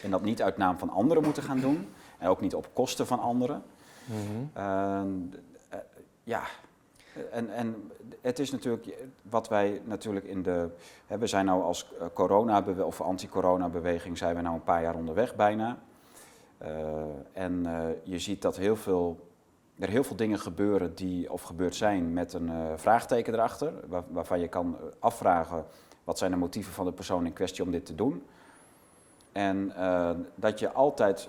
En 0.03 0.11
dat 0.11 0.23
niet 0.23 0.43
uit 0.43 0.57
naam 0.57 0.79
van 0.79 0.91
anderen 0.91 1.23
moeten 1.23 1.43
gaan 1.43 1.61
doen. 1.61 1.89
En 2.19 2.29
ook 2.29 2.41
niet 2.41 2.55
op 2.55 2.75
kosten 2.75 3.07
van 3.07 3.21
anderen. 3.21 3.63
Mm 4.05 4.51
uh, 4.57 5.03
ja. 6.25 6.43
En, 7.31 7.51
en 7.51 7.91
het 8.21 8.39
is 8.39 8.51
natuurlijk 8.51 8.95
wat 9.23 9.49
wij 9.49 9.81
natuurlijk 9.85 10.27
in 10.27 10.43
de. 10.43 10.69
Hè, 11.07 11.19
we 11.19 11.27
zijn 11.27 11.45
nou 11.45 11.63
als 11.63 11.93
eh, 12.01 12.07
corona 12.13 12.65
of 12.79 13.01
anti-corona 13.01 13.69
beweging 13.69 14.19
zijn 14.19 14.37
we 14.37 14.43
nou 14.43 14.55
een 14.55 14.65
paar 14.65 14.83
jaar 14.83 14.95
onderweg 14.95 15.35
bijna. 15.35 15.79
Uh, 16.63 16.69
en 17.33 17.63
uh, 17.67 17.83
je 18.03 18.19
ziet 18.19 18.43
dat 18.43 18.57
heel 18.57 18.77
veel, 18.77 19.29
er 19.79 19.89
heel 19.89 20.05
veel 20.05 20.17
dingen 20.17 20.39
gebeuren 20.39 20.95
die, 20.95 21.33
of 21.33 21.43
gebeurd 21.43 21.75
zijn 21.75 22.13
met 22.13 22.33
een 22.33 22.79
vraagteken 22.79 23.35
erachter, 23.35 23.73
waar, 23.87 24.03
waarvan 24.09 24.41
je 24.41 24.49
kan 24.49 24.77
afvragen 24.99 25.65
wat 26.05 26.19
zijn 26.19 26.31
de 26.31 26.37
motieven 26.37 26.73
van 26.73 26.85
de 26.85 26.93
persoon 26.93 27.27
in 27.27 27.33
kwestie 27.33 27.65
om 27.65 27.71
dit 27.71 27.87
te 27.87 27.95
doen. 27.95 28.23
En 29.33 29.73
dat 30.35 30.59
je 30.59 30.73
altijd 30.73 31.29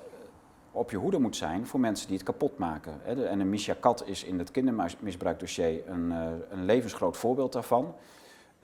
op 0.76 0.92
je 0.92 0.98
hoede 0.98 1.20
moet 1.20 1.36
zijn 1.36 1.68
voor 1.68 1.80
mensen 1.80 2.08
die 2.08 2.16
het 2.16 2.26
kapot 2.26 2.58
maken. 2.58 3.06
En 3.06 3.40
een 3.40 3.50
Misha 3.50 3.76
Kat 3.80 4.08
is 4.08 4.24
in 4.24 4.40
het 4.40 4.52
kindermisbruikdossier 4.52 5.90
een, 5.90 6.12
eh, 6.12 6.28
een 6.50 6.66
levensgroot 6.66 7.18
voorbeeld 7.18 7.54
daarvan. 7.54 7.96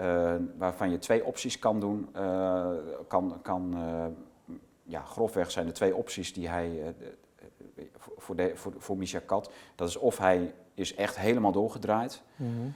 Uh, 0.02 0.36
waarvan 0.58 0.92
je 0.92 1.00
twee 1.00 1.26
opties 1.26 1.60
kan 1.60 1.80
doen. 1.80 2.10
Uh, 2.16 2.72
kan, 3.08 3.40
kan, 3.42 3.74
uh, 3.76 4.06
ja, 4.84 5.02
grofweg 5.02 5.52
zijn 5.52 5.68
er 5.68 5.74
twee 5.74 5.96
opties 5.96 6.34
die 6.34 6.50
hij 6.50 6.96
voor, 8.18 8.36
de, 8.36 8.52
voor, 8.56 8.74
voor 8.78 8.98
Misha 8.98 9.20
Kat. 9.20 9.52
Dat 9.76 9.90
is 9.90 9.98
of 9.98 10.18
hij 10.18 10.54
is 10.74 10.96
echt 10.96 11.20
helemaal 11.20 11.52
doorgedraaid. 11.52 12.22
Mm 12.36 12.74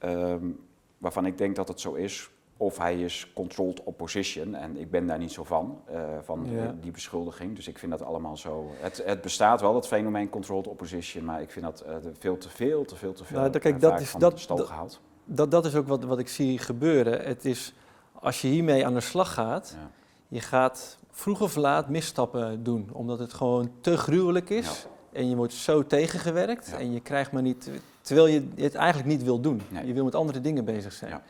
-hmm. 0.00 0.58
waarvan 0.98 1.26
ik 1.26 1.38
denk 1.38 1.56
dat 1.56 1.68
het 1.68 1.80
zo 1.80 1.92
is. 1.92 2.30
Of 2.56 2.78
hij 2.78 3.00
is 3.00 3.30
controlled 3.34 3.82
opposition. 3.82 4.54
En 4.54 4.76
ik 4.76 4.90
ben 4.90 5.06
daar 5.06 5.18
niet 5.18 5.32
zo 5.32 5.44
van, 5.44 5.80
uh, 5.90 6.00
van 6.22 6.46
die 6.80 6.90
beschuldiging. 6.90 7.56
Dus 7.56 7.68
ik 7.68 7.78
vind 7.78 7.92
dat 7.92 8.02
allemaal 8.02 8.36
zo. 8.36 8.70
Het, 8.80 9.02
het, 9.04 9.20
bestaat 9.20 9.60
wel, 9.60 9.72
dat 9.72 9.86
fenomeen 9.86 10.28
controlled 10.28 10.66
opposition. 10.66 11.24
Maar 11.24 11.42
ik 11.42 11.50
vind 11.50 11.64
dat 11.64 11.84
uh, 11.86 11.94
veel 12.18 12.38
te 12.38 12.48
veel, 12.48 12.84
te 12.84 12.96
veel, 12.96 13.12
te 13.12 13.24
veel. 13.24 13.38
Nou, 13.38 13.58
kijk, 13.58 13.80
dat 13.80 14.00
is, 14.00 14.14
dat, 14.18 14.46
gehaald. 14.48 15.00
Dat, 15.24 15.50
dat 15.50 15.64
is 15.64 15.74
ook 15.74 15.86
wat, 15.86 16.04
wat 16.04 16.18
ik 16.18 16.28
zie 16.28 16.58
gebeuren. 16.58 17.20
Het 17.26 17.44
is, 17.44 17.74
als 18.12 18.42
je 18.42 18.48
hiermee 18.48 18.86
aan 18.86 18.94
de 18.94 19.00
slag 19.00 19.34
gaat, 19.34 19.76
ja. 19.78 19.90
je 20.28 20.40
gaat 20.40 20.98
vroeg 21.10 21.42
of 21.42 21.56
laat 21.56 21.88
misstappen 21.88 22.62
doen. 22.62 22.90
Omdat 22.92 23.18
het 23.18 23.32
gewoon 23.32 23.70
te 23.80 23.96
gruwelijk 23.96 24.50
is. 24.50 24.66
Ja. 24.66 25.18
En 25.18 25.28
je 25.28 25.36
wordt 25.36 25.52
zo 25.52 25.86
tegengewerkt. 25.86 26.74
En 26.78 26.92
je 26.92 27.00
krijgt 27.00 27.32
maar 27.32 27.42
niet. 27.42 27.70
Terwijl 28.00 28.26
je 28.26 28.48
het 28.54 28.74
eigenlijk 28.74 29.08
niet 29.08 29.22
wil 29.22 29.40
doen. 29.40 29.62
Nee. 29.68 29.86
Je 29.86 29.92
wil 29.92 30.04
met 30.04 30.14
andere 30.14 30.40
dingen 30.40 30.64
bezig 30.64 30.92
zijn. 30.92 31.22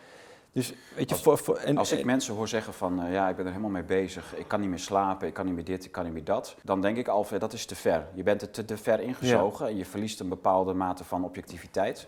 Dus 0.54 0.72
weet 0.94 1.08
je, 1.08 1.14
als, 1.14 1.22
voor, 1.22 1.38
voor, 1.38 1.56
en, 1.56 1.78
als 1.78 1.92
ik 1.92 2.04
mensen 2.04 2.34
hoor 2.34 2.48
zeggen 2.48 2.74
van 2.74 3.04
uh, 3.04 3.12
ja, 3.12 3.28
ik 3.28 3.36
ben 3.36 3.44
er 3.44 3.50
helemaal 3.50 3.72
mee 3.72 3.82
bezig, 3.82 4.36
ik 4.36 4.48
kan 4.48 4.60
niet 4.60 4.68
meer 4.68 4.78
slapen, 4.78 5.28
ik 5.28 5.34
kan 5.34 5.46
niet 5.46 5.54
meer 5.54 5.64
dit, 5.64 5.84
ik 5.84 5.92
kan 5.92 6.04
niet 6.04 6.12
meer 6.12 6.24
dat, 6.24 6.56
dan 6.62 6.80
denk 6.80 6.96
ik 6.96 7.08
al, 7.08 7.26
dat 7.38 7.52
is 7.52 7.66
te 7.66 7.74
ver. 7.74 8.06
Je 8.14 8.22
bent 8.22 8.42
er 8.42 8.50
te, 8.50 8.64
te 8.64 8.76
ver 8.76 9.00
ingezogen 9.00 9.64
ja. 9.64 9.70
en 9.70 9.76
je 9.76 9.84
verliest 9.84 10.20
een 10.20 10.28
bepaalde 10.28 10.74
mate 10.74 11.04
van 11.04 11.24
objectiviteit 11.24 12.06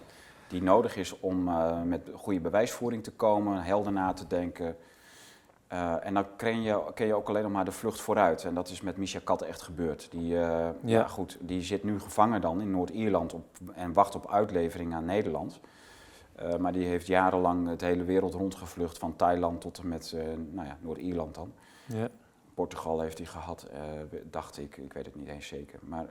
die 0.49 0.63
nodig 0.63 0.97
is 0.97 1.21
om 1.21 1.49
uh, 1.49 1.83
met 1.83 2.09
goede 2.15 2.41
bewijsvoering 2.41 3.03
te 3.03 3.13
komen, 3.13 3.63
helder 3.63 3.93
na 3.93 4.13
te 4.13 4.27
denken. 4.27 4.77
Uh, 5.73 6.07
en 6.07 6.15
dan 6.15 6.27
ken 6.37 6.63
je, 6.63 6.83
ken 6.95 7.07
je 7.07 7.15
ook 7.15 7.29
alleen 7.29 7.43
nog 7.43 7.53
maar 7.53 7.65
de 7.65 7.73
vlucht 7.73 8.01
vooruit. 8.01 8.45
En 8.45 8.55
dat 8.55 8.69
is 8.69 8.81
met 8.81 8.97
Misha 8.97 9.21
Kat 9.25 9.43
echt 9.43 9.63
gebeurd. 9.63 10.09
Die, 10.11 10.27
ja. 10.27 10.75
ja. 10.85 11.07
goed, 11.07 11.39
die 11.41 11.63
zit 11.63 11.85
nu 11.85 12.01
gevangen 12.01 12.41
dan 12.41 12.61
in 12.61 12.71
Noord-Ierland 12.71 13.35
en 13.75 13.93
wacht 13.93 14.15
op 14.15 14.31
uitlevering 14.31 14.95
aan 14.95 15.05
Nederland. 15.05 15.61
Uh, 16.43 16.57
maar 16.57 16.73
die 16.73 16.87
heeft 16.87 17.07
jarenlang 17.07 17.69
het 17.69 17.81
hele 17.81 18.05
wereld 18.05 18.35
rondgevlucht, 18.35 18.99
van 18.99 19.17
Thailand 19.17 19.61
tot 19.61 19.79
en 19.79 19.89
met 19.89 20.13
uh, 20.15 20.23
nou 20.51 20.67
ja, 20.67 20.77
Noord-Ierland 20.81 21.35
dan. 21.35 21.53
Ja. 21.87 22.09
Portugal 22.55 23.01
heeft 23.01 23.19
hij 23.19 23.27
gehad, 23.27 23.69
uh, 23.73 24.19
dacht 24.31 24.59
ik, 24.59 24.77
ik 24.77 24.93
weet 24.93 25.07
het 25.07 25.15
niet 25.15 25.29
eens 25.29 25.47
zeker. 25.47 25.79
Maar 25.83 26.07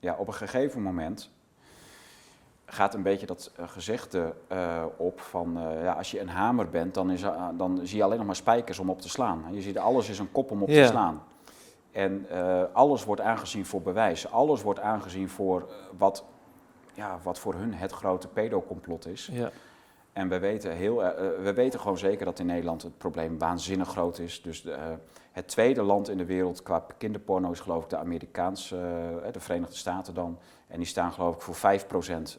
ja, 0.00 0.16
op 0.18 0.26
een 0.26 0.34
gegeven 0.34 0.82
moment 0.82 1.30
gaat 2.64 2.94
een 2.94 3.02
beetje 3.02 3.26
dat 3.26 3.52
gezegde 3.56 4.34
op 4.96 5.20
van 5.20 5.58
ja, 5.82 5.92
als 5.92 6.10
je 6.10 6.20
een 6.20 6.28
hamer 6.28 6.68
bent, 6.68 6.94
dan, 6.94 7.10
is, 7.10 7.24
dan 7.56 7.80
zie 7.82 7.96
je 7.96 8.04
alleen 8.04 8.16
nog 8.16 8.26
maar 8.26 8.36
spijkers 8.36 8.78
om 8.78 8.90
op 8.90 9.00
te 9.00 9.08
slaan. 9.08 9.44
Je 9.50 9.60
ziet 9.60 9.78
alles 9.78 10.08
is 10.08 10.18
een 10.18 10.32
kop 10.32 10.50
om 10.50 10.62
op 10.62 10.68
ja. 10.68 10.82
te 10.82 10.88
slaan. 10.88 11.22
En 11.90 12.26
alles 12.72 13.04
wordt 13.04 13.20
aangezien 13.20 13.66
voor 13.66 13.82
bewijs, 13.82 14.30
alles 14.30 14.62
wordt 14.62 14.80
aangezien 14.80 15.28
voor 15.28 15.70
wat, 15.96 16.24
ja, 16.94 17.18
wat 17.22 17.38
voor 17.38 17.54
hun 17.54 17.74
het 17.74 17.92
grote 17.92 18.28
pedocomplot 18.28 19.06
is. 19.06 19.28
Ja. 19.32 19.50
En 20.18 20.28
we 20.28 20.38
weten, 20.38 20.72
heel, 20.72 21.02
uh, 21.02 21.08
we 21.42 21.52
weten 21.54 21.80
gewoon 21.80 21.98
zeker 21.98 22.24
dat 22.24 22.38
in 22.38 22.46
Nederland 22.46 22.82
het 22.82 22.98
probleem 22.98 23.38
waanzinnig 23.38 23.88
groot 23.88 24.18
is. 24.18 24.42
Dus 24.42 24.62
de, 24.62 24.70
uh, 24.70 24.76
het 25.32 25.48
tweede 25.48 25.82
land 25.82 26.08
in 26.08 26.18
de 26.18 26.24
wereld 26.24 26.62
qua 26.62 26.84
kinderporno 26.98 27.50
is 27.50 27.60
geloof 27.60 27.82
ik 27.82 27.90
de 27.90 27.96
Amerikaanse, 27.96 28.76
uh, 28.76 29.32
de 29.32 29.40
Verenigde 29.40 29.76
Staten 29.76 30.14
dan. 30.14 30.38
En 30.66 30.76
die 30.78 30.86
staan 30.86 31.12
geloof 31.12 31.34
ik 31.34 31.40
voor 31.40 31.54
5% 31.54 32.38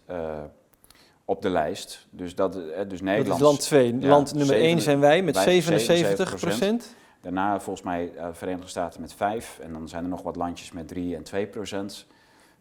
op 1.26 1.42
de 1.42 1.50
lijst. 1.50 2.08
Dus, 2.10 2.36
dat, 2.36 2.54
dus 2.88 3.02
Nederland... 3.02 3.28
Dat 3.28 3.36
is 3.36 3.42
land 3.42 3.60
2. 3.60 4.00
Ja, 4.00 4.08
land 4.08 4.34
nummer 4.34 4.56
1 4.56 4.82
zijn 4.82 5.00
wij 5.00 5.22
met 5.22 5.38
77%. 5.38 6.96
Daarna 7.22 7.60
volgens 7.60 7.86
mij 7.86 8.12
de 8.16 8.34
Verenigde 8.34 8.70
Staten 8.70 9.02
met 9.02 9.14
5. 9.14 9.60
En 9.62 9.74
dan 9.74 9.88
zijn 9.88 10.04
er 10.04 10.10
nog 10.10 10.22
wat 10.22 10.36
landjes 10.36 10.72
met 10.72 10.88
3 10.88 11.16
en 11.16 11.24
2% 11.24 12.06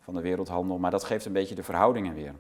van 0.01 0.15
de 0.15 0.21
wereldhandel. 0.21 0.79
Maar 0.79 0.91
dat 0.91 1.05
geeft 1.05 1.25
een 1.25 1.33
beetje 1.33 1.55
de 1.55 1.63
verhoudingen 1.63 2.15
weer. 2.15 2.35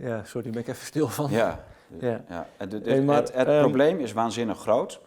Ja, 0.00 0.24
sorry, 0.24 0.50
ben 0.50 0.60
ik 0.60 0.68
even 0.68 0.86
stil 0.86 1.08
van. 1.08 1.30
Ja, 1.30 1.64
ja. 2.00 2.24
ja. 2.28 2.46
Het, 2.56 2.72
het, 2.72 2.86
hey, 2.86 3.02
maar, 3.02 3.16
het, 3.16 3.32
het 3.32 3.48
um, 3.48 3.60
probleem 3.60 3.98
is 3.98 4.12
waanzinnig 4.12 4.58
groot. 4.58 5.00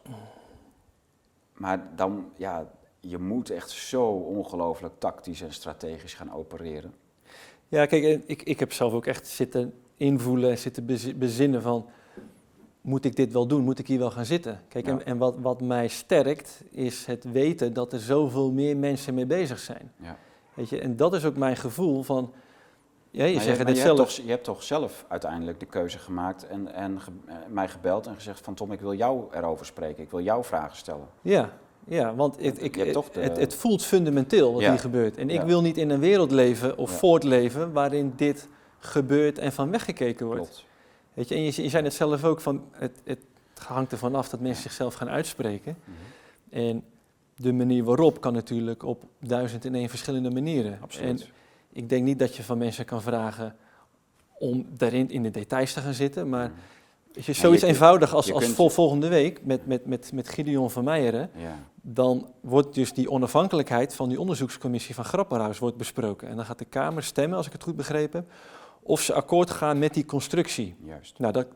Maar 1.53 1.83
dan, 1.95 2.31
ja, 2.35 2.71
je 2.99 3.17
moet 3.17 3.49
echt 3.49 3.69
zo 3.69 4.05
ongelooflijk 4.11 4.93
tactisch 4.97 5.41
en 5.41 5.53
strategisch 5.53 6.13
gaan 6.13 6.33
opereren. 6.33 6.93
Ja, 7.67 7.85
kijk, 7.85 8.23
ik, 8.25 8.43
ik 8.43 8.59
heb 8.59 8.73
zelf 8.73 8.93
ook 8.93 9.05
echt 9.05 9.27
zitten 9.27 9.73
invoelen, 9.95 10.57
zitten 10.57 10.85
bezinnen 11.15 11.61
van... 11.61 11.85
Moet 12.81 13.05
ik 13.05 13.15
dit 13.15 13.31
wel 13.33 13.47
doen? 13.47 13.63
Moet 13.63 13.79
ik 13.79 13.87
hier 13.87 13.99
wel 13.99 14.11
gaan 14.11 14.25
zitten? 14.25 14.61
Kijk, 14.67 14.85
ja. 14.85 14.91
en, 14.91 15.05
en 15.05 15.17
wat, 15.17 15.35
wat 15.37 15.61
mij 15.61 15.87
sterkt, 15.87 16.63
is 16.71 17.05
het 17.05 17.31
weten 17.31 17.73
dat 17.73 17.93
er 17.93 17.99
zoveel 17.99 18.51
meer 18.51 18.77
mensen 18.77 19.13
mee 19.13 19.25
bezig 19.25 19.59
zijn. 19.59 19.91
Ja. 19.95 20.17
Weet 20.53 20.69
je, 20.69 20.79
en 20.79 20.95
dat 20.95 21.13
is 21.13 21.25
ook 21.25 21.37
mijn 21.37 21.55
gevoel 21.55 22.03
van 22.03 22.33
ja, 23.13 23.25
je, 23.25 23.39
zegt 23.39 23.67
je, 23.67 23.75
zelf. 23.75 23.97
Hebt 23.97 24.15
toch, 24.15 24.25
je 24.25 24.31
hebt 24.31 24.43
toch 24.43 24.63
zelf 24.63 25.05
uiteindelijk 25.07 25.59
de 25.59 25.65
keuze 25.65 25.97
gemaakt 25.97 26.47
en, 26.47 26.73
en 26.73 27.01
ge, 27.01 27.11
uh, 27.27 27.33
mij 27.49 27.67
gebeld 27.67 28.07
en 28.07 28.15
gezegd 28.15 28.41
van 28.41 28.53
Tom, 28.53 28.71
ik 28.71 28.79
wil 28.79 28.93
jou 28.93 29.23
erover 29.31 29.65
spreken, 29.65 30.03
ik 30.03 30.09
wil 30.09 30.21
jou 30.21 30.43
vragen 30.43 30.77
stellen. 30.77 31.07
Ja, 31.21 31.53
ja 31.85 32.15
want 32.15 32.35
het, 32.35 32.63
ik, 32.63 32.73
de... 32.73 33.03
het, 33.19 33.37
het, 33.37 33.55
voelt 33.55 33.83
fundamenteel 33.83 34.53
wat 34.53 34.61
ja. 34.61 34.69
hier 34.69 34.79
gebeurt. 34.79 35.17
En 35.17 35.29
ik 35.29 35.41
wil 35.41 35.61
niet 35.61 35.77
in 35.77 35.89
een 35.89 35.99
wereld 35.99 36.31
leven 36.31 36.77
of 36.77 36.91
voortleven 36.91 37.71
waarin 37.71 38.13
dit 38.15 38.47
gebeurt 38.79 39.37
en 39.37 39.51
van 39.51 39.71
weggekeken 39.71 40.25
wordt. 40.25 40.41
Klopt. 40.41 40.65
Weet 41.13 41.29
je, 41.29 41.35
en 41.35 41.41
je, 41.41 41.63
je 41.63 41.69
zei 41.69 41.83
het 41.83 41.93
zelf 41.93 42.23
ook, 42.23 42.41
van 42.41 42.63
het, 42.71 43.01
het 43.03 43.19
hangt 43.63 43.91
ervan 43.91 44.15
af 44.15 44.29
dat 44.29 44.39
mensen 44.39 44.63
zichzelf 44.63 44.93
gaan 44.93 45.09
uitspreken. 45.09 45.77
Mm 45.83 45.93
-hmm. 45.93 46.61
En 46.61 46.83
de 47.35 47.53
manier 47.53 47.83
waarop 47.83 48.21
kan 48.21 48.33
natuurlijk 48.33 48.83
op 48.83 49.03
duizend 49.19 49.65
en 49.65 49.75
één 49.75 49.89
verschillende 49.89 50.31
manieren. 50.31 50.77
Absoluut. 50.81 51.21
En, 51.21 51.27
ik 51.73 51.89
denk 51.89 52.03
niet 52.03 52.19
dat 52.19 52.35
je 52.35 52.43
van 52.43 52.57
mensen 52.57 52.85
kan 52.85 53.01
vragen 53.01 53.55
om 54.37 54.65
daarin 54.69 55.09
in 55.09 55.23
de 55.23 55.29
details 55.29 55.73
te 55.73 55.79
gaan 55.79 55.93
zitten, 55.93 56.29
maar 56.29 56.51
is 57.13 57.25
je 57.25 57.33
zoiets 57.33 57.61
je 57.61 57.67
eenvoudig 57.67 58.13
als, 58.13 58.31
als 58.31 58.45
vol 58.45 58.69
volgende 58.69 59.07
week 59.07 59.45
met, 59.45 59.65
met, 59.65 59.85
met, 59.85 60.11
met 60.13 60.29
Gideon 60.29 60.71
van 60.71 60.83
Meijeren, 60.83 61.29
ja. 61.35 61.59
dan 61.81 62.33
wordt 62.41 62.73
dus 62.73 62.93
die 62.93 63.11
onafhankelijkheid 63.11 63.95
van 63.95 64.09
die 64.09 64.19
onderzoekscommissie 64.19 64.95
van 64.95 65.05
Grapperhaus 65.05 65.59
wordt 65.59 65.77
besproken. 65.77 66.27
En 66.27 66.35
dan 66.35 66.45
gaat 66.45 66.59
de 66.59 66.65
Kamer 66.65 67.03
stemmen, 67.03 67.37
als 67.37 67.45
ik 67.45 67.51
het 67.51 67.63
goed 67.63 67.75
begrepen 67.75 68.19
heb, 68.19 68.31
of 68.81 69.01
ze 69.01 69.13
akkoord 69.13 69.51
gaan 69.51 69.79
met 69.79 69.93
die 69.93 70.05
constructie. 70.05 70.75
Juist. 70.85 71.19
Nou, 71.19 71.33
dat, 71.33 71.47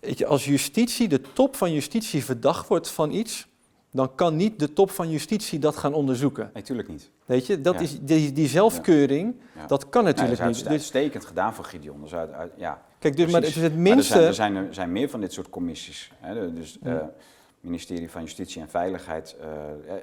weet 0.00 0.18
je, 0.18 0.26
als 0.26 0.44
justitie, 0.44 1.08
de 1.08 1.20
top 1.20 1.56
van 1.56 1.72
justitie 1.72 2.24
verdacht 2.24 2.68
wordt 2.68 2.88
van 2.88 3.10
iets, 3.12 3.48
dan 3.96 4.14
kan 4.14 4.36
niet 4.36 4.58
de 4.58 4.72
top 4.72 4.90
van 4.90 5.10
justitie 5.10 5.58
dat 5.58 5.76
gaan 5.76 5.94
onderzoeken. 5.94 6.50
Natuurlijk 6.54 6.88
niet. 6.88 7.10
Weet 7.24 7.46
je, 7.46 7.60
dat 7.60 7.74
ja. 7.74 7.80
is, 7.80 8.00
die, 8.00 8.32
die 8.32 8.48
zelfkeuring, 8.48 9.34
ja. 9.54 9.66
dat 9.66 9.88
kan 9.88 10.04
natuurlijk 10.04 10.38
nee, 10.38 10.46
dat 10.46 10.56
is 10.56 10.62
niet. 10.62 10.72
uitstekend 10.72 11.12
dus, 11.12 11.24
gedaan 11.24 11.54
voor 11.54 11.64
Gideon. 11.64 12.00
Dus 12.00 12.14
uit, 12.14 12.32
uit, 12.32 12.52
ja, 12.56 12.82
Kijk, 12.98 13.16
dus, 13.16 13.32
maar 13.32 13.40
het 13.40 13.50
is 13.56 13.62
het 13.62 13.76
minste... 13.76 14.14
er, 14.14 14.20
zijn, 14.20 14.26
er, 14.26 14.34
zijn, 14.34 14.56
er 14.68 14.74
zijn 14.74 14.92
meer 14.92 15.08
van 15.08 15.20
dit 15.20 15.32
soort 15.32 15.48
commissies. 15.48 16.12
Hè, 16.20 16.52
dus 16.52 16.78
het 16.82 16.92
uh, 16.92 17.02
ministerie 17.60 18.10
van 18.10 18.22
Justitie 18.22 18.62
en 18.62 18.68
Veiligheid, 18.68 19.36
uh, 19.40 19.46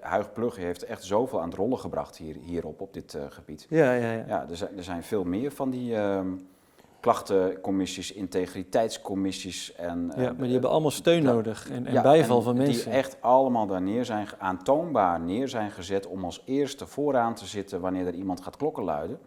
Huig 0.02 0.34
Plugge 0.34 0.62
heeft 0.62 0.84
echt 0.84 1.04
zoveel 1.04 1.42
aan 1.42 1.50
het 1.50 1.58
rollen 1.58 1.80
gebracht 1.80 2.18
hier, 2.18 2.36
hierop, 2.36 2.82
op 2.82 2.94
dit 2.94 3.14
uh, 3.14 3.24
gebied. 3.30 3.66
Ja, 3.70 3.94
ja, 3.94 4.12
ja. 4.12 4.24
ja 4.28 4.46
er, 4.50 4.58
zijn, 4.58 4.78
er 4.78 4.84
zijn 4.84 5.04
veel 5.04 5.24
meer 5.24 5.52
van 5.52 5.70
die... 5.70 5.96
Ehm, 5.96 6.28
klachtencommissies, 7.04 8.12
integriteitscommissies. 8.12 9.76
En, 9.76 10.12
ja, 10.16 10.24
maar 10.24 10.44
die 10.44 10.52
hebben 10.52 10.70
allemaal 10.70 10.92
steun 10.92 11.24
nodig 11.24 11.70
en, 11.70 11.86
en 11.88 11.94
ja, 11.94 12.02
bijval 12.02 12.38
en 12.38 12.44
van 12.44 12.58
mensen. 12.58 12.84
Die 12.84 12.94
echt 12.94 13.22
allemaal 13.22 13.68
daar 13.68 13.82
neer 13.82 14.06
zijn, 14.06 14.28
aantoonbaar 14.38 15.20
neer 15.20 15.48
zijn 15.48 15.72
gezet 15.72 16.08
om 16.08 16.24
als 16.24 16.42
eerste 16.46 16.88
vooraan 16.88 17.36
te 17.36 17.46
zitten 17.46 17.82
wanneer 17.82 18.08
er 18.08 18.14
iemand 18.14 18.42
gaat 18.42 18.58
klokkenluiden. 18.58 19.20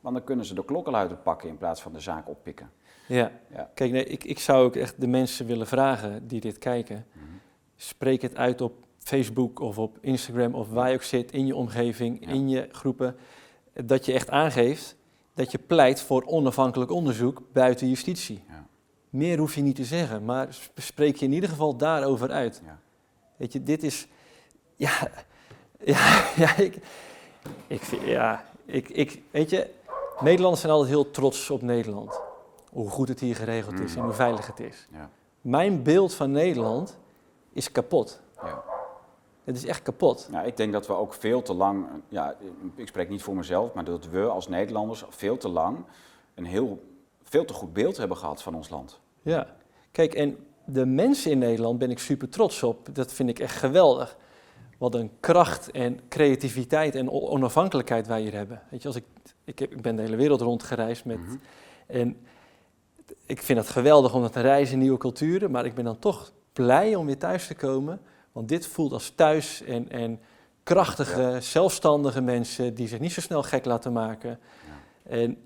Want 0.00 0.14
dan 0.14 0.24
kunnen 0.24 0.44
ze 0.44 0.54
de 0.54 0.64
klokkenluider 0.64 1.16
pakken 1.16 1.48
in 1.48 1.56
plaats 1.56 1.82
van 1.82 1.92
de 1.92 2.00
zaak 2.00 2.28
oppikken. 2.28 2.70
Ja, 3.06 3.30
ja. 3.50 3.70
kijk, 3.74 3.90
nee, 3.90 4.04
ik, 4.04 4.24
ik 4.24 4.38
zou 4.38 4.64
ook 4.64 4.76
echt 4.76 5.00
de 5.00 5.06
mensen 5.06 5.46
willen 5.46 5.66
vragen 5.66 6.28
die 6.28 6.40
dit 6.40 6.58
kijken. 6.58 7.06
Mm 7.12 7.22
-hmm. 7.22 7.40
Spreek 7.76 8.22
het 8.22 8.36
uit 8.36 8.60
op 8.60 8.74
Facebook 8.98 9.60
of 9.60 9.78
op 9.78 9.98
Instagram 10.00 10.54
of 10.54 10.70
waar 10.70 10.88
je 10.88 10.94
ook 10.94 11.02
zit, 11.02 11.32
in 11.32 11.46
je 11.46 11.56
omgeving, 11.56 12.26
ja. 12.26 12.32
in 12.32 12.48
je 12.48 12.68
groepen. 12.70 13.16
Dat 13.84 14.06
je 14.06 14.12
echt 14.12 14.30
aangeeft, 14.30 14.96
dat 15.34 15.52
je 15.52 15.58
pleit 15.58 16.00
voor 16.02 16.22
onafhankelijk 16.26 16.90
onderzoek 16.90 17.42
buiten 17.52 17.88
justitie. 17.88 18.44
Ja. 18.48 18.66
Meer 19.10 19.38
hoef 19.38 19.54
je 19.54 19.62
niet 19.62 19.76
te 19.76 19.84
zeggen, 19.84 20.24
maar 20.24 20.46
sp- 20.54 20.70
spreek 20.80 21.16
je 21.16 21.24
in 21.24 21.32
ieder 21.32 21.48
geval 21.48 21.76
daarover 21.76 22.30
uit. 22.30 22.62
Ja. 22.64 22.78
Weet 23.36 23.52
je, 23.52 23.62
dit 23.62 23.82
is. 23.82 24.06
Ja, 24.76 24.90
ja, 25.84 26.24
ja, 26.36 26.56
ik, 26.56 26.76
ik, 27.66 27.82
ja 28.04 28.44
ik, 28.64 28.88
ik, 28.88 29.22
weet 29.30 29.50
je, 29.50 29.70
Nederlanders 30.20 30.60
zijn 30.60 30.72
altijd 30.72 30.90
heel 30.90 31.10
trots 31.10 31.50
op 31.50 31.62
Nederland. 31.62 32.20
Hoe 32.70 32.90
goed 32.90 33.08
het 33.08 33.20
hier 33.20 33.36
geregeld 33.36 33.80
is 33.80 33.90
Mm. 33.92 33.98
en 33.98 34.04
hoe 34.04 34.12
veilig 34.12 34.46
het 34.46 34.60
is. 34.60 34.86
Ja. 34.92 35.10
Mijn 35.40 35.82
beeld 35.82 36.14
van 36.14 36.30
Nederland 36.30 36.98
is 37.52 37.72
kapot. 37.72 38.20
Ja. 38.42 38.62
Het 39.44 39.56
is 39.56 39.66
echt 39.66 39.82
kapot. 39.82 40.28
Nou, 40.30 40.46
ik 40.46 40.56
denk 40.56 40.72
dat 40.72 40.86
we 40.86 40.92
ook 40.92 41.14
veel 41.14 41.42
te 41.42 41.54
lang, 41.54 41.86
ja, 42.08 42.34
ik 42.74 42.88
spreek 42.88 43.08
niet 43.08 43.22
voor 43.22 43.36
mezelf, 43.36 43.72
maar 43.72 43.84
dat 43.84 44.08
we 44.08 44.22
als 44.26 44.48
Nederlanders 44.48 45.04
veel 45.08 45.36
te 45.36 45.48
lang 45.48 45.84
een 46.34 46.44
heel, 46.44 46.82
veel 47.22 47.44
te 47.44 47.52
goed 47.52 47.72
beeld 47.72 47.96
hebben 47.96 48.16
gehad 48.16 48.42
van 48.42 48.54
ons 48.54 48.68
land. 48.68 49.00
Ja. 49.22 49.46
Kijk, 49.92 50.14
en 50.14 50.36
de 50.64 50.86
mensen 50.86 51.30
in 51.30 51.38
Nederland 51.38 51.78
ben 51.78 51.90
ik 51.90 51.98
super 51.98 52.28
trots 52.28 52.62
op. 52.62 52.88
Dat 52.94 53.12
vind 53.12 53.28
ik 53.28 53.38
echt 53.38 53.56
geweldig. 53.56 54.16
Wat 54.78 54.94
een 54.94 55.10
kracht 55.20 55.70
en 55.70 56.00
creativiteit 56.08 56.94
en 56.94 57.10
onafhankelijkheid 57.10 58.06
wij 58.06 58.20
hier 58.20 58.32
hebben. 58.32 58.62
Weet 58.70 58.82
je, 58.82 58.88
als 58.88 58.96
ik, 58.96 59.04
ik, 59.44 59.58
heb, 59.58 59.72
ik 59.72 59.82
ben 59.82 59.96
de 59.96 60.02
hele 60.02 60.16
wereld 60.16 60.40
rondgereisd 60.40 61.04
met, 61.04 61.18
Mhm. 61.18 61.36
en 61.86 62.16
ik 63.26 63.42
vind 63.42 63.58
het 63.58 63.68
geweldig 63.68 64.14
om 64.14 64.30
te 64.30 64.40
reizen 64.40 64.74
in 64.74 64.80
nieuwe 64.80 64.98
culturen, 64.98 65.50
maar 65.50 65.64
ik 65.64 65.74
ben 65.74 65.84
dan 65.84 65.98
toch 65.98 66.32
blij 66.52 66.94
om 66.94 67.06
weer 67.06 67.18
thuis 67.18 67.46
te 67.46 67.54
komen. 67.54 68.00
Want 68.34 68.48
dit 68.48 68.66
voelt 68.66 68.92
als 68.92 69.10
thuis 69.10 69.62
en, 69.62 69.90
en 69.90 70.20
krachtige, 70.62 71.36
zelfstandige 71.40 72.20
mensen 72.20 72.74
die 72.74 72.88
zich 72.88 73.00
niet 73.00 73.12
zo 73.12 73.20
snel 73.20 73.42
gek 73.42 73.64
laten 73.64 73.92
maken. 73.92 74.38
En, 75.02 75.36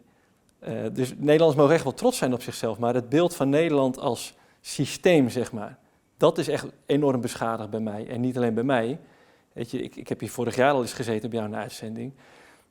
eh, 0.58 0.74
dus 0.92 1.08
Nederlanders 1.16 1.58
mogen 1.58 1.74
echt 1.74 1.84
wel 1.84 1.94
trots 1.94 2.18
zijn 2.18 2.32
op 2.32 2.42
zichzelf, 2.42 2.78
maar 2.78 2.94
het 2.94 3.08
beeld 3.08 3.36
van 3.36 3.48
Nederland 3.48 3.98
als 3.98 4.34
systeem, 4.60 5.28
zeg 5.28 5.52
maar, 5.52 5.78
dat 6.16 6.38
is 6.38 6.48
echt 6.48 6.66
enorm 6.86 7.20
beschadigd 7.20 7.70
bij 7.70 7.80
mij. 7.80 8.08
En 8.08 8.20
niet 8.20 8.36
alleen 8.36 8.54
bij 8.54 8.64
mij. 8.64 8.98
Weet 9.52 9.70
je, 9.70 9.82
ik, 9.82 9.96
ik 9.96 10.08
heb 10.08 10.20
hier 10.20 10.30
vorig 10.30 10.56
jaar 10.56 10.72
al 10.72 10.80
eens 10.80 10.92
gezeten 10.92 11.30
bij 11.30 11.38
jou 11.38 11.50
in 11.50 11.56
de 11.56 11.62
uitzending. 11.62 12.12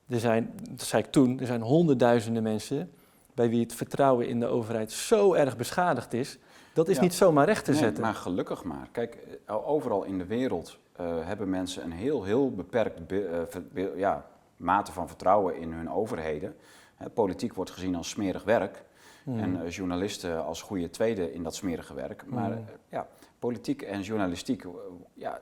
Er 0.07 0.19
zijn, 0.19 0.53
dat 0.69 0.87
zei 0.87 1.03
ik 1.03 1.11
toen, 1.11 1.39
er 1.39 1.45
zijn 1.45 1.61
honderdduizenden 1.61 2.43
mensen 2.43 2.91
bij 3.33 3.49
wie 3.49 3.61
het 3.61 3.73
vertrouwen 3.73 4.27
in 4.27 4.39
de 4.39 4.45
overheid 4.45 4.91
zo 4.91 5.33
erg 5.33 5.57
beschadigd 5.57 6.13
is. 6.13 6.37
Dat 6.77 6.87
is 6.87 6.95
Ja. 6.95 7.01
niet 7.01 7.13
zomaar 7.13 7.45
recht 7.45 7.65
te 7.65 7.71
Nee, 7.71 7.79
zetten. 7.79 8.03
maar 8.03 8.13
gelukkig 8.13 8.63
maar. 8.63 8.87
Kijk, 8.91 9.17
eh, 9.45 9.69
overal 9.69 10.03
in 10.03 10.17
de 10.17 10.25
wereld 10.25 10.77
eh, 10.95 11.05
hebben 11.27 11.49
mensen 11.49 11.83
een 11.83 11.91
heel, 11.91 12.23
heel 12.23 12.51
beperkt 12.51 13.07
be- 13.07 13.25
eh, 13.25 13.39
ver- 13.49 13.63
be- 13.71 13.93
ja, 13.95 14.25
mate 14.57 14.91
van 14.91 15.07
vertrouwen 15.07 15.55
in 15.57 15.71
hun 15.71 15.91
overheden. 15.91 16.55
Hè, 16.95 17.09
politiek 17.09 17.53
wordt 17.53 17.71
gezien 17.71 17.95
als 17.95 18.09
smerig 18.09 18.43
werk. 18.43 18.83
Hmm. 19.23 19.39
En 19.39 19.67
journalisten 19.69 20.45
als 20.45 20.61
goede 20.61 20.89
tweede 20.89 21.33
in 21.33 21.43
dat 21.43 21.55
smerige 21.55 21.93
werk. 21.93 22.23
Maar 22.25 22.49
Mm. 22.49 22.55
eh, 22.55 22.73
ja, 22.89 23.07
politiek 23.39 23.81
en 23.81 24.01
journalistiek, 24.01 24.65
ja, 25.13 25.39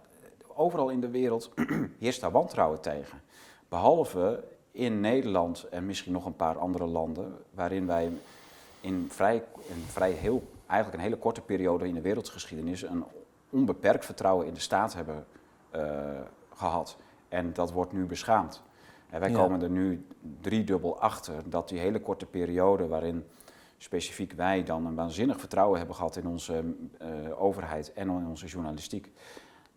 overal 0.55 0.89
in 0.89 1.01
de 1.01 1.09
wereld 1.09 1.51
heerst 1.99 2.21
daar 2.21 2.31
wantrouwen 2.31 2.81
tegen. 2.81 3.21
Behalve 3.69 4.43
in 4.71 4.99
Nederland 4.99 5.67
en 5.69 5.85
misschien 5.85 6.11
nog 6.13 6.25
een 6.25 6.35
paar 6.35 6.57
andere 6.57 6.85
landen, 6.85 7.33
waarin 7.53 7.87
wij 7.87 8.11
in 8.81 9.07
vrij, 9.11 9.43
in 9.67 9.83
vrij 9.87 10.11
heel, 10.11 10.43
eigenlijk 10.67 10.99
een 10.99 11.09
hele 11.09 11.21
korte 11.21 11.41
periode 11.41 11.87
in 11.87 11.93
de 11.93 12.01
wereldgeschiedenis 12.01 12.81
een 12.81 13.03
onbeperkt 13.49 14.05
vertrouwen 14.05 14.47
in 14.47 14.53
de 14.53 14.59
staat 14.59 14.93
hebben 14.93 15.25
eh, 15.69 15.81
gehad. 16.53 16.97
En 17.29 17.53
dat 17.53 17.71
wordt 17.71 17.91
nu 17.91 18.05
beschaamd. 18.05 18.63
En 19.09 19.19
wij 19.19 19.29
Ja. 19.29 19.35
komen 19.35 19.61
er 19.61 19.69
nu 19.69 20.05
driedubbel 20.41 20.99
achter 20.99 21.49
dat 21.49 21.69
die 21.69 21.79
hele 21.79 21.99
korte 21.99 22.25
periode 22.25 22.87
waarin 22.87 23.25
specifiek 23.77 24.31
wij 24.31 24.63
dan 24.63 24.85
een 24.85 24.95
waanzinnig 24.95 25.39
vertrouwen 25.39 25.77
hebben 25.77 25.95
gehad 25.95 26.15
in 26.15 26.27
onze 26.27 26.63
eh, 26.97 27.07
overheid 27.41 27.93
en 27.93 28.09
in 28.09 28.27
onze 28.27 28.45
journalistiek. 28.45 29.11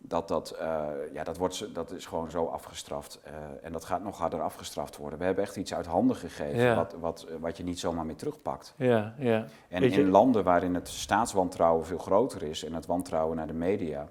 Dat, 0.01 0.27
dat, 0.27 0.49
eh, 0.51 0.85
ja, 1.13 1.23
dat, 1.23 1.37
wordt, 1.37 1.67
dat 1.73 1.91
is 1.91 2.05
gewoon 2.05 2.31
zo 2.31 2.45
afgestraft. 2.45 3.19
eh, 3.23 3.33
en 3.61 3.71
dat 3.71 3.85
gaat 3.85 4.03
nog 4.03 4.17
harder 4.17 4.41
afgestraft 4.41 4.97
worden. 4.97 5.19
We 5.19 5.25
hebben 5.25 5.43
echt 5.43 5.55
iets 5.55 5.73
uit 5.73 5.85
handen 5.85 6.15
gegeven 6.15 6.59
Ja. 6.61 6.75
wat, 6.75 6.95
wat, 6.99 7.27
wat 7.39 7.57
je 7.57 7.63
niet 7.63 7.79
zomaar 7.79 8.05
meer 8.05 8.15
terugpakt. 8.15 8.73
Ja, 8.77 9.13
ja. 9.17 9.45
En 9.67 9.81
Weet 9.81 9.93
je- 9.93 10.01
in 10.01 10.09
landen 10.09 10.43
waarin 10.43 10.73
het 10.75 10.87
staatswantrouwen 10.87 11.85
veel 11.85 11.97
groter 11.97 12.43
is 12.43 12.63
en 12.63 12.73
het 12.73 12.85
wantrouwen 12.85 13.37
naar 13.37 13.47
de 13.47 13.53
media, 13.53 14.07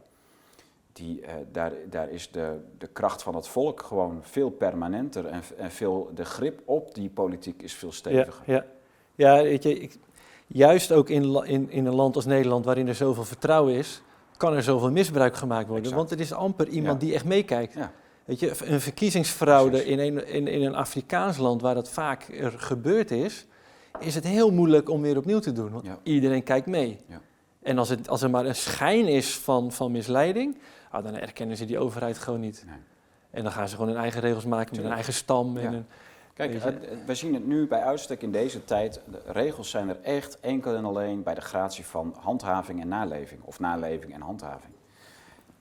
die, 0.92 1.20
eh, 1.20 1.34
daar, 1.52 1.72
daar 1.90 2.08
is 2.10 2.30
de, 2.30 2.60
de 2.78 2.86
kracht 2.86 3.22
van 3.22 3.34
het 3.34 3.48
volk 3.48 3.82
gewoon 3.82 4.18
veel 4.22 4.50
permanenter 4.50 5.26
en, 5.26 5.42
en 5.56 5.70
veel, 5.70 6.10
de 6.14 6.24
grip 6.24 6.60
op 6.64 6.94
die 6.94 7.10
politiek 7.10 7.62
is 7.62 7.74
veel 7.74 7.88
Ja, 7.88 7.94
steviger. 7.94 8.42
ja. 8.46 8.64
ja 9.14 9.42
weet 9.42 9.62
je, 9.62 9.78
ik, 9.80 9.98
juist 10.46 10.92
ook 10.92 11.08
in, 11.08 11.44
in, 11.44 11.70
in 11.70 11.86
een 11.86 11.94
land 11.94 12.16
als 12.16 12.24
Nederland 12.26 12.64
waarin 12.64 12.88
er 12.88 12.94
zoveel 12.94 13.24
vertrouwen 13.24 13.74
is, 13.74 14.02
kan 14.38 14.54
er 14.54 14.62
zoveel 14.62 14.90
misbruik 14.90 15.36
gemaakt 15.36 15.66
worden. 15.66 15.84
Exact. 15.84 15.96
Want 16.00 16.10
er 16.10 16.20
is 16.20 16.32
amper 16.32 16.68
iemand 16.68 17.00
Ja. 17.00 17.06
die 17.06 17.14
echt 17.14 17.24
meekijkt. 17.24 17.74
Ja. 17.74 17.92
Weet 18.24 18.40
je, 18.40 18.52
een 18.64 18.80
verkiezingsfraude 18.80 19.84
in 19.86 19.98
een, 19.98 20.26
in, 20.28 20.46
in 20.46 20.62
een 20.62 20.74
Afrikaans 20.74 21.36
land 21.36 21.60
waar 21.62 21.74
dat 21.74 21.88
vaak 21.88 22.28
er 22.40 22.52
gebeurd 22.56 23.10
is, 23.10 23.46
is 24.00 24.14
het 24.14 24.24
heel 24.24 24.52
moeilijk 24.52 24.88
om 24.90 25.02
weer 25.02 25.16
opnieuw 25.16 25.38
te 25.38 25.52
doen. 25.52 25.70
Want 25.70 25.84
Ja. 25.84 25.98
iedereen 26.02 26.42
kijkt 26.42 26.66
mee. 26.66 26.98
Ja. 27.06 27.20
En 27.62 27.78
als, 27.78 27.88
het, 27.88 28.08
als 28.08 28.22
er 28.22 28.30
maar 28.30 28.46
een 28.46 28.54
schijn 28.54 29.06
is 29.06 29.36
van, 29.36 29.72
van 29.72 29.92
misleiding, 29.92 30.58
ah, 30.90 31.04
dan 31.04 31.14
erkennen 31.16 31.56
ze 31.56 31.64
die 31.64 31.78
overheid 31.78 32.18
gewoon 32.18 32.40
niet. 32.40 32.62
Nee. 32.66 32.76
En 33.30 33.42
dan 33.42 33.52
gaan 33.52 33.68
ze 33.68 33.74
gewoon 33.76 33.90
hun 33.90 34.00
eigen 34.00 34.20
regels 34.20 34.44
maken 34.44 34.64
met 34.64 34.72
Tuurlijk. 34.74 34.94
eigen 34.94 35.12
stam. 35.12 35.56
En 35.56 35.72
een, 35.72 35.86
Kijk, 36.38 36.62
we 37.06 37.14
zien 37.14 37.34
het 37.34 37.46
nu 37.46 37.66
bij 37.66 37.82
uitstek 37.82 38.22
in 38.22 38.32
deze 38.32 38.64
tijd. 38.64 39.00
De 39.10 39.20
regels 39.26 39.70
zijn 39.70 39.88
er 39.88 39.98
echt 40.02 40.40
enkel 40.40 40.74
en 40.74 40.84
alleen 40.84 41.22
bij 41.22 41.34
de 41.34 41.40
gratie 41.40 41.86
van 41.86 42.14
handhaving 42.20 42.80
en 42.80 42.88
naleving. 42.88 43.40
Of 43.44 43.60
naleving 43.60 44.12
en 44.14 44.20
handhaving. 44.20 44.72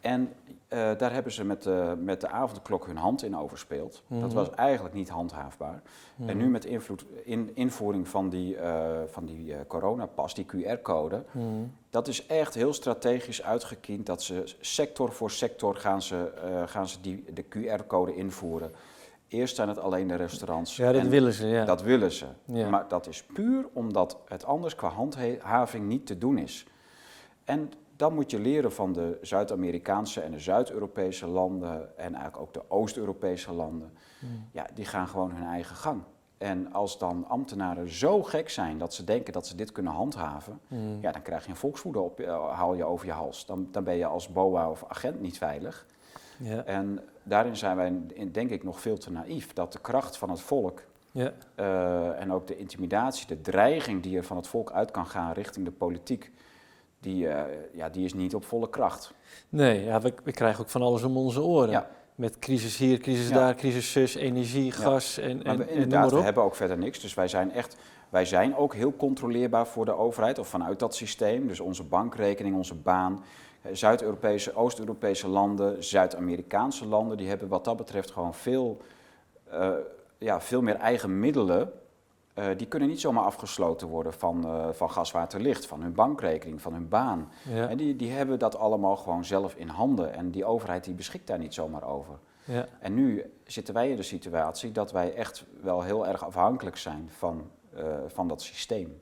En 0.01 0.33
eh, 0.67 0.91
daar 0.97 1.13
hebben 1.13 1.31
ze 1.31 1.43
met 1.45 1.63
de, 1.63 1.95
met 1.99 2.21
de 2.21 2.27
avondklok 2.27 2.85
hun 2.85 2.97
hand 2.97 3.23
in 3.23 3.37
overspeeld. 3.37 4.03
Dat 4.07 4.19
Mhm. 4.19 4.33
was 4.33 4.49
eigenlijk 4.51 4.95
niet 4.95 5.09
handhaafbaar. 5.09 5.81
En 6.25 6.37
nu 6.37 6.47
met 6.49 6.65
invloed, 6.65 7.05
in, 7.23 7.51
invoering 7.53 8.07
van 8.07 8.29
die, 8.29 8.57
eh, 8.57 8.99
van 9.07 9.25
die 9.25 9.53
eh, 9.53 9.59
coronapas, 9.67 10.33
die 10.33 10.45
QR-code, 10.45 11.23
Mhm. 11.31 11.45
dat 11.89 12.07
is 12.07 12.25
echt 12.25 12.53
heel 12.53 12.73
strategisch 12.73 13.43
uitgekiend. 13.43 14.05
Dat 14.05 14.23
ze 14.23 14.43
sector 14.59 15.11
voor 15.11 15.31
sector 15.31 15.75
gaan 15.75 16.01
ze, 16.01 16.31
gaan 16.65 16.87
ze 16.87 17.01
die, 17.01 17.23
de 17.33 17.43
QR-code 17.43 18.15
invoeren. 18.15 18.71
Eerst 19.27 19.55
zijn 19.55 19.67
het 19.67 19.79
alleen 19.79 20.07
de 20.07 20.15
restaurants. 20.15 20.75
Ja, 20.75 20.91
dat 20.91 21.01
en 21.01 21.09
willen 21.09 21.33
ze, 21.33 21.47
ja. 21.47 21.65
Dat 21.65 21.81
willen 21.81 22.11
ze. 22.11 22.25
Ja. 22.45 22.69
Maar 22.69 22.87
dat 22.87 23.07
is 23.07 23.23
puur 23.23 23.65
omdat 23.73 24.17
het 24.27 24.45
anders 24.45 24.75
qua 24.75 24.87
handhaving 24.89 25.87
niet 25.87 26.05
te 26.05 26.17
doen 26.17 26.37
is. 26.37 26.65
En 27.45 27.71
dan 27.95 28.13
moet 28.13 28.31
je 28.31 28.39
leren 28.39 28.71
van 28.71 28.93
de 28.93 29.17
Zuid-Amerikaanse 29.21 30.21
en 30.21 30.31
de 30.31 30.39
Zuid-Europese 30.39 31.27
landen 31.27 31.97
en 31.97 32.13
eigenlijk 32.13 32.37
ook 32.37 32.53
de 32.53 32.61
Oost-Europese 32.67 33.53
landen. 33.53 33.91
Mm. 34.19 34.47
Ja, 34.51 34.65
die 34.73 34.85
gaan 34.85 35.07
gewoon 35.07 35.31
hun 35.31 35.47
eigen 35.47 35.75
gang. 35.75 36.01
En 36.37 36.73
als 36.73 36.97
dan 36.97 37.25
ambtenaren 37.27 37.89
zo 37.89 38.23
gek 38.23 38.49
zijn 38.49 38.77
dat 38.77 38.93
ze 38.93 39.03
denken 39.03 39.33
dat 39.33 39.47
ze 39.47 39.55
dit 39.55 39.71
kunnen 39.71 39.93
handhaven, 39.93 40.59
Mm. 40.67 40.97
ja, 41.01 41.11
dan 41.11 41.21
krijg 41.21 41.43
je 41.43 41.49
een 41.49 41.55
volkswoede 41.55 41.99
op, 41.99 42.19
eh, 42.19 42.53
haal 42.53 42.73
je 42.73 42.83
over 42.83 43.05
je 43.05 43.11
hals. 43.11 43.45
Dan, 43.45 43.67
dan 43.71 43.83
ben 43.83 43.95
je 43.95 44.05
als 44.05 44.29
BOA 44.29 44.69
of 44.69 44.83
agent 44.87 45.19
niet 45.21 45.37
veilig. 45.37 45.85
Ja. 46.39 46.63
En 46.63 46.99
daarin 47.27 47.55
zijn 47.55 47.77
wij 47.77 47.93
denk 48.31 48.49
ik 48.49 48.63
nog 48.63 48.79
veel 48.79 48.97
te 48.97 49.11
naïef. 49.11 49.53
Dat 49.53 49.71
de 49.73 49.79
kracht 49.79 50.17
van 50.17 50.29
het 50.29 50.41
volk 50.41 50.81
Ja. 51.11 51.31
eh, 51.55 52.21
en 52.21 52.31
ook 52.33 52.47
de 52.47 52.57
intimidatie, 52.57 53.27
de 53.27 53.41
dreiging 53.41 54.03
die 54.03 54.17
er 54.17 54.23
van 54.23 54.37
het 54.37 54.47
volk 54.47 54.71
uit 54.71 54.91
kan 54.91 55.05
gaan 55.07 55.31
richting 55.33 55.65
de 55.65 55.71
politiek, 55.71 56.31
die, 56.99 57.27
eh, 57.27 57.43
ja, 57.73 57.89
die 57.89 58.05
is 58.05 58.13
niet 58.13 58.35
op 58.35 58.45
volle 58.45 58.69
kracht. 58.69 59.13
Nee, 59.49 59.83
ja, 59.83 60.01
we, 60.01 60.13
we 60.23 60.31
krijgen 60.31 60.61
ook 60.63 60.69
van 60.69 60.81
alles 60.81 61.03
om 61.03 61.17
onze 61.17 61.41
oren. 61.41 61.69
Ja. 61.69 61.89
Met 62.15 62.39
crisis 62.39 62.77
hier, 62.77 62.97
crisis 62.99 63.27
Ja. 63.29 63.33
daar, 63.35 63.55
crisis 63.55 63.91
zus, 63.91 64.15
energie, 64.15 64.71
gas 64.71 65.17
en, 65.17 65.37
Maar 65.37 65.45
en, 65.45 65.57
we, 65.57 65.63
en 65.63 65.69
noem 65.69 65.81
inderdaad, 65.83 66.09
maar 66.11 66.19
we 66.19 66.25
hebben 66.25 66.43
ook 66.43 66.55
verder 66.55 66.77
niks. 66.77 66.99
Dus 66.99 67.13
wij 67.13 67.27
zijn 67.27 67.51
echt, 67.51 67.77
wij 68.09 68.25
zijn 68.25 68.55
ook 68.55 68.73
heel 68.73 68.95
controleerbaar 68.95 69.67
voor 69.67 69.85
de 69.85 69.93
overheid 69.93 70.39
of 70.39 70.47
vanuit 70.47 70.79
dat 70.79 70.95
systeem. 70.95 71.47
Dus 71.47 71.59
onze 71.59 71.83
bankrekening, 71.83 72.55
onze 72.55 72.75
baan. 72.75 73.23
Eh, 73.67 73.75
Zuid-Europese, 73.75 74.55
Oost-Europese 74.55 75.27
landen, 75.27 75.83
Zuid-Amerikaanse 75.83 76.85
landen, 76.87 77.17
die 77.17 77.27
hebben 77.29 77.47
wat 77.47 77.65
dat 77.65 77.77
betreft 77.77 78.11
gewoon 78.11 78.33
veel, 78.33 78.81
eh, 79.43 79.71
ja, 80.17 80.41
veel 80.41 80.61
meer 80.61 80.75
eigen 80.75 81.19
middelen. 81.19 81.71
Eh, 82.33 82.45
die 82.57 82.67
kunnen 82.67 82.89
niet 82.89 82.99
zomaar 83.01 83.23
afgesloten 83.23 83.87
worden 83.87 84.13
van, 84.13 84.45
eh, 84.45 84.67
van 84.71 84.91
gas, 84.91 85.11
water, 85.11 85.39
licht, 85.41 85.65
van 85.65 85.81
hun 85.81 85.93
bankrekening, 85.93 86.61
van 86.61 86.73
hun 86.73 86.87
baan. 86.89 87.31
Ja. 87.49 87.69
En 87.69 87.77
die, 87.77 87.95
die 87.95 88.11
hebben 88.11 88.39
dat 88.39 88.57
allemaal 88.57 88.95
gewoon 88.95 89.25
zelf 89.25 89.55
in 89.55 89.67
handen. 89.67 90.13
En 90.13 90.31
die 90.31 90.45
overheid 90.45 90.83
die 90.83 90.93
beschikt 90.93 91.27
daar 91.27 91.37
niet 91.39 91.53
zomaar 91.53 91.83
over. 91.83 92.19
Ja. 92.43 92.65
En 92.79 92.93
nu 92.93 93.31
zitten 93.43 93.73
wij 93.73 93.89
in 93.89 93.95
de 93.95 94.03
situatie 94.03 94.71
dat 94.71 94.91
wij 94.91 95.13
echt 95.13 95.45
wel 95.61 95.81
heel 95.81 96.07
erg 96.07 96.25
afhankelijk 96.25 96.77
zijn 96.77 97.09
van, 97.17 97.49
van 98.07 98.27
dat 98.27 98.41
systeem. 98.41 99.01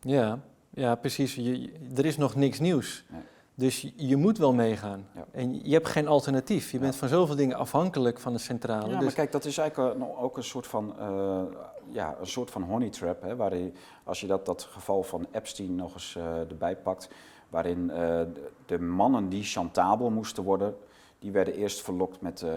Ja, 0.00 0.38
ja, 0.70 0.94
precies. 0.94 1.34
Je, 1.34 1.60
je- 1.60 1.72
er 1.96 2.04
is 2.06 2.16
nog 2.16 2.34
niks 2.34 2.58
nieuws. 2.60 3.04
Nee. 3.08 3.20
Dus 3.54 3.92
je, 3.96 4.16
moet 4.16 4.38
wel 4.38 4.52
meegaan. 4.54 5.06
Ja. 5.14 5.24
En 5.30 5.64
je 5.68 5.72
hebt 5.72 5.88
geen 5.88 6.08
alternatief. 6.08 6.70
Je 6.70 6.76
Ja. 6.76 6.82
bent 6.82 6.96
van 6.96 7.08
zoveel 7.08 7.36
dingen 7.36 7.56
afhankelijk 7.56 8.18
van 8.18 8.32
de 8.32 8.38
centrale. 8.38 8.88
Ja, 8.88 8.94
dus, 8.94 9.04
maar 9.04 9.12
kijk, 9.12 9.32
dat 9.32 9.44
is 9.44 9.58
eigenlijk 9.58 10.00
ook 10.18 10.36
een 10.36 10.44
soort 10.44 10.66
van, 10.66 10.94
eh, 10.98 11.42
ja, 11.88 12.16
een 12.20 12.26
soort 12.26 12.50
van 12.50 12.62
honey 12.62 12.90
trap. 12.90 13.22
Hè, 13.22 13.36
waarin, 13.36 13.74
als 14.04 14.20
je 14.20 14.26
dat, 14.26 14.46
dat 14.46 14.62
geval 14.62 15.02
van 15.02 15.26
Epstein 15.30 15.74
nog 15.74 15.94
eens 15.94 16.16
eh, 16.16 16.38
erbij 16.40 16.76
pakt, 16.76 17.08
waarin 17.48 17.90
eh, 17.90 17.96
de, 17.96 18.50
de 18.66 18.78
mannen 18.78 19.28
die 19.28 19.42
chantabel 19.42 20.10
moesten 20.10 20.44
worden, 20.44 20.76
die 21.22 21.30
werden 21.32 21.54
eerst 21.54 21.82
verlokt 21.82 22.20
met, 22.20 22.42
eh, 22.42 22.50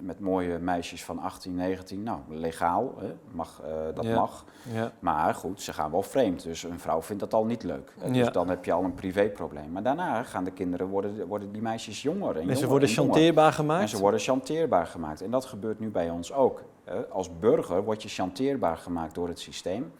met 0.00 0.20
mooie 0.20 0.58
meisjes 0.58 1.04
van 1.04 1.18
18, 1.18 1.54
19. 1.54 2.02
Nou, 2.02 2.18
legaal, 2.28 2.94
hè, 2.98 3.14
mag, 3.30 3.60
eh, 3.64 3.72
dat 3.94 4.04
Ja. 4.04 4.14
mag. 4.14 4.44
Ja. 4.72 4.92
Maar 4.98 5.34
goed, 5.34 5.62
ze 5.62 5.72
gaan 5.72 5.90
wel 5.90 6.02
vreemd. 6.02 6.42
Dus 6.42 6.62
een 6.62 6.78
vrouw 6.80 7.02
vindt 7.02 7.20
dat 7.22 7.34
al 7.34 7.44
niet 7.44 7.62
leuk. 7.62 7.92
Ja. 8.04 8.08
Dus 8.12 8.28
dan 8.32 8.48
heb 8.48 8.64
je 8.64 8.72
al 8.72 8.84
een 8.84 8.94
privéprobleem. 8.94 9.72
Maar 9.72 9.82
daarna 9.82 10.22
gaan 10.22 10.44
de 10.44 10.50
kinderen, 10.50 10.86
worden, 10.86 11.26
worden 11.26 11.52
die 11.52 11.62
meisjes 11.62 12.02
jonger 12.02 12.28
en 12.30 12.34
En 12.34 12.40
jonger 12.40 12.56
ze 12.56 12.66
worden 12.66 12.88
en 12.88 12.94
chanteerbaar 12.94 13.46
En 13.46 13.52
gemaakt. 13.52 13.90
ze 13.90 13.98
worden 13.98 14.20
chanteerbaar 14.20 14.86
gemaakt. 14.86 15.20
En 15.22 15.30
dat 15.30 15.44
gebeurt 15.44 15.80
nu 15.80 15.90
bij 15.90 16.10
ons 16.10 16.32
ook. 16.32 16.62
Als 17.10 17.38
burger 17.38 17.84
word 17.84 18.02
je 18.02 18.08
chanteerbaar 18.08 18.76
gemaakt 18.76 19.14
door 19.14 19.28
het 19.28 19.38
systeem. 19.38 19.92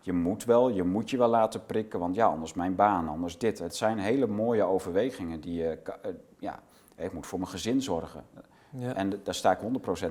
Je 0.00 0.12
moet 0.12 0.44
wel, 0.44 0.68
je 0.68 0.84
moet 0.84 1.10
je 1.10 1.16
wel 1.18 1.28
laten 1.28 1.66
prikken, 1.66 1.98
want 2.00 2.14
ja, 2.14 2.26
anders 2.26 2.54
mijn 2.54 2.74
baan, 2.74 3.08
anders 3.08 3.38
dit. 3.38 3.58
Het 3.58 3.76
zijn 3.76 3.98
hele 3.98 4.26
mooie 4.26 4.62
overwegingen 4.64 5.40
die 5.40 5.54
je, 5.54 5.78
eh, 6.02 6.10
ja, 6.38 6.58
ik 6.98 7.12
moet 7.12 7.26
voor 7.26 7.38
mijn 7.38 7.50
gezin 7.50 7.82
zorgen. 7.82 8.24
Ja. 8.70 8.94
En 8.94 9.20
daar 9.24 9.34
sta 9.34 9.52
ik 9.52 9.58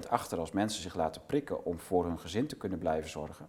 100% 0.06 0.10
achter 0.10 0.40
als 0.40 0.52
mensen 0.52 0.82
zich 0.82 0.96
laten 0.96 1.22
prikken 1.26 1.66
om 1.66 1.80
voor 1.80 2.06
hun 2.06 2.20
gezin 2.20 2.48
te 2.48 2.56
kunnen 2.56 2.80
blijven 2.80 3.10
zorgen. 3.10 3.48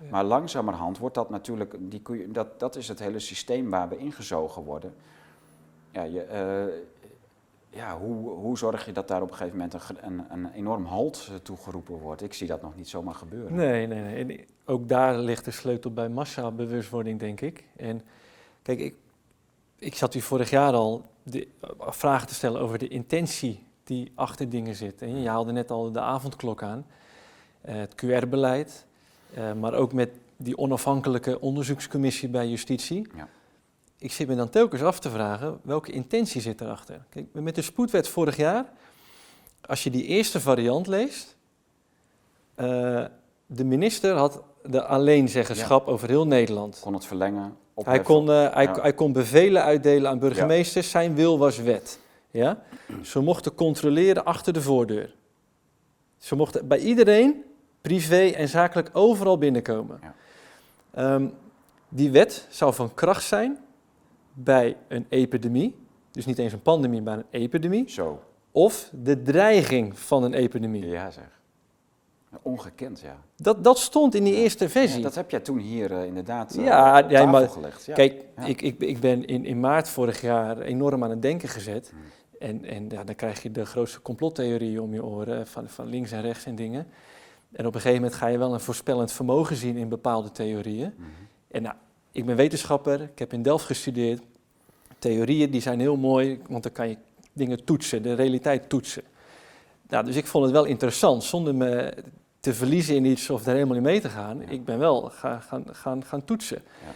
Ja. 0.00 0.06
Maar 0.10 0.24
langzamerhand 0.24 0.98
wordt 0.98 1.14
dat 1.14 1.30
natuurlijk, 1.30 1.76
die, 1.78 2.30
dat, 2.30 2.60
dat 2.60 2.76
is 2.76 2.88
het 2.88 2.98
hele 2.98 3.18
systeem 3.18 3.70
waar 3.70 3.88
we 3.88 3.96
ingezogen 3.96 4.62
worden. 4.62 4.94
Ja, 5.90 6.02
je, 6.02 6.22
eh, 6.22 6.74
ja 7.70 7.98
hoe, 7.98 8.28
hoe 8.28 8.58
zorg 8.58 8.86
je 8.86 8.92
dat 8.92 9.08
daar 9.08 9.22
op 9.22 9.30
een 9.30 9.36
gegeven 9.36 9.58
moment 9.58 9.74
een, 9.74 10.06
een, 10.06 10.24
een 10.30 10.52
enorm 10.52 10.84
halt 10.84 11.30
toegeroepen 11.42 11.98
wordt? 11.98 12.22
Ik 12.22 12.34
zie 12.34 12.46
dat 12.46 12.62
nog 12.62 12.76
niet 12.76 12.88
zomaar 12.88 13.14
gebeuren. 13.14 13.54
Nee, 13.54 13.86
nee, 13.86 14.02
nee. 14.02 14.24
En 14.24 14.46
ook 14.64 14.88
daar 14.88 15.18
ligt 15.18 15.44
de 15.44 15.50
sleutel 15.50 15.92
bij 15.92 16.08
massabewustwording, 16.08 17.18
denk 17.18 17.40
ik. 17.40 17.64
En 17.76 18.02
kijk, 18.62 18.80
ik, 18.80 18.94
ik 19.78 19.94
zat 19.94 20.14
u 20.14 20.20
vorig 20.20 20.50
jaar 20.50 20.72
al 20.72 21.04
de, 21.22 21.48
vragen 21.78 22.28
te 22.28 22.34
stellen 22.34 22.60
over 22.60 22.78
de 22.78 22.88
intentie 22.88 23.66
die 23.84 24.12
achter 24.14 24.48
dingen 24.48 24.74
zit. 24.74 25.02
En 25.02 25.22
je 25.22 25.28
haalde 25.28 25.52
net 25.52 25.70
al 25.70 25.92
de 25.92 26.00
avondklok 26.00 26.62
aan, 26.62 26.86
eh, 27.60 27.74
het 27.74 27.94
QR-beleid, 27.94 28.86
eh, 29.34 29.52
maar 29.52 29.74
ook 29.74 29.92
met 29.92 30.10
die 30.36 30.58
onafhankelijke 30.58 31.40
onderzoekscommissie 31.40 32.28
bij 32.28 32.48
justitie. 32.48 33.08
Ja. 33.16 33.28
Ik 33.98 34.12
zit 34.12 34.28
me 34.28 34.34
dan 34.34 34.50
telkens 34.50 34.82
af 34.82 35.00
te 35.00 35.10
vragen, 35.10 35.60
welke 35.62 35.92
intentie 35.92 36.40
zit 36.40 36.60
erachter? 36.60 37.04
Kijk, 37.08 37.26
met 37.32 37.54
de 37.54 37.62
spoedwet 37.62 38.08
vorig 38.08 38.36
jaar, 38.36 38.72
als 39.60 39.84
je 39.84 39.90
die 39.90 40.04
eerste 40.04 40.40
variant 40.40 40.86
leest, 40.86 41.36
eh, 42.54 43.04
de 43.46 43.64
minister 43.64 44.16
had 44.16 44.42
de 44.62 44.84
alleenzeggenschap 44.84 45.86
over 45.86 46.08
heel 46.08 46.26
Nederland. 46.26 46.80
Kon 46.80 46.94
het 46.94 47.06
verlengen? 47.06 47.56
Hij 47.84 48.00
kon, 48.00 48.30
eh, 48.30 48.54
hij, 48.54 48.68
hij 48.72 48.92
kon 48.92 49.12
bevelen 49.12 49.62
uitdelen 49.62 50.10
aan 50.10 50.18
burgemeesters. 50.18 50.90
Zijn 50.90 51.14
wil 51.14 51.38
was 51.38 51.58
wet. 51.58 51.98
Ja? 52.30 52.62
Ze 53.02 53.20
mochten 53.20 53.54
controleren 53.54 54.24
achter 54.24 54.52
de 54.52 54.62
voordeur. 54.62 55.14
Ze 56.18 56.36
mochten 56.36 56.68
bij 56.68 56.78
iedereen, 56.78 57.44
privé 57.80 58.26
en 58.26 58.48
zakelijk, 58.48 58.90
overal 58.92 59.38
binnenkomen. 59.38 60.00
Ja. 60.02 60.14
Ehm, 60.94 61.28
die 61.88 62.10
wet 62.10 62.46
zou 62.50 62.74
van 62.74 62.94
kracht 62.94 63.24
zijn 63.24 63.58
bij 64.32 64.76
een 64.88 65.06
epidemie. 65.08 65.74
Dus 66.10 66.26
niet 66.26 66.38
eens 66.38 66.52
een 66.52 66.62
pandemie, 66.62 67.02
maar 67.02 67.16
een 67.16 67.24
epidemie. 67.30 67.90
Zo, 67.90 68.22
Of 68.50 68.90
de 69.02 69.22
dreiging 69.22 69.98
van 69.98 70.22
een 70.22 70.34
epidemie. 70.34 70.86
ja 70.86 71.10
zeg. 71.10 71.39
Ongekend, 72.42 73.00
ja. 73.00 73.16
Dat, 73.36 73.64
dat 73.64 73.78
stond 73.78 74.14
in 74.14 74.24
die 74.24 74.34
eerste 74.34 74.68
versie. 74.68 74.96
Ja, 74.96 75.02
dat 75.02 75.14
heb 75.14 75.30
jij 75.30 75.40
toen 75.40 75.58
hier 75.58 75.92
eh, 75.92 76.04
inderdaad 76.04 76.56
eh, 76.56 76.64
Ja, 76.64 77.26
maar 77.26 77.48
gelegd. 77.48 77.84
Ja. 77.84 77.94
Kijk, 77.94 78.24
Ja. 78.36 78.44
ik, 78.44 78.62
ik, 78.62 78.80
ik 78.80 79.00
ben 79.00 79.24
in, 79.24 79.44
in 79.44 79.60
maart 79.60 79.88
vorig 79.88 80.20
jaar 80.20 80.60
enorm 80.60 81.04
aan 81.04 81.10
het 81.10 81.22
denken 81.22 81.48
gezet. 81.48 81.90
Hmm. 81.90 82.00
En, 82.38 82.64
en 82.64 82.88
ja, 82.88 83.04
dan 83.04 83.14
krijg 83.14 83.42
je 83.42 83.50
de 83.50 83.66
grootste 83.66 84.02
complottheorieën 84.02 84.80
om 84.80 84.94
je 84.94 85.04
oren, 85.04 85.46
van, 85.46 85.68
van 85.68 85.86
links 85.86 86.12
en 86.12 86.22
rechts 86.22 86.44
en 86.44 86.54
dingen. 86.54 86.86
En 87.52 87.66
op 87.66 87.74
een 87.74 87.80
gegeven 87.80 88.02
moment 88.02 88.20
ga 88.20 88.26
je 88.26 88.38
wel 88.38 88.52
een 88.54 88.60
voorspellend 88.60 89.12
vermogen 89.12 89.56
zien 89.56 89.76
in 89.76 89.88
bepaalde 89.88 90.32
theorieën. 90.32 90.92
Mhm. 90.96 91.08
En 91.50 91.62
nou, 91.62 91.74
ik 92.12 92.26
ben 92.26 92.36
wetenschapper, 92.36 93.00
ik 93.00 93.18
heb 93.18 93.32
in 93.32 93.42
Delft 93.42 93.64
gestudeerd. 93.64 94.22
Theorieën 94.98 95.50
die 95.50 95.60
zijn 95.60 95.80
heel 95.80 95.96
mooi, 95.96 96.40
want 96.48 96.62
dan 96.62 96.72
kan 96.72 96.88
je 96.88 96.96
dingen 97.32 97.64
toetsen, 97.64 98.02
de 98.02 98.14
realiteit 98.14 98.68
toetsen. 98.68 99.02
Nou, 99.88 100.04
dus 100.04 100.16
ik 100.16 100.26
vond 100.26 100.44
het 100.44 100.52
wel 100.52 100.64
interessant, 100.64 101.24
zonder 101.24 101.54
me 101.54 101.94
te 102.40 102.54
verliezen 102.54 102.94
in 102.94 103.04
iets 103.04 103.30
of 103.30 103.46
er 103.46 103.52
helemaal 103.52 103.76
in 103.76 103.82
mee 103.82 104.00
te 104.00 104.08
gaan. 104.08 104.38
Ja. 104.40 104.48
Ik 104.48 104.64
ben 104.64 104.78
wel 104.78 105.10
gaan, 105.10 105.42
gaan, 105.42 105.64
gaan, 105.72 106.04
gaan 106.04 106.24
toetsen. 106.24 106.62
Ja. 106.84 106.92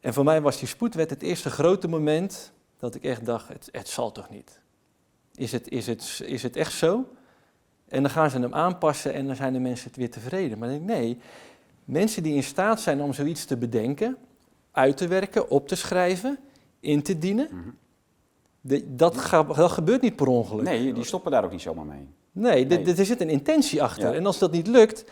En 0.00 0.14
voor 0.14 0.24
mij 0.24 0.40
was 0.40 0.58
die 0.58 0.68
spoedwet 0.68 1.10
het 1.10 1.22
eerste 1.22 1.50
grote 1.50 1.88
moment 1.88 2.52
dat 2.78 2.94
ik 2.94 3.04
echt 3.04 3.24
dacht, 3.24 3.48
het, 3.48 3.68
het 3.72 3.88
zal 3.88 4.12
toch 4.12 4.30
niet. 4.30 4.60
Is 5.34 5.52
het, 5.52 5.68
is, 5.68 5.86
het, 5.86 6.22
is 6.24 6.42
het 6.42 6.56
echt 6.56 6.72
zo? 6.72 7.08
En 7.88 8.02
dan 8.02 8.10
gaan 8.10 8.30
ze 8.30 8.38
hem 8.38 8.54
aanpassen 8.54 9.12
en 9.14 9.26
dan 9.26 9.36
zijn 9.36 9.52
de 9.52 9.58
mensen 9.58 9.86
het 9.88 9.96
weer 9.96 10.10
tevreden. 10.10 10.58
Maar 10.58 10.68
dan 10.68 10.78
denk 10.86 10.90
ik, 10.90 10.96
nee, 10.96 11.18
mensen 11.84 12.22
die 12.22 12.34
in 12.34 12.42
staat 12.42 12.80
zijn 12.80 13.00
om 13.00 13.12
zoiets 13.12 13.44
te 13.44 13.56
bedenken, 13.56 14.16
uit 14.70 14.96
te 14.96 15.06
werken, 15.08 15.50
op 15.50 15.68
te 15.68 15.74
schrijven, 15.76 16.38
in 16.80 17.02
te 17.02 17.18
dienen, 17.18 17.48
Mhm. 17.50 17.68
de- 18.60 18.94
dat, 18.94 19.16
ga- 19.18 19.42
dat 19.42 19.70
gebeurt 19.72 20.00
niet 20.02 20.16
per 20.16 20.26
ongeluk. 20.26 20.64
Nee, 20.64 20.92
die 20.92 21.04
stoppen 21.04 21.30
daar 21.30 21.44
ook 21.44 21.50
niet 21.50 21.60
zomaar 21.62 21.84
mee. 21.86 22.08
Nee, 22.34 22.66
er 22.96 23.06
zit 23.06 23.20
een 23.20 23.28
intentie 23.28 23.82
achter. 23.82 24.08
Ja. 24.10 24.14
En 24.14 24.26
als 24.26 24.38
dat 24.38 24.52
niet 24.52 24.66
lukt, 24.66 25.04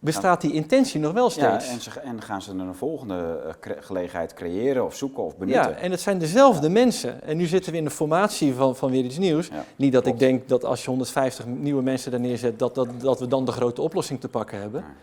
bestaat 0.00 0.40
die 0.40 0.52
intentie 0.52 1.00
nog 1.00 1.12
wel 1.12 1.24
Ja, 1.36 1.58
steeds. 1.58 1.68
en, 1.74 1.80
ze, 1.92 2.00
en 2.00 2.22
gaan 2.22 2.42
ze 2.42 2.50
een 2.50 2.74
volgende 2.74 3.40
eh, 3.60 3.72
gelegenheid 3.80 4.34
creëren 4.34 4.84
of 4.84 4.94
zoeken 4.96 5.22
of 5.24 5.36
benutten. 5.36 5.70
Ja, 5.70 5.76
en 5.76 5.90
het 5.90 6.00
zijn 6.00 6.18
dezelfde 6.18 6.68
mensen. 6.68 7.22
En 7.22 7.36
nu 7.36 7.46
zitten 7.46 7.72
we 7.72 7.78
in 7.78 7.84
de 7.84 7.90
formatie 7.90 8.54
van, 8.54 8.76
van 8.76 8.90
weer 8.90 9.04
iets 9.04 9.18
nieuws. 9.18 9.46
Ja, 9.46 9.64
Niet 9.76 9.92
dat 9.92 10.02
klopt. 10.02 10.22
ik 10.22 10.28
denk 10.28 10.48
dat 10.48 10.64
als 10.64 10.82
je 10.82 10.88
150 10.88 11.46
nieuwe 11.46 11.82
mensen 11.82 12.10
daar 12.10 12.20
neerzet, 12.20 12.58
dat, 12.58 12.74
dat, 12.74 12.88
dat 12.98 13.20
we 13.20 13.26
dan 13.26 13.44
de 13.44 13.52
grote 13.52 13.82
oplossing 13.82 14.20
te 14.20 14.28
pakken 14.28 14.60
hebben. 14.60 14.80
Ja, 14.80 14.94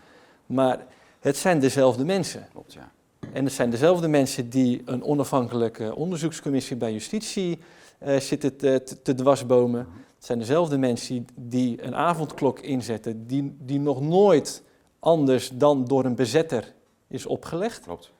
Maar 0.46 0.78
het 1.20 1.36
zijn 1.36 1.58
dezelfde 1.60 2.04
mensen. 2.04 2.46
klopt, 2.52 2.72
ja. 2.72 2.90
En 3.32 3.44
het 3.44 3.52
zijn 3.52 3.70
dezelfde 3.70 4.08
mensen 4.08 4.48
die 4.50 4.82
een 4.84 5.02
onafhankelijke 5.04 5.94
onderzoekscommissie 5.96 6.76
bij 6.76 6.92
justitie 6.92 7.58
eh, 7.98 8.16
zitten 8.20 8.56
te, 8.56 8.82
te, 8.84 9.02
te 9.02 9.14
dwarsbomen. 9.14 9.86
Het 10.24 10.32
zijn 10.32 10.46
dezelfde 10.46 10.78
mensen 10.78 11.26
die 11.34 11.82
een 11.82 11.94
avondklok 11.94 12.60
inzetten, 12.60 13.26
die, 13.26 13.56
die 13.60 13.80
nog 13.80 14.00
nooit 14.00 14.62
anders 14.98 15.50
dan 15.54 15.84
door 15.84 16.04
een 16.04 16.14
bezetter 16.14 16.74
is 17.08 17.26
opgelegd. 17.26 17.80
Klopt. 17.80 18.12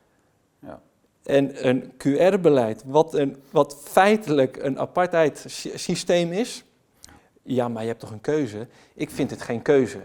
Ja. 0.58 0.82
En 1.22 1.68
een 1.68 1.92
QR-beleid, 1.92 2.82
wat, 2.86 3.14
een, 3.14 3.36
wat 3.50 3.76
feitelijk 3.82 4.56
een 4.56 4.78
apartheid 4.78 5.44
sy- 5.48 5.76
systeem 5.76 6.32
is. 6.32 6.64
Ja, 7.42 7.68
maar 7.68 7.82
je 7.82 7.88
hebt 7.88 8.00
toch 8.00 8.10
een 8.10 8.20
keuze? 8.20 8.66
Ik 8.94 9.10
vind 9.10 9.30
het 9.30 9.42
geen 9.42 9.62
keuze. 9.62 10.00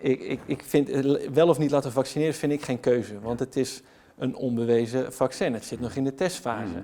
Ik, 0.00 0.20
ik, 0.20 0.40
ik 0.46 0.62
vind 0.64 0.88
het 0.88 1.30
wel 1.32 1.48
of 1.48 1.58
niet 1.58 1.70
laten 1.70 1.92
vaccineren 1.92 2.34
vind 2.34 2.52
ik 2.52 2.62
geen 2.62 2.80
keuze. 2.80 3.20
Want 3.20 3.38
het 3.38 3.56
is 3.56 3.82
een 4.18 4.36
onbewezen 4.36 5.12
vaccin. 5.12 5.54
Het 5.54 5.64
zit 5.64 5.80
nog 5.80 5.94
in 5.94 6.04
de 6.04 6.14
testfase. 6.14 6.72
Mhm. 6.72 6.82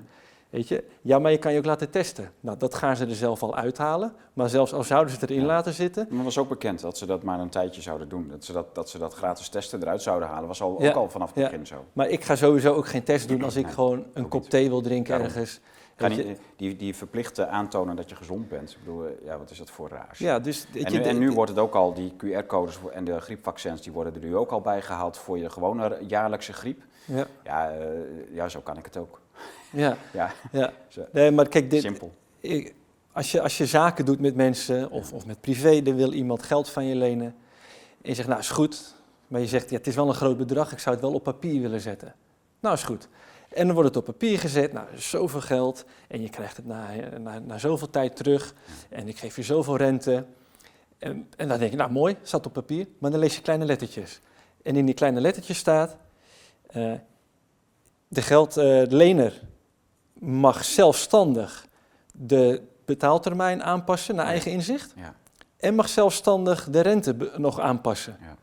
Weet 0.49 0.67
je? 0.67 0.83
Ja, 1.01 1.19
maar 1.19 1.31
je 1.31 1.37
kan 1.37 1.51
je 1.51 1.57
ook 1.57 1.65
laten 1.65 1.89
testen. 1.89 2.31
Nou, 2.39 2.57
dat 2.57 2.75
gaan 2.75 2.95
ze 2.95 3.05
er 3.05 3.15
zelf 3.15 3.43
al 3.43 3.55
uithalen. 3.55 4.13
Maar 4.33 4.49
zelfs 4.49 4.73
al 4.73 4.83
zouden 4.83 5.13
ze 5.13 5.19
het 5.19 5.29
erin 5.29 5.41
Ja. 5.41 5.47
laten 5.47 5.73
zitten. 5.73 6.05
Maar 6.07 6.15
het 6.15 6.25
was 6.25 6.37
ook 6.37 6.49
bekend 6.49 6.81
dat 6.81 6.97
ze 6.97 7.05
dat 7.05 7.23
maar 7.23 7.39
een 7.39 7.49
tijdje 7.49 7.81
zouden 7.81 8.09
doen. 8.09 8.27
Dat 8.29 8.43
ze 8.45 8.53
dat, 8.53 8.75
dat, 8.75 8.89
ze 8.89 8.97
dat 8.97 9.13
gratis 9.13 9.49
testen 9.49 9.81
eruit 9.81 10.01
zouden 10.01 10.27
halen. 10.27 10.47
was 10.47 10.61
al, 10.61 10.81
Ja, 10.81 10.89
ook 10.89 10.95
al 10.95 11.09
vanaf 11.09 11.29
het 11.29 11.37
ja. 11.37 11.49
begin 11.49 11.67
zo. 11.67 11.85
Maar 11.93 12.07
ik 12.09 12.23
ga 12.23 12.35
sowieso 12.35 12.73
ook 12.73 12.87
geen 12.87 13.03
test 13.03 13.27
doen 13.27 13.43
als 13.43 13.55
ik 13.55 13.63
Nee, 13.65 13.73
gewoon 13.73 14.05
een 14.13 14.27
kop 14.27 14.41
niet. 14.41 14.49
thee 14.49 14.69
wil 14.69 14.81
drinken 14.81 15.09
Daarom. 15.11 15.27
ergens. 15.27 15.59
Je? 15.97 16.07
niet, 16.07 16.39
die, 16.55 16.75
die 16.75 16.95
verplichte 16.95 17.47
aantonen 17.47 17.95
dat 17.95 18.09
je 18.09 18.15
gezond 18.15 18.49
bent. 18.49 18.71
Ik 18.71 18.77
bedoel, 18.79 19.05
eh, 19.05 19.11
ja, 19.25 19.37
wat 19.37 19.49
is 19.51 19.57
dat 19.57 19.69
voor 19.69 19.89
raars? 19.89 20.19
Ja, 20.19 20.39
dus, 20.39 20.67
En 20.73 20.91
nu, 20.91 21.01
en 21.01 21.33
wordt 21.33 21.49
het 21.51 21.59
ook 21.59 21.75
al, 21.75 21.93
die 21.93 22.13
QR-codes 22.25 22.79
en 22.93 23.03
de 23.03 23.19
griepvaccins, 23.19 23.81
die 23.81 23.91
worden 23.91 24.13
er 24.13 24.19
nu 24.19 24.35
ook 24.35 24.51
al 24.51 24.61
bijgehaald 24.61 25.17
voor 25.17 25.37
je 25.37 25.49
gewone 25.49 25.97
jaarlijkse 26.07 26.53
griep. 26.53 26.81
Ja, 27.05 27.25
Ja, 27.43 27.71
eh, 27.71 27.85
ja 28.31 28.49
zo 28.49 28.59
kan 28.59 28.77
ik 28.77 28.85
het 28.85 28.97
ook. 28.97 29.19
Ja, 29.71 29.97
Ja, 30.13 30.33
ja. 30.51 30.73
Nee, 31.11 31.31
maar 31.31 31.47
kijk, 31.47 31.69
dit, 31.69 31.81
simpel. 31.81 32.13
ik- 32.39 32.73
als, 33.11 33.31
je, 33.31 33.41
als 33.41 33.57
je 33.57 33.65
zaken 33.65 34.05
doet 34.05 34.19
met 34.19 34.35
mensen 34.35 34.91
of, 34.91 35.13
of 35.13 35.25
met 35.25 35.41
privé, 35.41 35.81
dan 35.81 35.95
wil 35.95 36.13
iemand 36.13 36.43
geld 36.43 36.69
van 36.69 36.85
je 36.85 36.95
lenen. 36.95 37.35
En 38.01 38.09
je 38.09 38.13
zegt, 38.13 38.27
nou 38.27 38.39
is 38.39 38.49
goed. 38.49 38.95
Maar 39.27 39.41
je 39.41 39.47
zegt, 39.47 39.69
ja, 39.69 39.77
het 39.77 39.87
is 39.87 39.95
wel 39.95 40.07
een 40.07 40.13
groot 40.13 40.37
bedrag, 40.37 40.71
ik 40.71 40.79
zou 40.79 40.95
het 40.95 41.03
wel 41.03 41.13
op 41.13 41.23
papier 41.23 41.61
willen 41.61 41.81
zetten. 41.81 42.15
Nou 42.59 42.75
is 42.75 42.83
goed. 42.83 43.07
En 43.49 43.65
dan 43.65 43.73
wordt 43.75 43.89
het 43.89 43.97
op 43.97 44.05
papier 44.05 44.39
gezet, 44.39 44.73
nou 44.73 44.87
zoveel 44.97 45.41
geld. 45.41 45.85
En 46.07 46.21
je 46.21 46.29
krijgt 46.29 46.57
het 46.57 46.65
na, 46.65 46.87
na, 47.19 47.39
na 47.39 47.57
zoveel 47.57 47.89
tijd 47.89 48.15
terug. 48.15 48.53
En 48.89 49.07
ik 49.07 49.17
geef 49.17 49.35
je 49.35 49.43
zoveel 49.43 49.75
rente. 49.77 50.25
En, 50.97 51.27
en 51.37 51.47
dan 51.47 51.59
denk 51.59 51.71
je, 51.71 51.77
nou 51.77 51.91
mooi, 51.91 52.15
staat 52.21 52.45
op 52.45 52.53
papier. 52.53 52.87
Maar 52.99 53.11
dan 53.11 53.19
lees 53.19 53.35
je 53.35 53.41
kleine 53.41 53.65
lettertjes. 53.65 54.19
En 54.63 54.75
in 54.75 54.85
die 54.85 54.95
kleine 54.95 55.21
lettertjes 55.21 55.57
staat, 55.57 55.97
eh, 56.67 56.93
de 58.07 58.21
geldlener 58.21 59.41
mag 60.19 60.65
zelfstandig 60.65 61.67
de 62.11 62.61
betaaltermijn 62.85 63.63
aanpassen 63.63 64.15
naar 64.15 64.25
eigen 64.25 64.51
inzicht. 64.51 64.93
Ja, 64.95 65.15
En 65.57 65.75
mag 65.75 65.89
zelfstandig 65.89 66.67
de 66.69 66.79
rente 66.81 67.31
nog 67.37 67.59
aanpassen. 67.59 68.17
ja. 68.21 68.35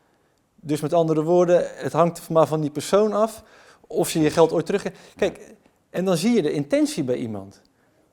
Dus 0.61 0.81
met 0.81 0.93
andere 0.93 1.23
woorden, 1.23 1.67
het 1.75 1.93
hangt 1.93 2.29
maar 2.29 2.47
van 2.47 2.61
die 2.61 2.71
persoon 2.71 3.13
af 3.13 3.43
of 3.87 4.09
ze 4.09 4.21
je 4.21 4.31
geld 4.31 4.53
ooit 4.53 4.67
terug. 4.67 4.85
Kijk, 5.17 5.55
en 5.91 6.05
dan 6.05 6.17
zie 6.17 6.35
je 6.35 6.43
de 6.43 6.53
intentie 6.53 7.05
bij 7.05 7.17
iemand. 7.17 7.63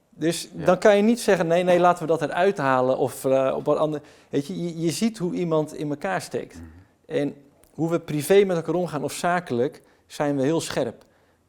Dus 0.10 0.50
dan 0.54 0.78
kan 0.78 0.96
je 0.96 1.02
niet 1.02 1.20
zeggen, 1.20 1.48
nee, 1.48 1.64
nee, 1.64 1.80
laten 1.80 2.02
we 2.02 2.18
dat 2.18 2.22
eruit 2.22 2.58
halen 2.58 2.98
of 2.98 3.26
eh, 3.26 3.54
op 3.56 3.66
wat 3.66 3.78
ander. 3.78 4.02
Weet 4.30 4.48
je, 4.48 4.64
je, 4.64 4.80
je 4.80 4.92
ziet 4.92 5.18
hoe 5.18 5.34
iemand 5.34 5.74
in 5.74 5.90
elkaar 5.90 6.22
steekt. 6.22 6.56
Mhm. 6.56 6.66
En 7.06 7.36
hoe 7.72 7.90
we 7.90 8.00
privé 8.00 8.44
met 8.44 8.56
elkaar 8.58 8.76
omgaan 8.76 9.04
of 9.04 9.14
zakelijk, 9.14 9.82
zijn 10.08 10.36
we 10.38 10.44
heel 10.44 10.62
scherp. 10.62 11.06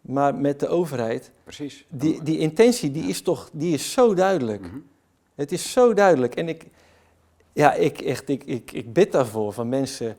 Maar 0.06 0.34
met 0.34 0.60
de 0.60 0.68
overheid, 0.68 1.30
Precies. 1.44 1.86
die, 1.88 2.22
die 2.22 2.38
intentie, 2.38 2.90
die 2.90 3.08
is 3.08 3.22
toch, 3.22 3.50
die 3.52 3.74
is 3.74 3.92
zo 3.92 4.14
duidelijk. 4.14 4.60
Mhm. 4.60 4.78
Het 5.34 5.52
is 5.52 5.72
zo 5.72 5.94
duidelijk. 5.94 6.34
En 6.34 6.48
ik, 6.48 6.66
ja, 7.52 7.72
ik, 7.72 8.00
echt, 8.00 8.28
ik, 8.28 8.44
ik, 8.44 8.72
ik 8.72 8.92
bid 8.92 9.12
daarvoor 9.12 9.52
van 9.52 9.68
mensen, 9.68 10.16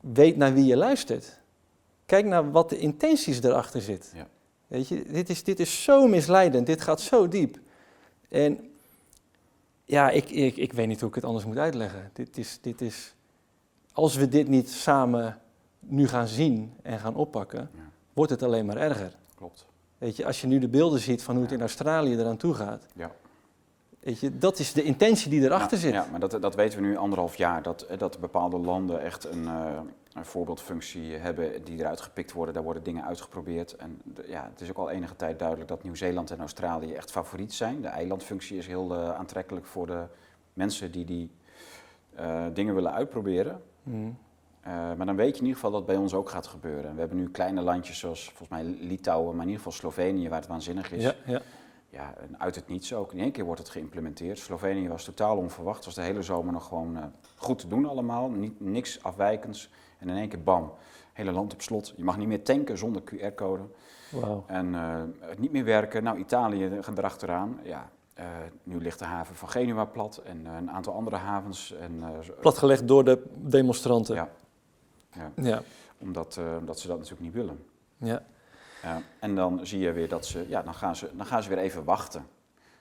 weet 0.00 0.36
naar 0.36 0.54
wie 0.54 0.64
je 0.64 0.76
luistert. 0.76 1.40
Kijk 2.06 2.26
naar 2.26 2.50
wat 2.50 2.68
de 2.68 2.78
intenties 2.78 3.42
erachter 3.42 3.80
zit. 3.82 4.12
Ja. 4.14 4.28
Weet 4.66 4.88
je, 4.88 5.04
dit 5.12 5.28
is, 5.28 5.44
dit 5.44 5.60
is 5.60 5.82
zo 5.82 6.06
misleidend, 6.06 6.66
dit 6.66 6.80
gaat 6.80 7.00
zo 7.00 7.28
diep. 7.28 7.58
En 8.28 8.70
ja, 9.84 10.10
ik, 10.10 10.30
ik, 10.30 10.56
ik 10.56 10.72
weet 10.72 10.86
niet 10.86 11.00
hoe 11.00 11.08
ik 11.08 11.14
het 11.14 11.24
anders 11.24 11.44
moet 11.44 11.58
uitleggen. 11.58 12.10
Dit 12.12 12.38
is, 12.38 12.58
dit 12.60 12.80
is, 12.80 13.14
als 13.92 14.14
we 14.14 14.28
dit 14.28 14.48
niet 14.48 14.70
samen 14.70 15.40
nu 15.78 16.08
gaan 16.08 16.28
zien 16.28 16.72
en 16.82 16.98
gaan 16.98 17.14
oppakken, 17.14 17.70
Ja. 17.74 17.90
Wordt 18.12 18.30
het 18.30 18.42
alleen 18.42 18.66
maar 18.66 18.76
erger. 18.76 19.12
Klopt. 19.34 19.66
Weet 19.98 20.16
je, 20.16 20.26
als 20.26 20.40
je 20.40 20.46
nu 20.46 20.58
de 20.58 20.68
beelden 20.68 21.00
ziet 21.00 21.22
van 21.22 21.34
hoe 21.34 21.44
het 21.44 21.52
in 21.52 21.60
Australië 21.60 22.18
eraan 22.18 22.36
toe 22.36 22.54
gaat, 22.54 22.86
Ja. 22.94 23.10
weet 24.00 24.20
je, 24.20 24.38
dat 24.38 24.58
is 24.58 24.72
de 24.72 24.82
intentie 24.82 25.30
die 25.30 25.40
erachter 25.42 25.76
ja, 25.76 25.82
zit. 25.82 25.92
Ja, 25.92 26.06
maar 26.10 26.20
dat, 26.20 26.38
dat 26.40 26.54
weten 26.54 26.80
we 26.80 26.86
nu 26.86 26.96
anderhalf 26.96 27.36
jaar. 27.36 27.62
Dat, 27.62 27.86
dat 27.98 28.18
bepaalde 28.20 28.58
landen 28.58 29.00
echt 29.00 29.24
een, 29.24 29.46
eh, 29.46 29.80
een 30.12 30.24
voorbeeldfunctie 30.24 31.12
hebben 31.12 31.64
die 31.64 31.78
eruit 31.78 32.00
gepikt 32.00 32.32
worden. 32.32 32.54
Daar 32.54 32.62
worden 32.62 32.82
dingen 32.82 33.04
uitgeprobeerd. 33.04 33.76
En 33.76 34.00
ja, 34.26 34.48
het 34.50 34.60
is 34.60 34.70
ook 34.70 34.76
al 34.78 34.90
enige 34.90 35.16
tijd 35.16 35.38
duidelijk 35.38 35.68
dat 35.68 35.82
Nieuw-Zeeland 35.82 36.30
en 36.30 36.38
Australië 36.38 36.92
echt 36.92 37.10
favoriet 37.10 37.52
zijn. 37.52 37.80
De 37.80 37.88
eilandfunctie 37.88 38.58
is 38.58 38.66
heel 38.66 38.94
eh, 38.94 39.14
aantrekkelijk 39.14 39.66
voor 39.66 39.86
de 39.86 40.04
mensen 40.52 40.90
die 40.92 41.04
die 41.04 41.30
eh, 42.14 42.44
dingen 42.52 42.74
willen 42.74 42.92
uitproberen. 42.92 43.62
Mm. 43.82 44.18
Eh, 44.62 44.72
maar 44.72 45.06
dan 45.06 45.16
weet 45.16 45.34
je 45.34 45.40
in 45.40 45.46
ieder 45.46 45.54
geval 45.54 45.70
dat 45.70 45.80
het 45.80 45.88
bij 45.88 45.98
ons 45.98 46.14
ook 46.14 46.28
gaat 46.28 46.46
gebeuren. 46.46 46.94
We 46.94 47.00
hebben 47.00 47.18
nu 47.18 47.30
kleine 47.30 47.60
landjes 47.60 47.98
zoals 47.98 48.24
volgens 48.24 48.48
mij 48.48 48.64
Litouwen, 48.64 49.36
maar 49.36 49.44
in 49.44 49.50
ieder 49.50 49.64
geval 49.64 49.72
Slovenië, 49.72 50.28
waar 50.28 50.40
het 50.40 50.48
waanzinnig 50.48 50.92
is. 50.92 51.02
Ja, 51.02 51.14
ja. 51.26 51.40
Ja, 51.92 52.14
en 52.20 52.40
uit 52.40 52.54
het 52.54 52.68
niets 52.68 52.94
ook. 52.94 53.12
In 53.12 53.18
één 53.18 53.32
keer 53.32 53.44
wordt 53.44 53.60
het 53.60 53.70
geïmplementeerd. 53.70 54.38
Slovenië 54.38 54.88
was 54.88 55.04
totaal 55.04 55.36
onverwacht. 55.36 55.84
was 55.84 55.94
de 55.94 56.02
hele 56.02 56.22
zomer 56.22 56.52
nog 56.52 56.66
gewoon 56.66 56.96
eh, 56.96 57.04
goed 57.36 57.58
te 57.58 57.68
doen 57.68 57.88
allemaal. 57.88 58.30
Niet, 58.30 58.60
niks 58.60 59.02
afwijkends. 59.02 59.70
En 59.98 60.08
in 60.08 60.16
één 60.16 60.28
keer 60.28 60.42
bam, 60.42 60.72
hele 61.12 61.32
land 61.32 61.52
op 61.52 61.62
slot. 61.62 61.92
Je 61.96 62.04
mag 62.04 62.16
niet 62.16 62.28
meer 62.28 62.42
tanken 62.42 62.78
zonder 62.78 63.02
QR-code. 63.02 63.62
Wauw. 64.10 64.44
En 64.46 64.74
eh, 64.74 65.02
het 65.18 65.38
niet 65.38 65.52
meer 65.52 65.64
werken. 65.64 66.02
Nou, 66.02 66.18
Italië 66.18 66.78
gaat 66.80 66.98
erachteraan. 66.98 67.60
Ja, 67.62 67.90
eh, 68.14 68.26
nu 68.62 68.78
ligt 68.78 68.98
de 68.98 69.04
haven 69.04 69.34
van 69.34 69.48
Genua 69.48 69.84
plat. 69.84 70.16
En 70.16 70.46
een 70.46 70.70
aantal 70.70 70.94
andere 70.94 71.16
havens. 71.16 71.74
En, 71.74 72.02
Platgelegd 72.40 72.88
door 72.88 73.04
de 73.04 73.22
demonstranten. 73.34 74.14
Ja. 74.14 74.30
Ja, 75.12 75.32
Ja. 75.36 75.62
omdat, 75.98 76.40
omdat 76.58 76.80
ze 76.80 76.86
dat 76.86 76.96
natuurlijk 76.96 77.22
niet 77.24 77.34
willen. 77.34 77.64
ja. 77.96 78.22
Ja, 78.82 79.02
en 79.20 79.34
dan 79.34 79.66
zie 79.66 79.78
je 79.78 79.92
weer 79.92 80.08
dat 80.08 80.26
ze, 80.26 80.44
ja, 80.48 80.62
dan 80.62 80.74
gaan 80.74 80.96
ze, 80.96 81.10
dan 81.16 81.26
gaan 81.26 81.42
ze 81.42 81.48
weer 81.48 81.58
even 81.58 81.84
wachten. 81.84 82.26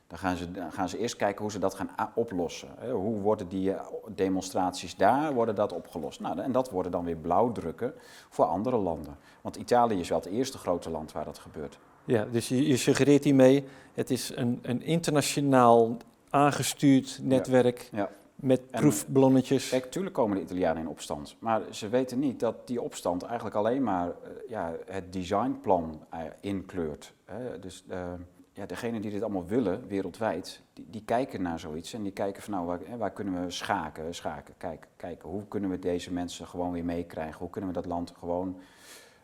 Dan 0.07 0.17
gaan 0.19 0.35
ze, 0.37 0.51
dan 0.51 0.71
gaan 0.71 0.89
ze 0.89 0.97
eerst 0.97 1.15
kijken 1.15 1.41
hoe 1.41 1.51
ze 1.51 1.59
dat 1.59 1.73
gaan 1.73 1.89
oplossen. 2.15 2.69
Hè, 2.79 2.91
Hoe 2.91 3.19
worden 3.19 3.47
die 3.47 3.73
eh, 3.73 3.85
demonstraties 4.15 4.95
daar, 4.95 5.33
worden 5.33 5.55
dat 5.55 5.73
opgelost? 5.73 6.19
Nou, 6.19 6.39
en 6.39 6.51
dat 6.51 6.69
worden 6.69 6.91
dan 6.91 7.05
weer 7.05 7.15
blauwdrukken 7.15 7.93
voor 8.29 8.45
andere 8.45 8.77
landen. 8.77 9.17
Want 9.41 9.55
Italië 9.55 9.99
is 9.99 10.09
wel 10.09 10.17
het 10.19 10.27
eerste 10.27 10.57
grote 10.57 10.89
land 10.89 11.11
waar 11.11 11.25
dat 11.25 11.39
gebeurt. 11.39 11.79
Ja, 12.05 12.25
dus 12.31 12.47
je, 12.47 12.67
je 12.67 12.77
suggereert 12.77 13.23
hiermee, 13.23 13.65
het 13.93 14.09
is 14.11 14.35
een, 14.35 14.59
een 14.61 14.81
internationaal 14.81 15.97
aangestuurd 16.29 17.19
netwerk 17.21 17.89
Ja. 17.91 18.09
Met 18.41 18.71
proefballonnetjes. 18.71 19.69
Kijk, 19.69 19.91
tuurlijk 19.91 20.15
komen 20.15 20.37
de 20.37 20.43
Italianen 20.43 20.81
in 20.81 20.87
opstand. 20.87 21.35
Maar 21.39 21.61
ze 21.69 21.89
weten 21.89 22.19
niet 22.19 22.39
dat 22.39 22.67
die 22.67 22.81
opstand 22.81 23.23
eigenlijk 23.23 23.55
alleen 23.55 23.83
maar 23.83 24.07
eh, 24.07 24.13
ja, 24.47 24.75
het 24.85 25.13
designplan 25.13 26.05
eh, 26.09 26.19
inkleurt. 26.39 27.13
Hè. 27.25 27.59
Dus 27.59 27.83
eh, 27.87 28.13
ja, 28.53 28.65
degenen 28.65 29.01
die 29.01 29.11
dit 29.11 29.21
allemaal 29.21 29.45
willen, 29.45 29.87
wereldwijd, 29.87 30.61
die, 30.73 30.87
die 30.89 31.03
kijken 31.05 31.41
naar 31.41 31.59
zoiets. 31.59 31.93
En 31.93 32.03
die 32.03 32.11
kijken 32.11 32.43
van 32.43 32.53
nou, 32.53 32.65
waar, 32.65 32.79
hè, 32.83 32.97
waar 32.97 33.11
kunnen 33.11 33.43
we 33.43 33.51
schaken, 33.51 34.15
schaken, 34.15 34.53
kijken, 34.57 34.89
kijken. 34.95 35.29
Hoe 35.29 35.47
kunnen 35.47 35.69
we 35.69 35.79
deze 35.79 36.13
mensen 36.13 36.47
gewoon 36.47 36.71
weer 36.71 36.85
meekrijgen? 36.85 37.39
Hoe 37.39 37.49
kunnen 37.49 37.69
we 37.69 37.75
dat 37.75 37.85
land 37.85 38.13
gewoon, 38.19 38.57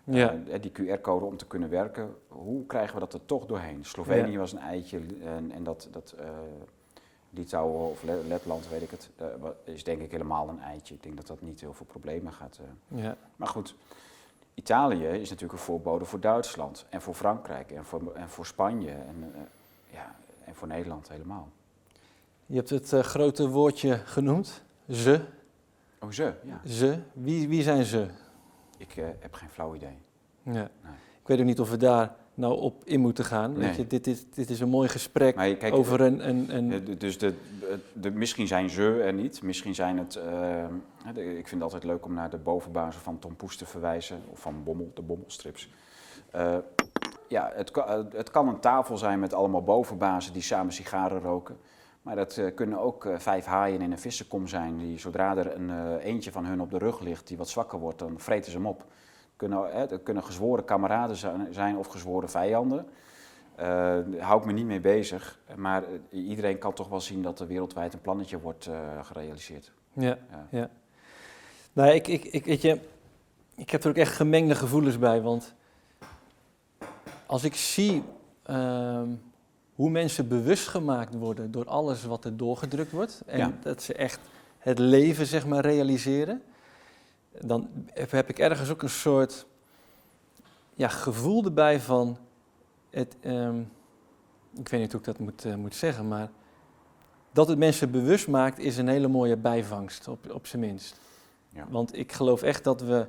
Ja. 0.03 0.36
die 0.61 0.72
QR-code 0.72 1.26
om 1.26 1.38
te 1.38 1.47
kunnen 1.47 1.70
werken, 1.70 2.15
hoe 2.28 2.65
krijgen 2.65 2.93
we 2.93 2.99
dat 2.99 3.13
er 3.13 3.26
toch 3.26 3.45
doorheen? 3.45 3.86
Slovenië 3.86 4.32
Ja. 4.32 4.38
was 4.38 4.51
een 4.51 4.59
eitje 4.59 5.01
en, 5.24 5.51
en 5.51 5.63
dat... 5.63 5.88
dat 5.91 6.15
Litouwen 7.30 7.89
of 7.89 8.03
Le- 8.03 8.23
Letland, 8.28 8.67
weet 8.69 8.82
ik 8.82 8.91
het, 8.91 9.09
eh, 9.17 9.28
is 9.63 9.84
denk 9.84 10.01
ik 10.01 10.11
helemaal 10.11 10.49
een 10.49 10.59
eitje. 10.61 10.93
Ik 10.93 11.03
denk 11.03 11.17
dat 11.17 11.28
dat 11.28 11.41
niet 11.41 11.59
heel 11.61 11.73
veel 11.73 11.86
problemen 11.86 12.34
gaat. 12.34 12.59
eh. 12.91 13.03
ja. 13.03 13.15
Maar 13.36 13.47
goed, 13.47 13.75
Italië 14.53 15.05
is 15.07 15.30
natuurlijk 15.30 15.59
een 15.59 15.65
voorbode 15.65 16.05
voor 16.05 16.19
Duitsland 16.19 16.86
en 16.89 17.01
voor 17.01 17.13
Frankrijk 17.13 17.71
en 17.71 17.86
voor, 17.86 18.13
en 18.15 18.30
voor 18.30 18.45
Spanje 18.45 18.91
en, 18.91 19.32
eh, 19.36 19.41
ja, 19.93 20.15
en 20.45 20.55
voor 20.55 20.67
Nederland 20.67 21.09
helemaal. 21.09 21.49
Je 22.45 22.55
hebt 22.55 22.69
het 22.69 22.89
grote 22.89 23.49
woordje 23.49 23.97
genoemd, 23.97 24.63
ze. 24.89 25.21
Oh, 25.99 26.11
ze? 26.11 26.34
Ja. 26.43 26.61
Ze, 26.65 26.99
wie, 27.13 27.47
wie 27.47 27.63
zijn 27.63 27.84
ze? 27.86 28.07
Ik 28.78 28.91
heb 29.19 29.34
geen 29.34 29.49
flauw 29.49 29.75
idee. 29.75 29.97
Ja. 30.43 30.51
Nee. 30.51 30.93
Ik 31.21 31.28
weet 31.28 31.39
ook 31.39 31.45
niet 31.45 31.59
of 31.59 31.69
we 31.69 31.78
daar 31.78 32.15
nou 32.38 32.59
op 32.59 32.81
in 32.85 32.99
moeten 32.99 33.25
gaan. 33.25 33.53
Weet 33.53 33.67
Nee. 33.67 33.77
je, 33.77 33.88
dit, 33.88 34.07
is, 34.07 34.29
dit 34.29 34.49
is 34.49 34.59
een 34.59 34.69
mooi 34.69 34.88
gesprek 34.89 35.35
Maar 35.35 35.47
je- 35.47 35.57
kijk, 35.57 35.73
over 35.73 36.01
een... 36.01 36.27
een, 36.29 36.55
een 36.55 36.97
Dus 36.97 37.17
de, 37.17 37.33
de, 37.93 38.11
misschien 38.11 38.47
zijn 38.47 38.69
ze 38.69 39.01
er 39.01 39.13
niet. 39.13 39.41
Misschien 39.41 39.75
zijn 39.75 39.97
het. 39.97 40.15
eh, 40.15 40.65
de- 41.13 41.23
ik 41.38 41.47
vind 41.47 41.51
het 41.51 41.61
altijd 41.61 41.83
leuk 41.83 42.05
om 42.05 42.13
naar 42.13 42.29
de 42.29 42.38
bovenbazen 42.38 43.01
van 43.01 43.19
Tom 43.19 43.35
Poes 43.35 43.57
te 43.57 43.65
verwijzen. 43.65 44.21
Of 44.31 44.39
van 44.39 44.63
Bommel, 44.63 44.91
de 44.93 45.01
Bommelstrips. 45.01 45.69
Eh, 46.31 46.55
ja, 47.27 47.51
het, 47.55 47.71
kan- 47.71 47.88
eh, 47.88 47.99
het 48.11 48.31
kan 48.31 48.47
een 48.47 48.59
tafel 48.59 48.97
zijn 48.97 49.19
met 49.19 49.33
allemaal 49.33 49.63
bovenbazen 49.63 50.33
die 50.33 50.41
samen 50.41 50.73
sigaren 50.73 51.21
roken. 51.21 51.57
Maar 52.01 52.15
dat 52.15 52.41
kunnen 52.55 52.79
ook 52.79 53.07
vijf 53.17 53.45
haaien 53.45 53.81
in 53.81 53.91
een 53.91 53.99
vissenkom 53.99 54.47
zijn. 54.47 54.77
Die 54.77 54.99
zodra 54.99 55.38
er 55.38 55.55
een 55.55 55.97
eentje 55.97 56.31
van 56.31 56.45
hun 56.45 56.61
op 56.61 56.71
de 56.71 56.77
rug 56.77 56.99
ligt 56.99 57.27
die 57.27 57.38
wat 57.38 57.49
zwakker 57.49 57.79
wordt, 57.79 57.99
dan 57.99 58.13
vreten 58.19 58.51
ze 58.51 58.57
hem 58.57 58.67
op. 58.67 58.85
Kunnen, 59.38 59.79
het 59.79 60.03
kunnen 60.03 60.23
gezworen 60.23 60.63
kameraden 60.65 61.15
zijn, 61.51 61.77
of 61.77 61.88
gezworen 61.88 62.29
vijanden. 62.29 62.88
Eh, 63.55 63.65
daar 63.65 64.19
hou 64.19 64.39
ik 64.39 64.45
me 64.45 64.51
niet 64.51 64.65
mee 64.65 64.79
bezig. 64.79 65.39
Maar 65.55 65.83
eh, 65.83 66.27
iedereen 66.29 66.57
kan 66.57 66.73
toch 66.73 66.88
wel 66.88 67.01
zien 67.01 67.21
dat 67.21 67.39
er 67.39 67.47
wereldwijd 67.47 67.93
een 67.93 68.01
plannetje 68.01 68.39
wordt 68.39 68.65
eh, 68.67 68.75
gerealiseerd. 69.03 69.71
ja, 69.93 70.17
Ja. 70.31 70.47
ja. 70.49 70.69
Nou, 71.73 71.89
ik, 71.91 72.07
ik, 72.07 72.23
ik, 72.23 72.45
weet 72.45 72.61
je, 72.61 72.79
ik 73.55 73.69
heb 73.69 73.83
er 73.83 73.89
ook 73.89 73.95
echt 73.95 74.15
gemengde 74.15 74.55
gevoelens 74.55 74.99
bij. 74.99 75.21
Want 75.21 75.53
als 77.25 77.43
ik 77.43 77.55
zie 77.55 78.03
ehm, 78.43 79.09
hoe 79.75 79.89
mensen 79.89 80.27
bewust 80.27 80.67
gemaakt 80.67 81.13
worden 81.13 81.51
door 81.51 81.65
alles 81.65 82.05
wat 82.05 82.25
er 82.25 82.38
doorgedrukt 82.38 82.91
wordt. 82.91 83.21
En 83.25 83.38
Ja. 83.38 83.51
dat 83.61 83.81
ze 83.81 83.93
echt 83.93 84.19
het 84.57 84.79
leven, 84.79 85.25
zeg 85.25 85.45
maar, 85.47 85.61
realiseren. 85.65 86.41
Dan 87.41 87.69
heb 87.93 88.29
ik 88.29 88.39
ergens 88.39 88.69
ook 88.69 88.81
een 88.81 88.89
soort 88.89 89.45
ja, 90.73 90.88
gevoel 90.88 91.43
erbij 91.45 91.79
van... 91.79 92.17
Het, 92.89 93.15
ehm, 93.21 93.59
ik 94.55 94.69
weet 94.69 94.79
niet 94.81 94.91
hoe 94.91 94.99
ik 94.99 95.05
dat 95.05 95.19
moet, 95.19 95.45
eh, 95.45 95.55
moet 95.55 95.75
zeggen, 95.75 96.07
maar... 96.07 96.29
Dat 97.31 97.47
het 97.47 97.57
mensen 97.57 97.91
bewust 97.91 98.27
maakt 98.27 98.59
is 98.59 98.77
een 98.77 98.88
hele 98.88 99.07
mooie 99.07 99.38
bijvangst, 99.38 100.07
op, 100.07 100.31
op 100.31 100.47
zijn 100.47 100.61
minst. 100.61 100.99
Ja. 101.49 101.65
Want 101.69 101.97
ik 101.97 102.11
geloof 102.11 102.41
echt 102.41 102.63
dat 102.63 102.81
we... 102.81 103.05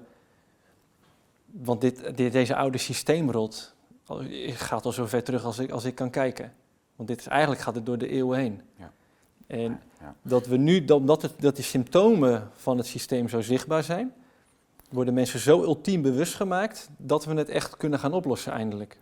Want 1.46 1.80
dit, 1.80 2.16
dit, 2.16 2.32
deze 2.32 2.56
oude 2.56 2.78
systeemrot 2.78 3.74
al- 4.06 4.22
gaat 4.46 4.84
al 4.84 4.92
zo 4.92 5.06
ver 5.06 5.22
terug 5.22 5.44
als 5.44 5.58
ik, 5.58 5.70
als 5.70 5.84
ik 5.84 5.94
kan 5.94 6.10
kijken. 6.10 6.52
Want 6.96 7.08
dit 7.08 7.18
is, 7.20 7.26
eigenlijk 7.26 7.60
gaat 7.60 7.74
het 7.74 7.86
door 7.86 7.98
de 7.98 8.08
eeuwen 8.08 8.38
heen. 8.38 8.62
Ja. 8.76 8.92
En 9.46 9.80
Ja. 10.00 10.14
dat 10.22 10.46
we 10.46 10.56
nu, 10.56 10.84
dat, 10.84 11.06
dat, 11.06 11.22
het, 11.22 11.32
dat 11.40 11.56
die 11.56 11.64
symptomen 11.64 12.50
van 12.54 12.76
het 12.76 12.86
systeem 12.86 13.28
zo 13.28 13.40
zichtbaar 13.40 13.82
zijn, 13.82 14.14
worden 14.88 15.14
mensen 15.14 15.40
zo 15.40 15.62
ultiem 15.62 16.02
bewust 16.02 16.34
gemaakt 16.34 16.88
dat 16.96 17.24
we 17.24 17.34
het 17.34 17.48
echt 17.48 17.76
kunnen 17.76 17.98
gaan 17.98 18.12
oplossen 18.12 18.52
eindelijk. 18.52 19.00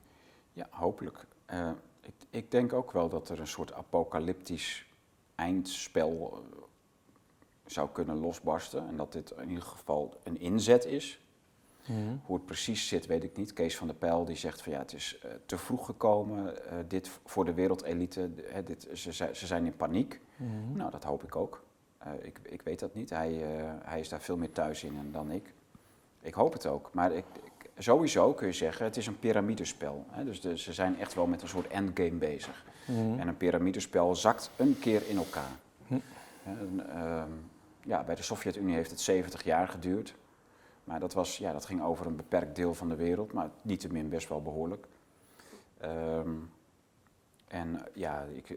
Ja, 0.53 0.67
hopelijk. 0.71 1.27
Eh, 1.47 1.71
ik, 2.01 2.15
ik 2.31 2.51
denk 2.51 2.73
ook 2.73 2.93
wel 2.93 3.09
dat 3.09 3.29
er 3.29 3.41
een 3.41 3.47
soort 3.47 3.73
apocalyptisch 3.73 4.87
eindspel 5.35 6.33
eh, 6.33 6.63
zou 7.67 7.89
kunnen 7.93 8.17
losbarsten. 8.17 8.89
En 8.89 8.97
dat 8.97 9.13
dit 9.13 9.31
in 9.31 9.49
ieder 9.49 9.65
geval 9.65 10.21
een 10.23 10.41
inzet 10.41 10.85
is. 10.85 11.21
Hoe 12.25 12.37
het 12.37 12.47
precies 12.47 12.89
zit, 12.89 13.07
weet 13.07 13.25
ik 13.25 13.37
niet. 13.37 13.53
Kees 13.53 13.77
van 13.77 13.87
der 13.87 13.97
Pijl 13.97 14.25
die 14.25 14.37
zegt 14.37 14.63
van 14.63 14.73
ja, 14.73 14.79
het 14.79 14.93
is 14.93 15.19
eh, 15.19 15.31
te 15.47 15.59
vroeg 15.59 15.87
gekomen. 15.87 16.55
dit 16.89 17.11
voor 17.25 17.45
de 17.45 17.55
wereldelite. 17.55 18.31
hè, 18.43 18.63
dit, 18.63 18.89
ze, 18.93 19.13
ze 19.13 19.47
zijn 19.47 19.65
in 19.65 19.77
paniek. 19.77 20.21
Mhm. 20.37 20.77
Nou, 20.77 20.91
dat 20.91 21.05
hoop 21.05 21.23
ik 21.23 21.37
ook. 21.37 21.65
Ik, 22.21 22.39
ik 22.43 22.63
weet 22.63 22.79
dat 22.79 22.95
niet. 22.95 23.11
Hij, 23.11 23.33
hij 23.83 24.01
is 24.01 24.09
daar 24.09 24.21
veel 24.21 24.37
meer 24.37 24.53
thuis 24.53 24.85
in 24.85 25.13
dan 25.13 25.31
ik. 25.31 25.55
Ik 26.27 26.35
hoop 26.35 26.53
het 26.53 26.67
ook. 26.67 26.89
Maar 26.93 27.13
ik, 27.13 27.25
ik- 27.43 27.71
sowieso 27.79 28.33
kun 28.33 28.47
je 28.47 28.53
zeggen, 28.53 28.85
het 28.85 28.97
is 28.97 29.07
een 29.07 29.19
piramidespel. 29.19 30.05
Hè? 30.09 30.25
Dus 30.25 30.41
de- 30.41 30.59
ze 30.59 30.73
zijn 30.73 30.99
echt 31.01 31.15
wel 31.15 31.27
met 31.27 31.43
een 31.43 31.49
soort 31.49 31.67
endgame 31.67 32.11
bezig. 32.11 32.65
Mhm. 32.87 33.19
En 33.19 33.29
een 33.29 33.37
piramidespel 33.37 34.15
zakt 34.15 34.51
een 34.57 34.77
keer 34.81 35.03
in 35.09 35.17
elkaar. 35.17 35.51
Hm. 35.87 35.95
En, 36.45 36.87
ehm, 36.91 37.31
ja, 37.83 38.05
bij 38.05 38.15
de 38.15 38.23
Sovjet-Unie 38.23 38.75
heeft 38.75 38.91
het 38.91 39.01
70 39.01 39.45
jaar 39.45 39.69
geduurd. 39.69 40.15
Maar 40.85 41.01
dat, 41.01 41.15
was, 41.15 41.39
ja, 41.39 41.53
dat 41.53 41.65
ging 41.67 41.83
over 41.83 42.07
een 42.07 42.17
beperkt 42.17 42.57
deel 42.57 42.75
van 42.75 42.89
de 42.89 42.95
wereld, 42.97 43.33
maar 43.33 43.51
niettemin 43.63 44.09
best 44.09 44.29
wel 44.29 44.43
behoorlijk. 44.43 44.87
Ehm, 45.81 46.31
en 47.49 47.83
ja, 47.93 48.27
ik, 48.35 48.51
eh, 48.51 48.57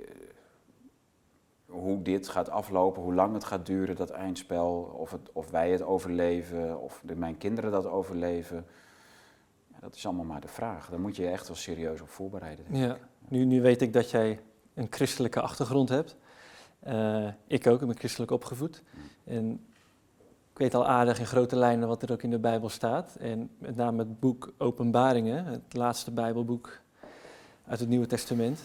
hoe 1.70 2.02
dit 2.02 2.28
gaat 2.28 2.50
aflopen, 2.50 3.02
hoe 3.02 3.14
lang 3.14 3.34
het 3.34 3.44
gaat 3.44 3.66
duren, 3.66 3.96
dat 3.96 4.10
eindspel, 4.10 4.96
of, 4.98 5.12
het, 5.12 5.32
of 5.34 5.50
wij 5.50 5.72
het 5.72 5.82
overleven, 5.82 6.82
of 6.82 7.02
de, 7.04 7.16
mijn 7.16 7.38
kinderen 7.38 7.72
dat 7.72 7.86
overleven, 7.86 8.66
ja, 9.68 9.78
dat 9.80 9.96
is 9.96 10.06
allemaal 10.06 10.26
maar 10.26 10.42
de 10.42 10.48
vraag. 10.48 10.90
Daar 10.90 11.00
moet 11.00 11.16
je 11.16 11.24
je 11.24 11.30
echt 11.30 11.48
wel 11.48 11.56
serieus 11.56 12.02
op 12.02 12.10
voorbereiden. 12.10 12.66
denk 12.70 12.84
ik. 12.84 12.98
Ja, 12.98 13.08
nu, 13.28 13.46
nu 13.46 13.62
weet 13.62 13.82
ik 13.82 13.94
dat 13.94 14.12
jij 14.12 14.40
een 14.74 14.88
christelijke 14.90 15.42
achtergrond 15.42 15.90
hebt. 15.90 16.16
Eh, 16.80 17.28
ik 17.48 17.68
ook, 17.68 17.82
ik 17.82 17.88
ben 17.88 17.98
christelijk 17.98 18.32
opgevoed. 18.32 18.84
En 19.24 19.66
ik 20.52 20.58
weet 20.58 20.74
al 20.74 20.88
aardig 20.88 21.20
in 21.20 21.26
grote 21.26 21.56
lijnen 21.56 21.88
wat 21.88 22.02
er 22.02 22.12
ook 22.12 22.24
in 22.24 22.30
de 22.30 22.40
Bijbel 22.40 22.70
staat. 22.70 23.16
En 23.16 23.50
met 23.58 23.76
name 23.76 23.98
het 23.98 24.20
boek 24.20 24.54
Openbaringen, 24.58 25.46
het 25.46 25.74
laatste 25.74 26.12
Bijbelboek 26.12 26.82
uit 27.66 27.80
het 27.80 27.90
Nieuwe 27.90 28.06
Testament, 28.06 28.60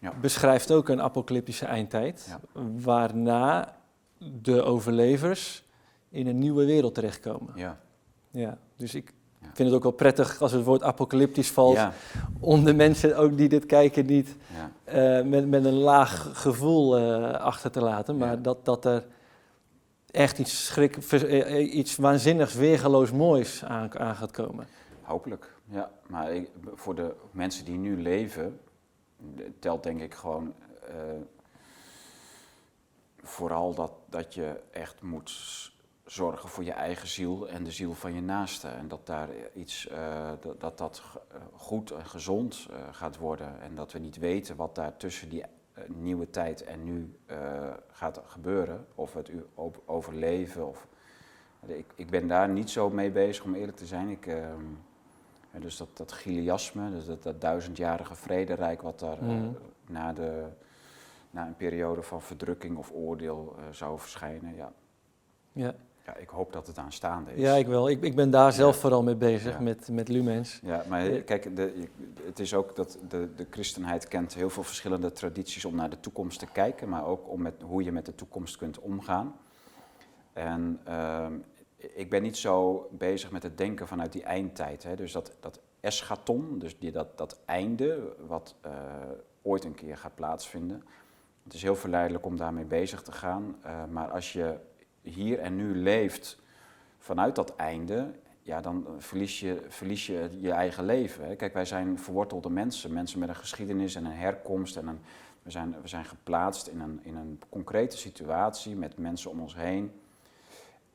Ja. 0.00 0.12
beschrijft 0.20 0.70
ook 0.72 0.88
een 0.88 1.02
apocalyptische 1.02 1.64
eindtijd. 1.66 2.26
Ja. 2.28 2.62
Waarna 2.80 3.76
de 4.18 4.62
overlevers 4.62 5.64
in 6.08 6.26
een 6.26 6.38
nieuwe 6.38 6.64
wereld 6.64 6.94
terechtkomen. 6.94 7.52
Ja. 7.54 7.80
Ja, 8.30 8.58
dus 8.76 8.94
ik 8.94 9.12
vind 9.52 9.68
het 9.68 9.72
ook 9.76 9.82
wel 9.82 9.92
prettig 9.92 10.40
als 10.40 10.52
het 10.52 10.64
woord 10.64 10.82
apocalyptisch 10.82 11.50
valt 11.50 11.78
om 12.40 12.64
de 12.64 12.74
mensen 12.74 13.16
ook 13.16 13.36
die 13.36 13.48
dit 13.48 13.66
kijken 13.66 14.06
niet 14.06 14.36
eh, 14.84 15.22
met, 15.22 15.48
met 15.48 15.64
een 15.64 15.72
laag 15.78 16.30
gevoel 16.32 16.96
eh, 16.98 17.32
achter 17.40 17.70
te 17.70 17.80
laten, 17.80 18.16
maar 18.16 18.42
dat, 18.42 18.64
dat 18.64 18.84
er 18.84 19.06
echt 20.10 20.38
iets, 20.38 20.66
schrik, 20.66 20.96
eh, 20.96 21.74
iets 21.74 21.96
waanzinnigs, 21.96 22.54
weergeloos 22.54 23.10
moois 23.12 23.64
aan, 23.64 23.98
aan 23.98 24.14
gaat 24.14 24.30
komen. 24.30 24.66
Hopelijk, 25.02 25.54
ja. 25.68 25.90
Maar 26.06 26.32
ik- 26.34 26.50
voor 26.74 26.94
de 26.94 27.14
mensen 27.30 27.64
die 27.64 27.76
nu 27.78 28.02
leven, 28.02 28.58
telt 29.58 29.82
denk 29.82 30.00
ik 30.00 30.14
gewoon 30.14 30.54
eh, 30.88 30.94
vooral 33.22 33.74
dat, 33.74 33.92
dat 34.08 34.34
je 34.34 34.60
echt 34.70 35.02
moet 35.02 35.32
zorgen 36.04 36.48
voor 36.48 36.64
je 36.64 36.72
eigen 36.72 37.08
ziel 37.08 37.48
en 37.48 37.64
de 37.64 37.70
ziel 37.70 37.94
van 37.94 38.14
je 38.14 38.20
naaste. 38.20 38.68
En 38.68 38.88
dat 38.88 39.06
daar 39.06 39.28
iets, 39.54 39.88
eh, 39.88 40.30
dat, 40.40 40.60
dat 40.60 40.78
dat 40.78 41.02
eh, 41.32 41.40
goed 41.52 41.90
en 41.90 42.06
gezond 42.06 42.68
gaat 42.90 43.16
worden. 43.16 43.60
En 43.60 43.74
dat 43.74 43.92
we 43.92 43.98
niet 43.98 44.18
weten 44.18 44.56
wat 44.56 44.74
daar 44.74 44.96
tussen 44.96 45.28
die 45.28 45.44
nieuwe 45.86 46.30
tijd 46.30 46.64
en 46.64 46.84
nu 46.84 47.18
gaat 47.90 48.20
gebeuren. 48.26 48.86
Of 48.94 49.14
het 49.14 49.30
overleven. 49.84 50.68
Of, 50.68 50.86
ik, 51.66 51.92
ik 51.94 52.10
ben 52.10 52.28
daar 52.28 52.48
niet 52.48 52.70
zo 52.70 52.90
mee 52.90 53.10
bezig, 53.10 53.44
om 53.44 53.54
eerlijk 53.54 53.76
te 53.76 53.86
zijn. 53.86 54.08
Ik, 54.08 54.26
ja, 55.52 55.58
dus 55.58 55.76
dat, 55.76 55.88
dat 55.96 56.12
Gileasme, 56.12 56.90
dus 56.90 57.06
dat, 57.06 57.22
dat 57.22 57.40
duizendjarige 57.40 58.14
vrederijk 58.14 58.82
wat 58.82 58.98
daar 58.98 59.18
eh, 59.18 59.26
Mhm. 59.26 59.48
na, 59.88 60.12
de, 60.12 60.44
na 61.30 61.46
een 61.46 61.56
periode 61.56 62.02
van 62.02 62.22
verdrukking 62.22 62.76
of 62.76 62.90
oordeel 62.94 63.54
eh, 63.58 63.64
zou 63.70 63.98
verschijnen. 63.98 64.54
Ja. 64.56 64.72
Ja, 65.52 65.74
ja, 66.06 66.16
ik 66.16 66.28
hoop 66.28 66.52
dat 66.52 66.66
het 66.66 66.78
aanstaande 66.78 67.34
is. 67.34 67.40
ja 67.40 67.54
ik 67.54 67.66
wel. 67.66 67.88
Ik, 67.88 68.02
ik 68.02 68.14
ben 68.14 68.30
daar 68.30 68.52
zelf 68.52 68.74
Ja. 68.74 68.80
vooral 68.80 69.02
mee 69.02 69.14
bezig, 69.14 69.52
Ja. 69.54 69.60
met, 69.60 69.88
met 69.88 70.08
Lumens. 70.08 70.60
Ja, 70.62 70.84
maar 70.88 71.06
Eh, 71.06 71.24
kijk, 71.24 71.56
de, 71.56 71.88
het 72.24 72.38
is 72.38 72.54
ook 72.54 72.76
dat 72.76 72.98
de, 73.08 73.28
de 73.36 73.46
christenheid 73.50 74.08
kent 74.08 74.34
heel 74.34 74.50
veel 74.50 74.62
verschillende 74.62 75.12
tradities 75.12 75.64
om 75.64 75.74
naar 75.74 75.90
de 75.90 76.00
toekomst 76.00 76.38
te 76.38 76.46
kijken, 76.46 76.88
maar 76.88 77.06
ook 77.06 77.28
om 77.28 77.42
met, 77.42 77.54
hoe 77.62 77.84
je 77.84 77.92
met 77.92 78.06
de 78.06 78.14
toekomst 78.14 78.56
kunt 78.56 78.78
omgaan. 78.78 79.34
En 80.32 80.80
ehm, 80.84 81.32
ik 81.80 82.10
ben 82.10 82.22
niet 82.22 82.36
zo 82.36 82.88
bezig 82.92 83.30
met 83.30 83.42
het 83.42 83.58
denken 83.58 83.86
vanuit 83.86 84.12
die 84.12 84.22
eindtijd. 84.22 84.82
Hè. 84.82 84.96
Dus 84.96 85.12
dat, 85.12 85.32
dat 85.40 85.60
eschaton, 85.80 86.58
dus 86.58 86.78
die, 86.78 86.92
dat, 86.92 87.18
dat 87.18 87.38
einde, 87.44 88.16
wat 88.26 88.54
eh, 88.60 88.72
ooit 89.42 89.64
een 89.64 89.74
keer 89.74 89.96
gaat 89.96 90.14
plaatsvinden. 90.14 90.82
Het 91.44 91.54
is 91.54 91.62
heel 91.62 91.76
verleidelijk 91.76 92.26
om 92.26 92.36
daarmee 92.36 92.64
bezig 92.64 93.02
te 93.02 93.12
gaan. 93.12 93.56
eh, 93.62 93.84
maar 93.90 94.10
als 94.10 94.32
je 94.32 94.56
hier 95.02 95.38
en 95.38 95.56
nu 95.56 95.76
leeft 95.76 96.38
vanuit 96.98 97.34
dat 97.34 97.56
einde, 97.56 98.12
ja, 98.42 98.60
dan 98.60 98.86
verlies 98.98 99.40
je, 99.40 99.62
verlies 99.68 100.06
je 100.06 100.28
je 100.40 100.50
eigen 100.50 100.84
leven. 100.84 101.24
Hè. 101.24 101.36
Kijk, 101.36 101.54
wij 101.54 101.64
zijn 101.64 101.98
verwortelde 101.98 102.50
mensen, 102.50 102.92
mensen 102.92 103.18
met 103.18 103.28
een 103.28 103.36
geschiedenis 103.36 103.94
en 103.94 104.04
een 104.04 104.12
herkomst. 104.12 104.76
En 104.76 104.86
een, 104.86 105.00
we, 105.42 105.50
zijn, 105.50 105.76
we 105.82 105.88
zijn 105.88 106.04
geplaatst 106.04 106.66
in 106.66 106.80
een, 106.80 107.00
in 107.02 107.16
een 107.16 107.40
concrete 107.48 107.96
situatie 107.96 108.76
met 108.76 108.98
mensen 108.98 109.30
om 109.30 109.40
ons 109.40 109.56
heen. 109.56 109.99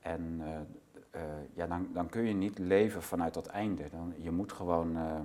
En 0.06 0.42
eh, 0.42 1.22
eh, 1.22 1.22
ja, 1.54 1.68
dan, 1.68 1.88
dan 1.94 2.10
kun 2.10 2.24
je 2.24 2.34
niet 2.34 2.60
leven 2.60 3.02
vanuit 3.02 3.34
dat 3.34 3.46
einde. 3.46 3.84
Dan, 3.92 4.14
je 4.18 4.32
moet 4.32 4.52
gewoon 4.52 4.96
eh, 4.96 5.20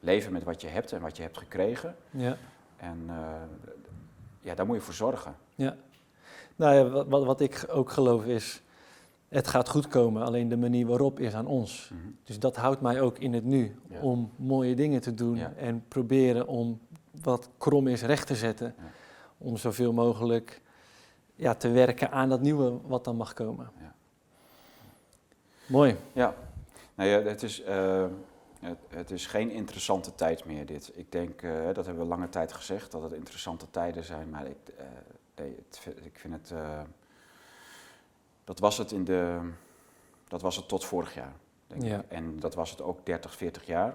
leven 0.00 0.32
met 0.32 0.42
wat 0.44 0.60
je 0.60 0.68
hebt 0.68 0.92
en 0.92 1.00
wat 1.00 1.16
je 1.16 1.22
hebt 1.22 1.38
gekregen. 1.38 1.96
Ja. 2.10 2.36
En 2.76 3.10
ja, 4.40 4.54
daar 4.54 4.66
moet 4.66 4.76
je 4.76 4.82
voor 4.82 4.94
zorgen. 4.94 5.36
Ja. 5.54 5.76
Nou 6.56 6.74
ja, 6.74 7.04
wat, 7.04 7.24
wat, 7.24 7.40
ik 7.40 7.64
ook 7.70 7.90
geloof 7.90 8.24
is, 8.24 8.62
het 9.28 9.46
gaat 9.46 9.68
goed 9.68 9.88
komen, 9.88 10.22
alleen 10.22 10.48
de 10.48 10.56
manier 10.56 10.86
waarop 10.86 11.20
is 11.20 11.34
aan 11.34 11.46
ons. 11.46 11.90
Mhm. 11.92 12.08
Dus 12.24 12.38
dat 12.38 12.56
houdt 12.56 12.80
mij 12.80 13.00
ook 13.00 13.18
in 13.18 13.32
het 13.32 13.44
nu, 13.44 13.76
Ja. 13.88 14.00
om 14.00 14.30
mooie 14.36 14.74
dingen 14.74 15.00
te 15.00 15.14
doen 15.14 15.36
Ja. 15.36 15.52
en 15.56 15.84
proberen 15.88 16.46
om 16.46 16.80
wat 17.22 17.48
krom 17.58 17.86
is 17.86 18.02
recht 18.02 18.26
te 18.26 18.34
zetten. 18.34 18.74
Ja. 18.78 18.84
Om 19.38 19.56
zoveel 19.56 19.92
mogelijk 19.92 20.60
ja, 21.34 21.54
te 21.54 21.70
werken 21.70 22.10
aan 22.10 22.28
dat 22.28 22.40
nieuwe 22.40 22.80
wat 22.86 23.04
dan 23.04 23.16
mag 23.16 23.32
komen. 23.32 23.70
Ja. 23.78 23.93
Mooi. 25.66 25.96
Ja, 26.12 26.34
nou 26.94 27.10
ja, 27.10 27.20
het 27.22 27.42
is, 27.42 27.62
eh, 27.62 28.06
het, 28.60 28.78
het 28.88 29.10
is 29.10 29.26
geen 29.26 29.50
interessante 29.50 30.14
tijd 30.14 30.44
meer 30.44 30.66
dit. 30.66 30.90
Ik 30.94 31.12
denk, 31.12 31.42
eh, 31.42 31.64
dat 31.72 31.86
hebben 31.86 32.02
we 32.02 32.08
lange 32.08 32.28
tijd 32.28 32.52
gezegd, 32.52 32.90
dat 32.90 33.02
het 33.02 33.12
interessante 33.12 33.70
tijden 33.70 34.04
zijn. 34.04 34.30
Maar 34.30 34.46
ik, 34.46 34.56
eh, 34.78 34.84
nee, 35.36 35.56
het, 35.56 35.86
ik 36.04 36.18
vind 36.18 36.34
het, 36.34 36.52
dat 38.44 38.58
was 38.58 38.78
het 38.78 38.92
in 38.92 39.04
de, 39.04 39.50
dat 40.28 40.42
was 40.42 40.56
het 40.56 40.68
tot 40.68 40.84
vorig 40.84 41.14
jaar, 41.14 41.32
denk 41.66 41.82
Ja. 41.82 41.98
ik. 41.98 42.04
En 42.08 42.38
dat 42.40 42.54
was 42.54 42.70
het 42.70 42.80
ook 42.80 43.06
30, 43.06 43.34
40 43.36 43.66
jaar. 43.66 43.94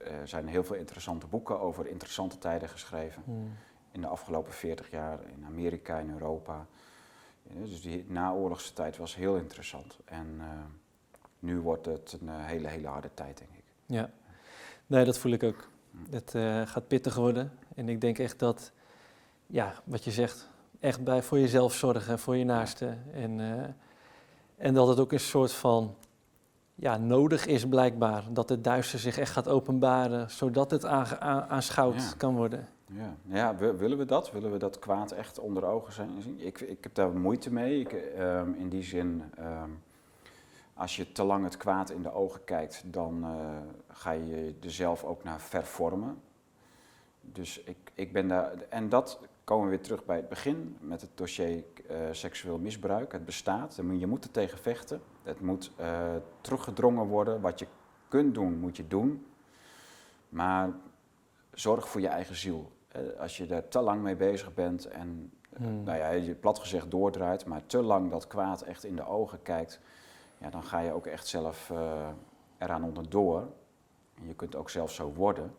Er 0.00 0.28
zijn 0.28 0.46
heel 0.46 0.64
veel 0.64 0.76
interessante 0.76 1.26
boeken 1.26 1.60
over 1.60 1.86
interessante 1.86 2.38
tijden 2.38 2.68
geschreven. 2.68 3.22
Hmm. 3.24 3.56
In 3.92 4.00
de 4.00 4.06
afgelopen 4.06 4.52
40 4.52 4.90
jaar 4.90 5.18
in 5.36 5.44
Amerika, 5.46 5.98
in 5.98 6.10
Europa. 6.10 6.66
Ja, 7.42 7.60
Dus 7.60 7.82
die 7.82 8.04
naoorlogse 8.08 8.72
tijd 8.72 8.96
was 8.96 9.14
heel 9.14 9.36
interessant. 9.36 9.98
En 10.04 10.40
nu 11.38 11.60
wordt 11.60 11.86
het 11.86 12.18
een 12.20 12.28
eh, 12.28 12.34
hele, 12.44 12.68
hele 12.68 12.88
harde 12.88 13.10
tijd, 13.14 13.38
denk 13.38 13.50
ik. 13.50 13.64
Ja, 13.86 14.10
nee, 14.86 15.04
dat 15.04 15.18
voel 15.18 15.32
ik 15.32 15.42
ook. 15.42 15.68
Het 16.10 16.34
eh, 16.34 16.62
gaat 16.66 16.86
pittig 16.88 17.14
worden. 17.14 17.52
En 17.74 17.88
ik 17.88 18.00
denk 18.00 18.18
echt 18.18 18.38
dat, 18.38 18.72
ja, 19.46 19.72
wat 19.84 20.04
je 20.04 20.10
zegt, 20.10 20.48
echt 20.80 21.04
bij, 21.04 21.22
voor 21.22 21.38
jezelf 21.38 21.74
zorgen, 21.74 22.18
voor 22.18 22.36
je 22.36 22.44
naaste. 22.44 22.96
En, 23.12 23.40
eh, 23.40 23.68
en 24.66 24.74
dat 24.74 24.88
het 24.88 24.98
ook 25.00 25.12
een 25.12 25.20
soort 25.20 25.52
van, 25.52 25.94
ja, 26.74 26.96
nodig 26.96 27.46
is 27.46 27.66
blijkbaar. 27.68 28.22
Dat 28.30 28.48
het 28.48 28.64
duister 28.64 28.98
zich 28.98 29.18
echt 29.18 29.32
gaat 29.32 29.48
openbaren, 29.48 30.30
zodat 30.30 30.70
het 30.70 30.84
aanschouwd 30.84 31.94
Ja. 31.94 32.12
kan 32.16 32.36
worden. 32.36 32.68
Ja, 32.92 33.16
ja 33.24 33.56
wi- 33.56 33.72
willen 33.76 33.98
we 33.98 34.04
dat? 34.04 34.30
Willen 34.32 34.52
we 34.52 34.58
dat 34.58 34.78
kwaad 34.78 35.12
echt 35.12 35.38
onder 35.38 35.64
ogen 35.64 35.92
zijn? 35.92 36.22
zien? 36.22 36.40
Ik, 36.40 36.60
ik 36.60 36.78
heb 36.82 36.94
daar 36.94 37.10
moeite 37.10 37.52
mee. 37.52 37.80
Ik, 37.80 37.92
ehm, 37.92 38.52
in 38.52 38.68
die 38.68 38.82
zin, 38.82 39.22
ehm, 39.36 39.70
als 40.78 40.96
je 40.96 41.12
te 41.12 41.24
lang 41.24 41.44
het 41.44 41.56
kwaad 41.56 41.90
in 41.90 42.02
de 42.02 42.12
ogen 42.12 42.44
kijkt, 42.44 42.82
dan 42.86 43.24
eh, 43.24 43.30
ga 43.88 44.10
je 44.10 44.54
er 44.62 44.70
zelf 44.70 45.04
ook 45.04 45.24
naar 45.24 45.40
vervormen. 45.40 46.20
Dus 47.20 47.62
ik, 47.62 47.76
ik 47.94 48.12
ben 48.12 48.28
daar. 48.28 48.52
En 48.68 48.88
dat 48.88 49.20
komen 49.44 49.64
we 49.64 49.70
weer 49.70 49.80
terug 49.84 50.04
bij 50.04 50.16
het 50.16 50.28
begin 50.28 50.76
met 50.80 51.00
het 51.00 51.10
dossier 51.14 51.64
eh, 51.88 51.96
seksueel 52.10 52.58
misbruik. 52.58 53.12
Het 53.12 53.24
bestaat, 53.24 53.74
je 53.76 54.06
moet- 54.06 54.24
er 54.24 54.30
tegen 54.30 54.58
vechten. 54.58 55.00
Het 55.22 55.40
moet 55.40 55.70
eh, 55.76 56.14
teruggedrongen 56.40 57.06
worden. 57.06 57.40
Wat 57.40 57.58
je 57.58 57.66
kunt 58.08 58.34
doen, 58.34 58.58
moet 58.58 58.76
je 58.76 58.86
doen. 58.86 59.26
Maar 60.28 60.70
zorg 61.52 61.88
voor 61.88 62.00
je 62.00 62.08
eigen 62.08 62.36
ziel. 62.36 62.72
Als 63.18 63.36
je 63.36 63.46
daar 63.46 63.68
te 63.68 63.80
lang 63.80 64.02
mee 64.02 64.16
bezig 64.16 64.54
bent 64.54 64.84
en, 64.86 65.32
Hmm. 65.56 65.82
nou 65.82 65.98
ja, 65.98 66.10
je 66.10 66.34
plat 66.34 66.58
gezegd 66.58 66.90
doordraait, 66.90 67.44
maar 67.46 67.66
te 67.66 67.82
lang 67.82 68.10
dat 68.10 68.26
kwaad 68.26 68.62
echt 68.62 68.84
in 68.84 68.96
de 68.96 69.06
ogen 69.06 69.42
kijkt, 69.42 69.80
ja, 70.38 70.50
dan 70.50 70.62
ga 70.62 70.78
je 70.78 70.92
ook 70.92 71.06
echt 71.06 71.26
zelf 71.26 71.70
eh, 71.70 72.08
eraan 72.58 72.84
onderdoor. 72.84 73.46
En 74.14 74.26
je 74.26 74.34
kunt 74.34 74.56
ook 74.56 74.70
zelf 74.70 74.92
zo 74.92 75.12
worden. 75.12 75.54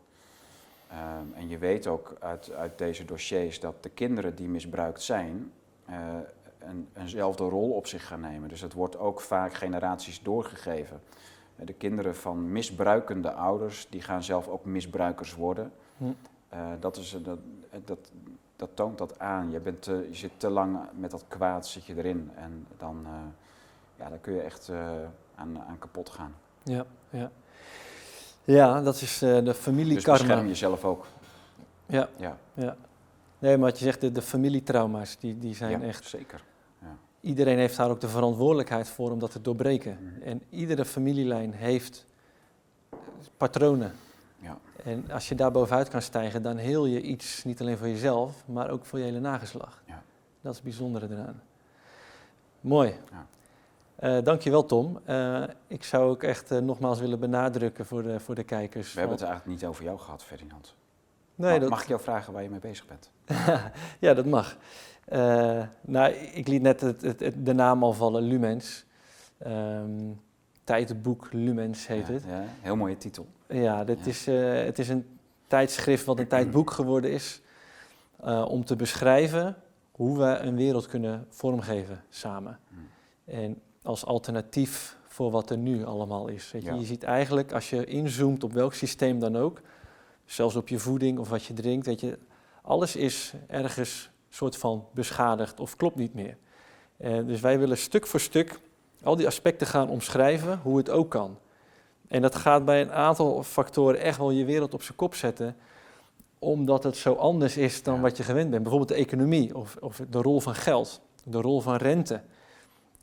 Ehm, 0.90 1.34
en 1.34 1.50
je 1.50 1.58
weet 1.58 1.88
ook 1.88 2.16
uit, 2.20 2.52
uit 2.52 2.78
deze 2.78 3.06
dossiers 3.06 3.60
dat 3.60 3.84
de 3.84 3.90
kinderen 3.90 4.36
die 4.36 4.48
misbruikt 4.48 5.02
zijn, 5.02 5.52
eh, 5.86 6.16
een, 6.60 6.90
eenzelfde 6.94 7.44
rol 7.44 7.72
op 7.72 7.88
zich 7.88 8.08
gaan 8.08 8.20
nemen. 8.20 8.50
Dus 8.50 8.62
het 8.62 8.74
wordt 8.74 8.98
ook 8.98 9.22
vaak 9.22 9.54
generaties 9.54 10.24
doorgegeven. 10.24 11.02
De 11.56 11.74
kinderen 11.74 12.16
van 12.16 12.52
misbruikende 12.52 13.32
ouders, 13.32 13.88
die 13.90 14.02
gaan 14.02 14.24
zelf 14.24 14.48
ook 14.48 14.66
misbruikers 14.66 15.36
worden. 15.36 15.72
Hm. 15.98 16.06
Eh, 16.50 16.72
dat, 16.80 16.98
is, 16.98 17.14
eh, 17.14 17.24
dat, 17.24 17.40
eh, 17.70 17.80
dat, 17.86 18.12
dat 18.56 18.70
toont 18.74 18.98
dat 18.98 19.20
aan. 19.20 19.52
Je, 19.52 19.60
bent 19.60 19.82
te, 19.82 20.08
je 20.10 20.16
zit 20.16 20.32
te 20.38 20.50
lang 20.50 20.80
met 20.94 21.12
dat 21.12 21.26
kwaad 21.28 21.68
zit 21.68 21.86
je 21.86 21.96
erin. 21.96 22.32
En 22.36 22.68
dan, 22.78 23.06
eh, 23.06 23.12
ja, 24.00 24.10
dan 24.10 24.22
kun 24.22 24.34
je 24.34 24.42
echt 24.42 24.70
eh, 24.70 24.90
aan, 25.36 25.62
aan 25.68 25.78
kapot 25.80 26.10
gaan. 26.10 26.36
Ja, 26.64 26.86
ja. 27.10 27.32
ja 28.44 28.82
dat 28.82 29.02
is 29.02 29.22
eh, 29.22 29.36
de 29.36 29.44
Dus 29.44 29.58
familiekarma. 29.58 30.18
bescherm 30.20 30.48
jezelf 30.48 30.86
ook. 30.86 31.06
ja, 31.86 32.10
Ja, 32.18 32.38
ja. 32.54 32.76
Nee, 33.40 33.58
maar 33.58 33.70
wat 33.70 33.80
je 33.80 33.86
zegt, 33.86 34.02
de, 34.02 34.12
de 34.12 34.22
familietrauma's, 34.22 35.18
die, 35.18 35.40
die 35.40 35.56
zijn 35.56 35.80
ja 35.80 35.88
echt... 35.88 36.06
zeker. 36.06 36.44
Iedereen 37.22 37.58
heeft 37.58 37.78
daar 37.78 37.90
ook 37.90 38.02
de 38.02 38.08
verantwoordelijkheid 38.10 38.88
voor 38.90 39.12
om 39.12 39.20
dat 39.20 39.32
te 39.32 39.42
doorbreken. 39.42 39.98
Mhm. 40.02 40.22
En 40.22 40.42
iedere 40.50 40.86
familielijn 40.86 41.54
heeft 41.54 42.06
patronen. 43.38 43.92
Ja. 44.40 44.58
En 44.84 45.12
als 45.12 45.30
je 45.30 45.36
daar 45.36 45.52
bovenuit 45.52 45.90
kan 45.90 46.02
stijgen, 46.02 46.42
dan 46.44 46.58
heel 46.58 46.86
je 46.86 47.02
iets, 47.02 47.44
niet 47.44 47.62
alleen 47.62 47.78
voor 47.78 47.88
jezelf, 47.88 48.44
maar 48.48 48.70
ook 48.70 48.86
voor 48.86 49.00
je 49.00 49.06
hele 49.06 49.20
nageslacht. 49.20 49.82
Ja. 49.86 50.04
Dat 50.42 50.52
is 50.52 50.58
het 50.58 50.68
bijzondere 50.68 51.08
eraan. 51.10 51.42
Mooi. 52.62 52.94
Ja. 53.12 53.26
Eh, 54.00 54.18
dankjewel 54.24 54.66
Tom. 54.66 55.00
Eh, 55.06 55.44
ik 55.68 55.84
zou 55.84 56.10
ook 56.10 56.24
echt 56.24 56.52
eh, 56.52 56.58
nogmaals 56.60 57.00
willen 57.00 57.20
benadrukken 57.20 57.86
voor 57.86 58.04
de, 58.04 58.20
voor 58.20 58.36
de 58.36 58.44
kijkers. 58.44 58.94
We 58.94 59.00
hebben 59.00 59.18
het 59.18 59.26
eigenlijk 59.28 59.60
niet 59.60 59.70
over 59.70 59.84
jou 59.84 60.00
gehad, 60.00 60.24
Ferdinand. 60.24 60.76
nee, 61.36 61.52
Ma- 61.54 61.60
dat, 61.60 61.70
Mag 61.70 61.82
ik 61.82 61.88
jou 61.88 62.02
vragen 62.02 62.34
waar 62.34 62.44
je 62.44 62.50
mee 62.50 62.60
bezig 62.60 62.86
bent? 62.88 63.12
ja, 64.00 64.14
dat 64.14 64.26
mag. 64.26 64.58
Nou, 65.82 66.14
ik 66.14 66.48
liet 66.48 66.62
net 66.62 66.82
het, 66.82 67.02
het, 67.02 67.20
het- 67.20 67.46
de 67.46 67.54
naam 67.54 67.84
al 67.84 67.94
vallen, 67.94 68.24
Lumens. 68.24 68.86
Ehm 69.38 70.12
tijdboek 70.64 71.28
Lumens 71.32 71.88
heet 71.88 72.08
Ja, 72.08 72.14
het. 72.14 72.24
Ja, 72.28 72.44
heel 72.62 72.76
mooie 72.76 72.98
titel. 72.98 73.28
Ja, 73.48 73.84
dit 73.84 74.00
Ja. 74.00 74.06
Is, 74.12 74.26
het 74.66 74.80
is 74.80 74.90
een 74.90 75.20
tijdschrift 75.48 76.06
wat 76.06 76.20
een 76.20 76.28
tijdboek 76.38 76.72
geworden 76.72 77.12
is. 77.12 77.42
om 78.48 78.66
te 78.66 78.76
beschrijven 78.76 79.56
hoe 79.92 80.18
we 80.18 80.26
een 80.26 80.56
wereld 80.56 80.88
kunnen 80.88 81.26
vormgeven 81.30 82.04
samen. 82.10 82.60
Hmm. 82.70 82.88
En 83.26 83.62
als 83.90 84.06
alternatief 84.06 84.98
voor 85.08 85.32
wat 85.32 85.50
er 85.50 85.58
nu 85.58 85.86
allemaal 85.86 86.28
is. 86.28 86.52
Weet 86.52 86.64
je? 86.64 86.70
Ja. 86.70 86.76
je 86.76 86.86
ziet 86.86 87.04
eigenlijk, 87.04 87.54
als 87.54 87.70
je 87.70 87.86
inzoomt 87.86 88.44
op 88.44 88.54
welk 88.54 88.74
systeem 88.74 89.20
dan 89.20 89.38
ook, 89.38 89.62
zelfs 90.26 90.56
op 90.56 90.68
je 90.68 90.80
voeding 90.80 91.20
of 91.20 91.30
wat 91.30 91.44
je 91.44 91.54
drinkt, 91.54 91.86
weet 91.86 92.00
je, 92.00 92.18
alles 92.62 92.96
is 92.96 93.34
ergens 93.48 94.10
soort 94.30 94.58
van 94.58 94.86
beschadigd 94.94 95.60
of 95.60 95.76
klopt 95.76 95.96
niet 95.96 96.14
meer. 96.14 96.38
Eh, 96.98 97.26
dus 97.26 97.42
wij 97.42 97.60
willen 97.60 97.78
stuk 97.78 98.08
voor 98.08 98.20
stuk 98.20 98.60
al 99.04 99.16
die 99.16 99.28
aspecten 99.28 99.68
gaan 99.68 99.90
omschrijven, 99.90 100.60
hoe 100.64 100.78
het 100.78 100.90
ook 100.90 101.10
kan. 101.10 101.38
En 102.08 102.22
dat 102.22 102.36
gaat 102.36 102.66
bij 102.66 102.82
een 102.82 102.92
aantal 102.92 103.44
factoren 103.44 104.00
echt 104.00 104.18
wel 104.18 104.32
je 104.32 104.46
wereld 104.46 104.74
op 104.74 104.82
zijn 104.84 104.98
kop 104.98 105.16
zetten, 105.16 105.56
omdat 106.40 106.84
het 106.84 106.98
zo 106.98 107.14
anders 107.14 107.58
is 107.58 107.84
dan 107.84 107.96
Ja. 107.96 108.02
wat 108.02 108.18
je 108.18 108.24
gewend 108.24 108.50
bent. 108.50 108.62
Bijvoorbeeld 108.62 108.92
de 108.98 109.06
economie 109.06 109.56
of, 109.56 109.78
of 109.80 110.02
de 110.10 110.22
rol 110.22 110.40
van 110.40 110.56
geld, 110.56 111.02
de 111.24 111.42
rol 111.42 111.62
van 111.62 111.76
rente. 111.76 112.22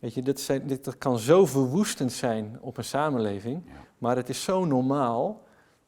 Weet 0.00 0.14
je, 0.14 0.22
dit 0.22 0.40
zijn, 0.40 0.66
dit, 0.66 0.84
dat 0.84 0.98
kan 0.98 1.18
zo 1.18 1.46
verwoestend 1.46 2.12
zijn 2.12 2.58
op 2.60 2.76
een 2.78 2.84
samenleving, 2.84 3.62
Ja. 3.66 3.72
maar 3.98 4.16
het 4.16 4.28
is 4.28 4.42
zo 4.42 4.64
normaal 4.64 5.42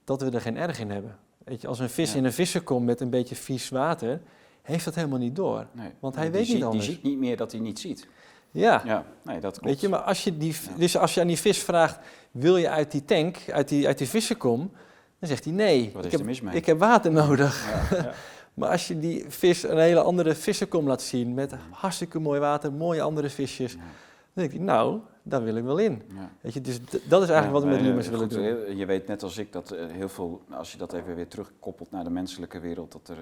dat 0.05 0.21
we 0.23 0.31
er 0.31 0.41
geen 0.41 0.57
erg 0.57 0.79
in 0.81 0.91
hebben. 0.91 1.17
Weet 1.45 1.61
je, 1.61 1.69
als 1.69 1.79
een 1.79 1.91
vis 1.91 2.13
Ja. 2.13 2.19
in 2.19 2.25
een 2.25 2.33
vissenkom 2.33 2.85
met 2.85 3.01
een 3.01 3.11
beetje 3.11 3.35
vies 3.35 3.69
water, 3.69 4.21
heeft 4.63 4.85
dat 4.85 4.95
helemaal 4.95 5.19
niet 5.19 5.37
door. 5.37 5.67
Nee. 5.73 5.91
Want 6.01 6.15
hij 6.15 6.25
Die 6.25 6.33
weet 6.33 6.41
niet 6.43 6.51
ziet, 6.51 6.65
anders. 6.65 6.85
Die 6.87 6.95
ziet 6.95 7.03
niet 7.05 7.19
meer 7.19 7.37
dat 7.37 7.53
hij 7.53 7.61
niet 7.61 7.79
ziet. 7.79 8.09
Ja, 8.51 8.83
Ja, 8.85 9.05
nee, 9.25 9.41
dat 9.41 9.53
klopt. 9.53 9.67
weet 9.67 9.81
je, 9.81 9.89
maar 9.89 10.01
als 10.01 10.25
je, 10.25 10.37
die, 10.37 10.55
dus 10.77 10.97
als 10.97 11.15
je 11.15 11.21
aan 11.21 11.27
die 11.27 11.39
vis 11.39 11.59
vraagt, 11.63 11.99
wil 12.31 12.57
je 12.57 12.69
uit 12.69 12.91
die 12.91 13.05
tank, 13.05 13.37
uit 13.53 13.69
die, 13.69 13.87
uit 13.87 13.99
die 13.99 14.09
vissenkom? 14.09 14.71
Dan 15.19 15.29
zegt 15.29 15.45
hij 15.45 15.53
nee, 15.53 15.91
Wat 15.95 16.01
ik 16.05 16.07
is 16.07 16.11
heb, 16.13 16.21
er 16.21 16.27
mis 16.27 16.41
mee? 16.41 16.55
ik 16.55 16.67
heb 16.67 16.79
water 16.79 17.13
nodig. 17.23 17.67
Ja. 17.91 18.13
Maar 18.59 18.71
als 18.71 18.89
je 18.89 18.99
die 18.99 19.25
vis 19.31 19.63
een 19.63 19.79
hele 19.79 20.01
andere 20.03 20.35
vissenkom 20.35 20.87
laat 20.87 21.03
zien, 21.03 21.35
met 21.35 21.55
hartstikke 21.71 22.19
mooi 22.19 22.41
water, 22.41 22.73
mooie 22.73 23.03
andere 23.03 23.31
visjes, 23.31 23.73
Ja, 23.73 23.79
dan 23.79 23.89
denk 24.33 24.53
ik, 24.53 24.61
nou, 24.61 25.01
daar 25.23 25.43
wil 25.43 25.57
ik 25.57 25.65
wel 25.65 25.79
in. 25.79 26.03
ja. 26.15 26.31
Weet 26.41 26.53
je, 26.53 26.61
dus 26.61 26.81
dat 26.85 27.23
is 27.23 27.29
eigenlijk 27.29 27.53
wat 27.53 27.63
we 27.63 27.69
met 27.69 27.81
Lumens 27.81 28.07
eh, 28.07 28.13
willen 28.13 28.29
doen. 28.29 28.45
eh, 28.67 28.79
Je 28.79 28.87
weet 28.87 29.07
net 29.07 29.23
als 29.23 29.39
ik 29.39 29.53
dat 29.53 29.71
eh, 29.71 29.87
heel 29.87 30.09
veel, 30.09 30.43
als 30.51 30.73
je 30.73 30.79
dat 30.79 30.93
even 30.93 31.15
weer 31.15 31.29
terugkoppelt 31.29 31.91
naar 31.91 32.05
de 32.05 32.11
menselijke 32.11 32.59
wereld, 32.61 32.93
dat 32.93 33.09
er, 33.09 33.17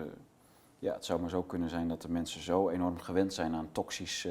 ja, 0.78 0.92
het 0.94 1.04
zou 1.04 1.20
maar 1.20 1.30
zo 1.30 1.42
kunnen 1.42 1.68
zijn 1.70 1.88
dat 1.88 2.02
de 2.02 2.10
mensen 2.10 2.40
zo 2.42 2.68
enorm 2.68 2.98
gewend 3.00 3.34
zijn 3.34 3.54
aan 3.54 3.68
toxisch, 3.72 4.24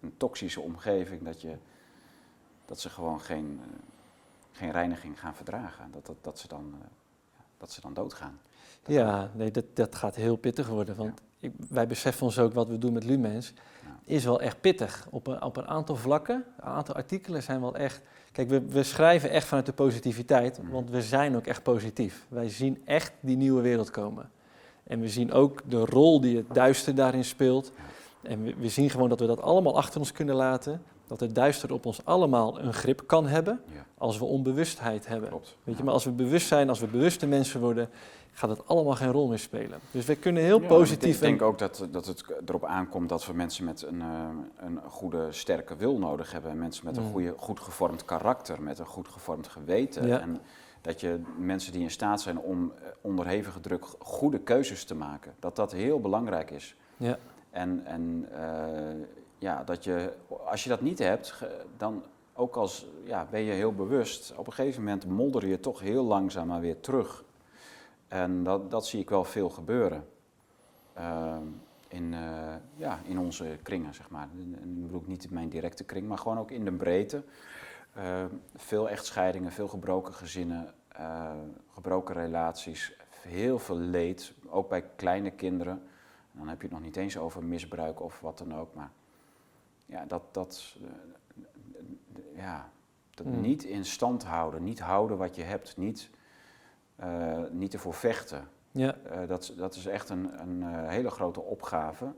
een 0.00 0.14
toxische 0.16 0.60
omgeving, 0.60 1.22
dat, 1.22 1.40
je, 1.40 1.56
dat 2.64 2.80
ze 2.80 2.88
gewoon 2.90 3.20
geen, 3.20 3.60
geen 4.52 4.70
reiniging 4.70 5.20
gaan 5.20 5.34
verdragen. 5.34 5.84
Dat, 5.92 6.06
dat, 6.06 6.16
dat, 6.20 6.38
ze, 6.38 6.48
dan, 6.48 6.74
dat 7.58 7.70
ze 7.72 7.80
dan 7.80 7.94
doodgaan. 7.94 8.40
Ja, 8.86 9.30
nee, 9.34 9.50
dat, 9.50 9.64
dat 9.74 9.94
gaat 9.94 10.14
heel 10.14 10.36
pittig 10.36 10.68
worden. 10.68 10.96
Want 10.96 11.20
ik, 11.38 11.52
wij 11.68 11.86
beseffen 11.86 12.26
ons 12.26 12.38
ook 12.38 12.52
wat 12.54 12.68
we 12.68 12.78
doen 12.78 12.92
met 12.92 13.04
Lumens. 13.04 13.52
Ja. 13.84 14.14
Is 14.14 14.24
wel 14.24 14.40
echt 14.40 14.60
pittig. 14.60 15.06
Op 15.10 15.26
een, 15.26 15.42
op 15.42 15.56
een 15.56 15.66
aantal 15.66 15.96
vlakken, 15.96 16.44
een 16.56 16.64
aantal 16.64 16.94
artikelen 16.94 17.42
zijn 17.42 17.60
wel 17.60 17.74
echt. 17.76 18.00
Kijk, 18.32 18.48
we, 18.48 18.60
we 18.60 18.82
schrijven 18.82 19.30
echt 19.30 19.46
vanuit 19.46 19.66
de 19.66 19.72
positiviteit, 19.72 20.62
Mhm. 20.62 20.70
want 20.72 20.90
we 20.90 21.02
zijn 21.02 21.36
ook 21.36 21.46
echt 21.46 21.62
positief. 21.62 22.26
Wij 22.28 22.48
zien 22.48 22.82
echt 22.84 23.12
die 23.20 23.36
nieuwe 23.36 23.60
wereld 23.62 23.90
komen. 23.90 24.30
En 24.84 25.00
we 25.00 25.08
zien 25.08 25.32
ook 25.32 25.60
de 25.68 25.84
rol 25.84 26.20
die 26.20 26.36
het 26.36 26.54
duister 26.54 26.94
daarin 26.94 27.24
speelt. 27.24 27.72
En 28.22 28.42
we, 28.42 28.54
we 28.58 28.68
zien 28.68 28.90
gewoon 28.90 29.08
dat 29.08 29.20
we 29.20 29.26
dat 29.26 29.40
allemaal 29.42 29.76
achter 29.76 30.00
ons 30.00 30.12
kunnen 30.12 30.34
laten. 30.34 30.82
Dat 31.12 31.20
het 31.20 31.34
duister 31.34 31.72
op 31.72 31.86
ons 31.86 32.04
allemaal 32.04 32.60
een 32.60 32.72
grip 32.72 33.02
kan 33.06 33.26
hebben 33.26 33.60
Ja, 33.74 33.84
als 33.98 34.18
we 34.18 34.24
onbewustheid 34.24 35.06
hebben. 35.06 35.28
klopt. 35.28 35.56
Weet 35.64 35.76
je, 35.76 35.84
maar 35.84 35.92
als 35.92 36.04
we 36.04 36.10
bewust 36.10 36.46
zijn, 36.46 36.68
als 36.68 36.80
we 36.80 36.86
bewuste 36.86 37.26
mensen 37.26 37.60
worden, 37.60 37.88
gaat 38.32 38.50
het 38.50 38.66
allemaal 38.68 38.94
geen 38.94 39.10
rol 39.10 39.28
meer 39.28 39.38
spelen. 39.38 39.78
Dus 39.90 40.04
we 40.04 40.16
kunnen 40.16 40.42
heel 40.42 40.60
Ja, 40.60 40.66
positief. 40.66 41.14
Ik 41.14 41.20
denk, 41.20 41.42
ook 41.42 41.58
dat, 41.58 41.86
dat 41.90 42.06
het 42.06 42.24
erop 42.46 42.64
aankomt 42.64 43.08
dat 43.08 43.26
we 43.26 43.32
mensen 43.32 43.64
met 43.64 43.82
een, 43.82 44.00
eh, 44.00 44.28
een 44.56 44.80
goede, 44.88 45.26
sterke 45.30 45.76
wil 45.76 45.98
nodig 45.98 46.32
hebben. 46.32 46.58
Mensen 46.58 46.84
met 46.86 46.96
een 46.96 47.02
Mm. 47.02 47.10
goede, 47.12 47.34
goed 47.36 47.60
gevormd 47.60 48.04
karakter, 48.04 48.62
met 48.62 48.78
een 48.78 48.86
goed 48.86 49.08
gevormd 49.08 49.48
geweten. 49.48 50.06
Ja. 50.06 50.20
En 50.20 50.40
dat 50.80 51.00
je 51.00 51.20
mensen 51.38 51.72
die 51.72 51.82
in 51.82 51.90
staat 51.90 52.20
zijn 52.20 52.38
om 52.38 52.72
eh, 52.76 52.82
onder 53.00 53.26
hevige 53.26 53.60
druk 53.60 53.84
goede 53.98 54.38
keuzes 54.38 54.84
te 54.84 54.94
maken, 54.94 55.34
dat 55.38 55.56
dat 55.56 55.72
heel 55.72 56.00
belangrijk 56.00 56.50
is. 56.50 56.76
Ja. 56.96 57.18
En, 57.50 57.82
en 57.86 58.26
eh, 58.32 59.06
ja, 59.42 59.64
dat 59.64 59.84
je, 59.84 60.12
als 60.44 60.62
je 60.62 60.68
dat 60.68 60.80
niet 60.80 60.98
hebt, 60.98 61.42
dan 61.76 62.02
ook 62.34 62.56
als 62.56 62.86
ja, 63.04 63.26
ben 63.30 63.40
je 63.40 63.52
heel 63.52 63.74
bewust, 63.74 64.34
op 64.36 64.46
een 64.46 64.52
gegeven 64.52 64.82
moment 64.82 65.06
molder 65.06 65.46
je 65.46 65.60
toch 65.60 65.80
heel 65.80 66.04
langzaam 66.04 66.46
maar 66.46 66.60
weer 66.60 66.80
terug. 66.80 67.24
En 68.08 68.44
dat, 68.44 68.70
dat 68.70 68.86
zie 68.86 69.00
ik 69.00 69.10
wel 69.10 69.24
veel 69.24 69.48
gebeuren. 69.48 70.08
Ehm, 70.94 71.46
in, 71.88 72.14
eh, 72.14 72.54
ja, 72.76 72.98
in 73.04 73.18
onze 73.18 73.58
kringen, 73.62 73.94
zeg 73.94 74.10
maar. 74.10 74.28
Ik 74.62 74.82
bedoel 74.82 75.02
niet 75.06 75.24
in 75.24 75.32
mijn 75.32 75.48
directe 75.48 75.84
kring, 75.84 76.08
maar 76.08 76.18
gewoon 76.18 76.38
ook 76.38 76.50
in 76.50 76.64
de 76.64 76.72
breedte. 76.72 77.22
Ehm, 77.94 78.28
veel 78.56 78.88
echtscheidingen, 78.88 79.52
veel 79.52 79.68
gebroken 79.68 80.14
gezinnen, 80.14 80.74
eh, 80.88 81.32
gebroken 81.72 82.14
relaties, 82.14 82.96
heel 83.08 83.58
veel 83.58 83.78
leed, 83.78 84.32
ook 84.48 84.68
bij 84.68 84.84
kleine 84.96 85.30
kinderen. 85.30 85.82
En 86.32 86.38
dan 86.38 86.48
heb 86.48 86.56
je 86.56 86.66
het 86.66 86.76
nog 86.76 86.84
niet 86.84 86.96
eens 86.96 87.18
over 87.18 87.44
misbruik 87.44 88.00
of 88.00 88.20
wat 88.20 88.38
dan 88.38 88.54
ook, 88.54 88.74
maar 88.74 88.90
ja, 89.86 90.04
dat, 90.04 90.22
dat, 90.34 90.76
eh, 90.82 92.36
ja, 92.36 92.70
dat 93.10 93.26
Mm. 93.26 93.40
niet 93.40 93.64
in 93.64 93.84
stand 93.84 94.24
houden, 94.24 94.62
niet 94.64 94.80
houden 94.80 95.16
wat 95.18 95.34
je 95.36 95.42
hebt, 95.42 95.76
niet, 95.76 96.10
eh, 96.96 97.42
niet 97.50 97.74
ervoor 97.74 97.94
vechten. 97.94 98.48
Ja. 98.70 98.94
Eh, 98.96 99.28
dat, 99.28 99.52
dat 99.56 99.74
is 99.74 99.86
echt 99.86 100.08
een, 100.08 100.40
een 100.40 100.88
hele 100.88 101.10
grote 101.10 101.40
opgave 101.40 102.12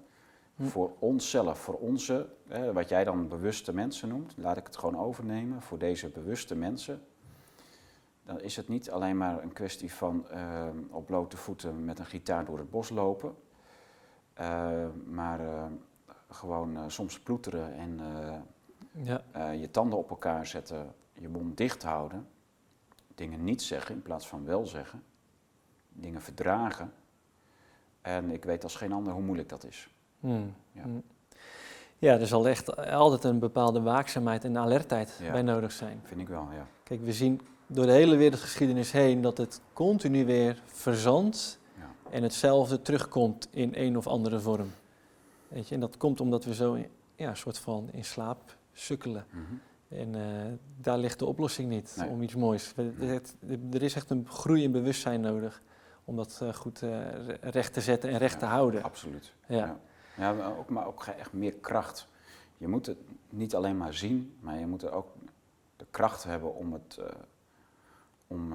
Hm. 0.57 0.65
voor 0.65 0.93
onszelf, 0.99 1.59
voor 1.59 1.75
onze, 1.75 2.29
eh, 2.49 2.71
wat 2.71 2.89
jij 2.89 3.05
dan 3.05 3.29
bewuste 3.29 3.75
mensen 3.75 4.09
noemt, 4.09 4.35
laat 4.37 4.57
ik 4.57 4.67
het 4.67 4.77
gewoon 4.77 4.99
overnemen, 4.99 5.63
voor 5.63 5.79
deze 5.79 6.09
bewuste 6.09 6.55
mensen. 6.57 7.03
Dan 8.25 8.41
is 8.41 8.57
het 8.57 8.69
niet 8.69 8.91
alleen 8.91 9.17
maar 9.17 9.43
een 9.43 9.53
kwestie 9.53 9.93
van 9.93 10.29
eh, 10.29 10.67
op 10.91 11.07
blote 11.07 11.37
voeten 11.37 11.85
met 11.85 11.99
een 11.99 12.07
gitaar 12.07 12.45
door 12.45 12.59
het 12.59 12.71
bos 12.71 12.89
lopen, 12.91 13.35
maar 15.07 15.41
gewoon 16.35 16.77
eh, 16.77 16.83
soms 16.87 17.21
ploeteren 17.21 17.75
en 17.75 18.01
eh, 18.01 18.35
Ja. 19.05 19.23
eh, 19.33 19.61
je 19.61 19.71
tanden 19.71 19.99
op 19.99 20.11
elkaar 20.11 20.47
zetten, 20.47 20.95
je 21.13 21.29
mond 21.29 21.57
dicht 21.57 21.83
houden, 21.83 22.27
dingen 23.15 23.45
niet 23.45 23.63
zeggen 23.63 23.95
in 23.95 24.03
plaats 24.03 24.27
van 24.29 24.45
wel 24.45 24.67
zeggen, 24.67 25.03
dingen 25.89 26.23
verdragen. 26.23 26.93
En 28.03 28.31
ik 28.31 28.45
weet 28.45 28.63
als 28.63 28.77
geen 28.77 28.93
ander 28.93 29.13
hoe 29.13 29.23
moeilijk 29.23 29.49
dat 29.49 29.65
is. 29.65 29.89
Hmm. 30.21 30.55
Ja. 30.73 30.83
Hmm. 30.83 31.03
Ja, 31.99 32.19
er 32.19 32.27
zal 32.27 32.49
echt 32.49 32.77
altijd 32.91 33.25
een 33.25 33.39
bepaalde 33.39 33.81
waakzaamheid 33.81 34.45
en 34.45 34.59
alertheid 34.59 35.19
Ja. 35.23 35.33
bij 35.33 35.43
nodig 35.43 35.73
zijn. 35.73 36.01
Vind 36.05 36.21
ik 36.21 36.29
wel, 36.29 36.49
ja. 36.53 36.67
Kijk, 36.83 37.01
we 37.03 37.13
zien 37.13 37.41
door 37.67 37.87
de 37.87 37.93
hele 37.93 38.17
wereldgeschiedenis 38.17 38.93
heen 38.93 39.21
dat 39.21 39.39
het 39.39 39.61
continu 39.73 40.25
weer 40.25 40.63
verzandt 40.67 41.59
ja. 41.79 42.11
en 42.11 42.23
hetzelfde 42.23 42.83
terugkomt 42.83 43.49
in 43.51 43.73
een 43.75 43.97
of 43.97 44.07
andere 44.07 44.41
vorm. 44.41 44.71
Weet 45.55 45.69
je, 45.69 45.75
en 45.75 45.81
dat 45.81 45.97
komt 45.97 46.21
omdat 46.21 46.45
we 46.45 46.55
zo 46.55 46.77
ja, 47.15 47.29
een 47.29 47.37
soort 47.37 47.59
van 47.59 47.89
in 47.93 48.05
slaap 48.05 48.57
sukkelen. 48.73 49.27
Mhm. 49.31 49.43
En 50.01 50.15
eh, 50.15 50.53
daar 50.77 50.99
ligt 50.99 51.19
de 51.19 51.27
oplossing 51.27 51.69
niet 51.69 51.95
Nee. 51.99 52.09
om 52.09 52.23
iets 52.23 52.35
moois. 52.35 52.73
Het- 52.99 53.37
Er 53.73 53.83
is 53.83 53.95
echt 53.95 54.11
een 54.11 54.27
groei 54.29 54.63
in 54.63 54.73
bewustzijn 54.73 55.21
nodig 55.21 55.63
om 56.05 56.17
dat 56.17 56.39
eh, 56.43 56.53
goed 56.55 56.83
eh, 56.83 56.91
re- 57.27 57.39
recht 57.41 57.73
te 57.73 57.81
zetten 57.81 58.11
en 58.11 58.19
recht 58.19 58.33
Ja, 58.33 58.39
te 58.39 58.45
houden. 58.47 58.83
Absoluut. 58.83 59.33
Ja. 59.47 59.57
Ja, 59.57 59.79
ja 60.17 60.33
maar, 60.33 60.59
ook, 60.59 60.69
maar 60.69 60.87
ook 60.87 61.05
echt 61.05 61.33
meer 61.33 61.55
kracht. 61.55 62.09
Je 62.59 62.69
moet 62.69 62.87
het 62.87 62.99
niet 63.31 63.55
alleen 63.55 63.77
maar 63.77 63.95
zien, 63.95 64.37
maar 64.41 64.59
je 64.59 64.67
moet 64.67 64.83
er 64.83 64.93
ook 64.93 65.07
de 65.77 65.87
kracht 65.91 66.25
hebben 66.25 66.55
om 66.55 66.73
het 66.73 66.99
om 68.27 68.55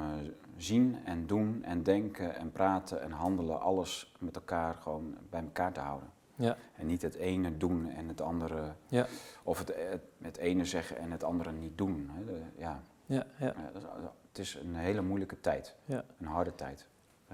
zien 0.58 0.98
en 1.06 1.28
doen 1.28 1.64
en 1.64 1.84
denken 1.84 2.36
en 2.36 2.52
praten 2.52 3.02
en 3.02 3.12
handelen, 3.12 3.62
alles 3.62 4.14
met 4.20 4.36
elkaar 4.36 4.76
gewoon 4.76 5.16
bij 5.30 5.42
elkaar 5.42 5.74
te 5.74 5.80
houden. 5.80 6.10
Ja. 6.42 6.58
En 6.76 6.86
niet 6.88 7.02
het 7.02 7.16
ene 7.16 7.58
doen 7.58 7.90
en 7.98 8.08
het 8.08 8.22
andere, 8.22 8.72
Ja. 8.88 9.06
of 9.44 9.60
het, 9.60 9.68
het, 9.90 10.02
het 10.22 10.38
ene 10.38 10.66
zeggen 10.66 10.98
en 10.98 11.12
het 11.12 11.24
andere 11.24 11.52
niet 11.52 11.78
doen. 11.78 12.10
Hè. 12.14 12.26
De- 12.26 12.42
ja, 12.58 12.84
Ja, 13.06 13.26
ja. 13.40 13.46
ja, 13.46 13.70
dat 13.74 13.82
is- 13.82 13.88
het 14.30 14.40
is 14.40 14.58
een 14.64 14.76
hele 14.76 15.02
moeilijke 15.02 15.40
tijd, 15.42 15.76
Ja. 15.86 16.04
een 16.20 16.28
harde 16.28 16.56
tijd. 16.56 16.86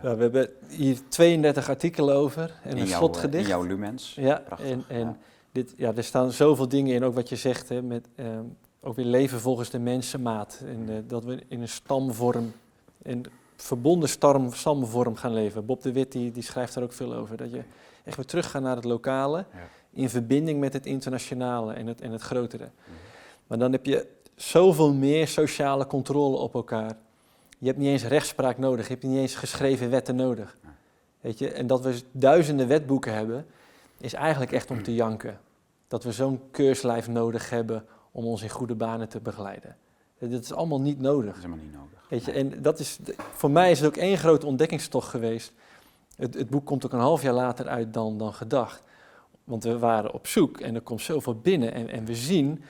Ja, 0.01 0.15
we 0.15 0.21
hebben 0.21 0.49
hier 0.67 0.97
32 1.07 1.69
artikelen 1.69 2.15
over 2.15 2.59
en 2.63 2.69
in 2.71 2.77
een 2.77 2.85
jouw, 2.87 2.97
slotgedicht. 2.97 3.43
In 3.43 3.49
jouw 3.49 3.63
lumens. 3.63 4.13
Ja, 4.15 4.41
Prachtig. 4.45 4.69
en, 4.71 4.83
en 4.87 4.99
ja. 4.99 5.17
Dit, 5.51 5.73
ja, 5.77 5.93
er 5.95 6.03
staan 6.03 6.31
zoveel 6.31 6.67
dingen 6.67 6.95
in, 6.95 7.03
ook 7.03 7.13
wat 7.13 7.29
je 7.29 7.35
zegt, 7.35 7.69
hè, 7.69 7.81
met 7.81 8.07
ehm, 8.15 8.43
ook 8.81 8.95
weer 8.95 9.05
leven 9.05 9.39
volgens 9.39 9.69
de 9.69 9.79
mensenmaat. 9.79 10.61
En 10.65 10.89
eh, 10.89 10.95
dat 11.07 11.23
we 11.23 11.43
in 11.47 11.61
een 11.61 11.67
stamvorm, 11.69 12.51
verbonden 13.55 14.09
stam, 14.09 14.53
stamvorm 14.53 15.15
gaan 15.15 15.33
leven. 15.33 15.65
Bob 15.65 15.81
de 15.81 15.91
Wit 15.91 16.11
die, 16.11 16.31
die 16.31 16.43
schrijft 16.43 16.73
daar 16.73 16.83
ook 16.83 16.93
veel 16.93 17.13
over. 17.13 17.37
Dat 17.37 17.51
je 17.51 17.61
echt 18.03 18.15
weer 18.15 18.25
teruggaat 18.25 18.61
naar 18.61 18.75
het 18.75 18.85
lokale, 18.85 19.37
Ja. 19.37 19.57
in 19.93 20.09
verbinding 20.09 20.59
met 20.59 20.73
het 20.73 20.85
internationale 20.85 21.73
en 21.73 21.87
het, 21.87 22.01
en 22.01 22.11
het 22.11 22.21
grotere. 22.21 22.63
Mhm. 22.63 22.91
Maar 23.47 23.57
dan 23.57 23.71
heb 23.71 23.85
je 23.85 24.07
zoveel 24.35 24.93
meer 24.93 25.27
sociale 25.27 25.87
controle 25.87 26.37
op 26.37 26.53
elkaar. 26.53 26.97
Je 27.59 27.67
hebt 27.67 27.77
niet 27.79 27.87
eens 27.89 28.03
rechtspraak 28.05 28.57
nodig, 28.57 28.87
je 28.87 28.93
hebt 28.93 29.05
niet 29.05 29.17
eens 29.17 29.35
geschreven 29.35 29.89
wetten 29.89 30.15
nodig. 30.15 30.57
Ja. 30.63 30.69
Weet 31.21 31.39
je? 31.39 31.51
En 31.51 31.67
dat 31.67 31.81
we 31.81 32.01
duizenden 32.11 32.67
wetboeken 32.67 33.13
hebben, 33.13 33.45
is 33.97 34.13
eigenlijk 34.13 34.51
echt 34.51 34.71
om 34.71 34.83
te 34.83 34.93
janken. 34.95 35.39
Dat 35.87 36.03
we 36.03 36.11
zo'n 36.11 36.41
keurslijf 36.51 37.07
nodig 37.07 37.49
hebben 37.49 37.85
om 38.11 38.25
ons 38.25 38.41
in 38.41 38.49
goede 38.49 38.75
banen 38.75 39.09
te 39.09 39.19
begeleiden. 39.19 39.75
Dat 40.20 40.43
is 40.43 40.53
allemaal 40.53 40.82
niet 40.82 41.01
Dat 41.03 41.13
nodig. 41.13 41.36
is 41.36 41.43
helemaal 41.43 41.63
niet 41.66 41.74
nodig. 41.74 42.05
Weet 42.09 42.26
je? 42.26 42.32
En 42.32 42.61
dat 42.61 42.80
is, 42.80 42.99
voor 43.34 43.51
mij 43.51 43.72
is 43.72 43.80
het 43.80 43.88
ook 43.88 43.97
één 43.97 44.18
grote 44.18 44.45
ontdekkingstocht 44.45 45.09
geweest. 45.09 45.53
Het, 46.16 46.34
het 46.34 46.49
boek 46.49 46.66
komt 46.66 46.86
ook 46.86 46.93
een 46.93 46.99
half 46.99 47.22
jaar 47.22 47.34
later 47.34 47.68
uit 47.68 47.93
dan, 47.93 48.18
dan 48.18 48.34
gedacht. 48.34 48.84
Want 49.43 49.63
we 49.63 49.78
waren 49.80 50.13
op 50.13 50.28
zoek 50.28 50.59
en 50.59 50.76
er 50.76 50.82
komt 50.82 51.01
zoveel 51.01 51.36
binnen. 51.39 51.74
En, 51.74 51.89
en 51.89 52.05
we 52.05 52.16
zien 52.16 52.63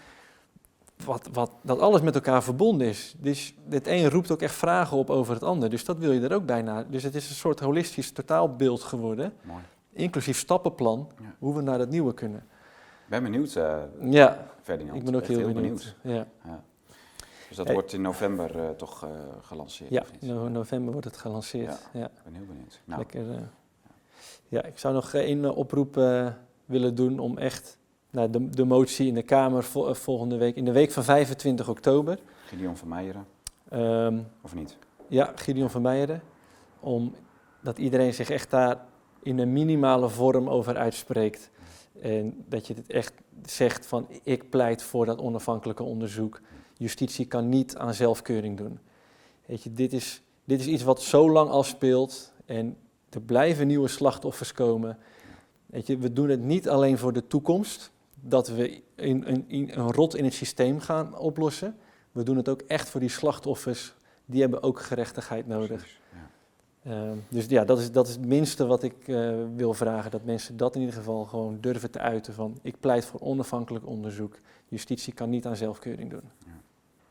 wat, 1.06 1.30
wat, 1.34 1.52
dat 1.62 1.80
alles 1.80 2.02
met 2.02 2.16
elkaar 2.16 2.44
verbonden 2.44 2.88
is. 2.88 3.16
Dus 3.18 3.54
het 3.70 3.88
een 3.88 4.10
roept 4.10 4.32
ook 4.32 4.42
echt 4.42 4.56
vragen 4.56 4.98
op 4.98 5.10
over 5.10 5.34
het 5.34 5.44
ander. 5.44 5.70
Dus 5.70 5.86
dat 5.86 5.98
wil 5.98 6.12
je 6.12 6.22
er 6.22 6.34
ook 6.34 6.46
bijna. 6.46 6.84
Dus 6.84 7.04
het 7.04 7.16
is 7.16 7.30
een 7.30 7.36
soort 7.36 7.60
holistisch 7.60 8.12
totaalbeeld 8.12 8.84
geworden. 8.84 9.34
Mooi. 9.42 9.62
Inclusief 9.94 10.38
stappenplan, 10.38 11.12
Ja. 11.22 11.36
hoe 11.40 11.56
we 11.56 11.62
naar 11.62 11.80
het 11.80 11.90
nieuwe 11.90 12.14
kunnen. 12.14 12.40
Ik 12.40 13.10
ben 13.12 13.24
benieuwd, 13.24 13.56
eh 13.56 13.78
Ja, 14.02 14.48
Ferdinand. 14.62 14.98
ik 14.98 15.04
ben 15.06 15.16
ook 15.16 15.22
Echt 15.22 15.30
heel, 15.40 15.52
benieuwd. 15.54 15.96
Ja, 16.02 16.28
Ja. 16.46 16.64
Dus 17.56 17.64
dat 17.66 17.74
Hey. 17.74 17.82
wordt 17.82 17.94
in 17.94 18.02
november 18.02 18.60
eh, 18.60 18.70
toch 18.70 19.04
eh, 19.04 19.10
gelanceerd, 19.42 19.90
ja 19.92 20.04
no- 20.20 20.48
november 20.48 20.92
wordt 20.92 21.08
het 21.08 21.18
gelanceerd. 21.18 21.90
Ja. 21.94 22.06
Ik 22.06 22.24
ben 22.24 22.34
heel 22.34 22.46
benieuwd. 22.46 22.82
Nou, 22.86 23.00
Lekker. 23.00 23.32
eh. 23.32 23.42
ja, 24.48 24.64
ik 24.64 24.78
zou 24.80 24.94
nog 24.94 25.14
één 25.14 25.56
oproep 25.56 25.96
willen 26.66 26.96
doen 26.96 27.20
om 27.20 27.38
echt 27.38 27.78
nou, 28.10 28.30
de, 28.30 28.50
de 28.50 28.66
motie 28.66 29.08
in 29.08 29.14
de 29.14 29.22
Kamer 29.24 29.64
vol- 29.64 29.94
volgende 29.94 30.38
week, 30.38 30.56
in 30.56 30.66
de 30.66 30.72
week 30.72 30.92
van 30.92 31.04
25 31.04 31.70
oktober. 31.70 32.20
Gideon 32.46 32.78
van 32.78 32.88
Meijeren, 32.88 33.26
ehm, 33.70 34.20
of 34.42 34.56
niet? 34.56 34.78
ja, 35.08 35.32
Gideon 35.36 35.70
van 35.70 35.82
Meijeren. 35.82 36.22
Om 36.80 37.16
dat 37.62 37.78
iedereen 37.78 38.14
zich 38.14 38.30
echt 38.30 38.50
daar 38.50 38.86
in 39.24 39.40
een 39.40 39.54
minimale 39.54 40.10
vorm 40.10 40.50
over 40.50 40.78
uitspreekt. 40.78 41.50
En 42.02 42.44
dat 42.48 42.68
je 42.68 42.74
het 42.74 42.88
echt 42.92 43.14
zegt 43.46 43.86
van 43.86 44.08
ik 44.24 44.50
pleit 44.50 44.84
voor 44.84 45.06
dat 45.06 45.20
onafhankelijke 45.20 45.84
onderzoek. 45.84 46.42
Justitie 46.78 47.26
kan 47.26 47.50
niet 47.50 47.78
aan 47.78 47.94
zelfkeuring 47.94 48.58
doen. 48.58 48.80
Weet 49.46 49.64
je, 49.64 49.74
dit 49.74 49.94
is, 49.94 50.22
dit 50.44 50.60
is 50.60 50.68
iets 50.68 50.84
wat 50.84 51.02
zo 51.02 51.32
lang 51.32 51.50
al 51.50 51.64
speelt 51.64 52.34
en 52.46 52.78
er 53.10 53.22
blijven 53.22 53.68
nieuwe 53.68 53.88
slachtoffers 53.88 54.52
komen. 54.52 54.98
Weet 55.66 55.88
je, 55.88 55.98
we 55.98 56.14
doen 56.14 56.30
het 56.30 56.42
niet 56.42 56.70
alleen 56.70 56.98
voor 56.98 57.14
de 57.14 57.28
toekomst, 57.28 57.92
dat 58.22 58.48
we 58.48 58.82
een, 58.96 59.30
een, 59.32 59.46
een 59.48 59.92
rot 59.92 60.16
in 60.16 60.24
het 60.24 60.34
systeem 60.34 60.80
gaan 60.80 61.18
oplossen. 61.18 61.76
We 62.12 62.24
doen 62.24 62.38
het 62.38 62.50
ook 62.50 62.62
echt 62.62 62.90
voor 62.90 63.00
die 63.00 63.10
slachtoffers, 63.10 63.94
die 64.26 64.42
hebben 64.42 64.64
ook 64.64 64.80
gerechtigheid 64.80 65.48
nodig. 65.48 65.68
Precies, 65.68 66.00
ja. 66.12 66.92
Ehm, 66.92 67.18
dus 67.30 67.46
ja, 67.46 67.66
dat 67.66 67.80
is, 67.80 67.92
dat 67.92 68.08
is 68.08 68.14
het 68.14 68.26
minste 68.26 68.66
wat 68.66 68.84
ik 68.84 69.08
eh, 69.08 69.34
wil 69.56 69.74
vragen. 69.74 70.12
Dat 70.12 70.24
mensen 70.24 70.58
dat 70.58 70.76
in 70.76 70.82
ieder 70.82 70.96
geval 70.96 71.26
gewoon 71.26 71.58
durven 71.62 71.92
te 71.92 72.00
uiten 72.00 72.34
van... 72.34 72.58
ik 72.62 72.80
pleit 72.80 73.06
voor 73.06 73.20
onafhankelijk 73.20 73.88
onderzoek. 73.88 74.40
Justitie 74.68 75.14
kan 75.14 75.30
niet 75.30 75.46
aan 75.46 75.56
zelfkeuring 75.56 76.10
doen. 76.10 76.24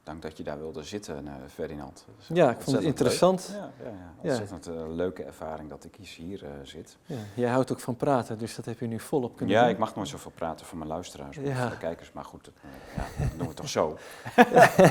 Dank 0.04 0.22
dat 0.22 0.36
je 0.36 0.42
daar 0.42 0.58
wilde 0.58 0.82
zitten, 0.82 1.26
eh, 1.26 1.32
Ferdinand. 1.54 2.06
Ja, 2.32 2.50
ik 2.50 2.60
vond 2.60 2.76
het 2.76 2.84
interessant. 2.84 3.48
leuk. 3.52 3.60
Ja, 3.60 3.70
ja, 3.84 3.90
ja. 3.90 4.12
Ja. 4.22 4.28
ontzettend 4.28 4.66
eh, 4.66 4.74
leuke 4.88 5.22
ervaring 5.24 5.70
dat 5.70 5.84
ik 5.84 5.94
hier 5.96 6.44
eh, 6.44 6.50
zit. 6.62 6.96
Ja, 7.06 7.16
jij 7.34 7.50
houdt 7.50 7.72
ook 7.72 7.80
van 7.80 7.96
praten, 7.96 8.38
dus 8.38 8.54
dat 8.54 8.64
heb 8.64 8.78
je 8.80 8.86
nu 8.86 9.00
volop 9.00 9.36
kunnen 9.36 9.54
Ja, 9.56 9.62
doen. 9.62 9.70
ik 9.70 9.78
mag 9.78 9.94
nooit 9.94 10.08
zoveel 10.08 10.30
praten 10.34 10.66
voor 10.66 10.78
mijn 10.78 10.90
luisteraars, 10.90 11.38
of 11.38 11.44
Ja. 11.44 11.60
voor 11.60 11.70
de 11.70 11.76
kijkers, 11.76 12.12
maar 12.12 12.24
goed, 12.24 12.44
dat, 12.44 12.54
ja, 12.96 13.04
dan 13.18 13.28
doen 13.28 13.38
we 13.38 13.46
het 13.46 13.56
toch 13.56 13.68
zo. 13.68 13.98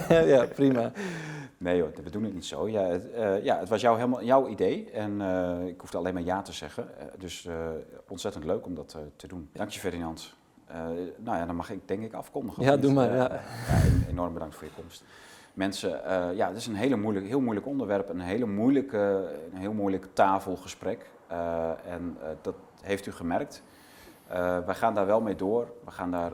ja, 0.33 0.45
prima. 0.45 0.91
Nee 1.57 1.81
hoor, 1.81 1.91
we 2.03 2.09
doen 2.09 2.23
het 2.23 2.33
niet 2.33 2.45
zo. 2.45 2.67
Ja, 2.69 2.81
het, 2.81 3.11
eh, 3.11 3.43
ja, 3.43 3.59
het 3.59 3.69
was 3.69 3.81
jou 3.81 3.97
helemaal 3.97 4.23
jouw 4.23 4.47
idee 4.47 4.89
en 4.91 5.21
eh, 5.21 5.67
ik 5.67 5.81
hoefde 5.81 5.97
alleen 5.97 6.13
maar 6.13 6.23
ja 6.23 6.41
te 6.41 6.53
zeggen. 6.53 6.87
Dus 7.17 7.45
eh, 7.45 7.55
ontzettend 8.07 8.43
leuk 8.45 8.65
om 8.65 8.75
dat 8.75 8.93
eh, 8.93 9.01
te 9.15 9.27
doen. 9.27 9.49
Dank 9.53 9.69
je 9.69 9.79
Ferdinand. 9.79 10.33
Eh, 10.73 10.79
nou 11.17 11.37
ja, 11.37 11.45
dan 11.45 11.55
mag 11.55 11.69
ik 11.69 11.87
denk 11.87 12.03
ik 12.03 12.13
afkondigen. 12.13 12.63
Ja, 12.63 12.77
doe 12.77 12.93
maar, 12.93 13.09
Eh, 13.09 13.15
ja. 13.15 13.23
ja, 13.67 13.81
en- 13.83 14.05
enorm 14.09 14.33
bedankt 14.33 14.55
voor 14.55 14.67
je 14.67 14.73
komst. 14.81 15.03
Mensen, 15.53 16.05
eh, 16.05 16.35
ja, 16.35 16.47
het 16.47 16.57
is 16.57 16.67
een 16.67 16.75
hele 16.75 16.95
moeilijk, 16.95 17.25
heel 17.25 17.39
moeilijk 17.41 17.65
onderwerp, 17.67 18.09
een, 18.09 18.19
hele 18.19 18.45
moeilijke, 18.45 19.29
een 19.51 19.57
heel 19.59 19.73
moeilijk 19.73 20.07
tafelgesprek. 20.13 21.09
En 21.87 22.17
dat 22.41 22.55
heeft 22.81 23.05
u 23.05 23.11
gemerkt. 23.11 23.63
Eh, 24.27 24.57
wij 24.65 24.75
gaan 24.75 24.93
daar 24.93 25.05
wel 25.05 25.21
mee 25.21 25.35
door. 25.35 25.67
We 25.85 25.91
gaan 25.91 26.11
daar 26.11 26.31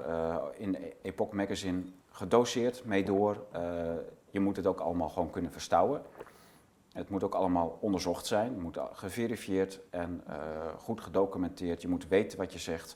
in 0.57 0.77
Epoch 1.01 1.31
Magazine 1.31 1.81
gedoseerd 2.11 2.85
mee 2.85 3.03
door. 3.03 3.37
Je 4.29 4.39
moet 4.39 4.55
het 4.55 4.67
ook 4.67 4.79
allemaal 4.79 5.09
gewoon 5.09 5.29
kunnen 5.29 5.51
verstouwen. 5.51 6.01
Het 6.93 7.09
moet 7.09 7.23
ook 7.23 7.33
allemaal 7.35 7.77
onderzocht 7.81 8.25
zijn, 8.25 8.53
het 8.53 8.61
moet 8.61 8.77
geverifieerd 8.93 9.79
en 9.89 10.23
goed 10.77 11.01
gedocumenteerd. 11.01 11.81
Je 11.81 11.87
moet 11.87 12.07
weten 12.07 12.37
wat 12.37 12.53
je 12.53 12.59
zegt. 12.59 12.95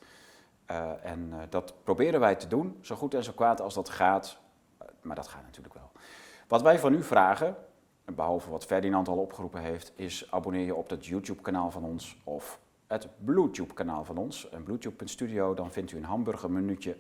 Eh, 0.66 0.92
en 1.04 1.30
eh, 1.32 1.40
dat 1.50 1.74
proberen 1.84 2.20
wij 2.20 2.36
te 2.36 2.48
doen, 2.48 2.78
zo 2.82 2.96
goed 2.96 3.14
en 3.14 3.24
zo 3.24 3.32
kwaad 3.32 3.62
als 3.62 3.74
dat 3.74 3.90
gaat. 3.90 4.38
Eh, 4.78 4.88
maar 5.02 5.16
dat 5.16 5.28
gaat 5.28 5.44
natuurlijk 5.44 5.74
wel. 5.74 5.92
Wat 6.48 6.62
wij 6.62 6.80
van 6.80 6.94
u 6.94 7.04
vragen, 7.04 7.56
behalve 8.06 8.50
wat 8.50 8.66
Ferdinand 8.66 9.08
al 9.08 9.18
opgeroepen 9.18 9.62
heeft, 9.62 9.94
is 9.96 10.32
abonneer 10.32 10.66
je 10.66 10.76
op 10.76 10.90
het 10.90 11.06
YouTube-kanaal 11.06 11.72
van 11.72 11.84
ons 11.84 12.18
of 12.24 12.60
het 12.88 13.08
Bluetooth-kanaal 13.18 14.06
van 14.06 14.18
ons. 14.18 14.50
En 14.50 14.64
Bluetooth.studio, 14.64 15.54
dan 15.54 15.72
vindt 15.72 15.92
u 15.92 15.98
een 15.98 16.04
hamburgermenuutje 16.04 16.98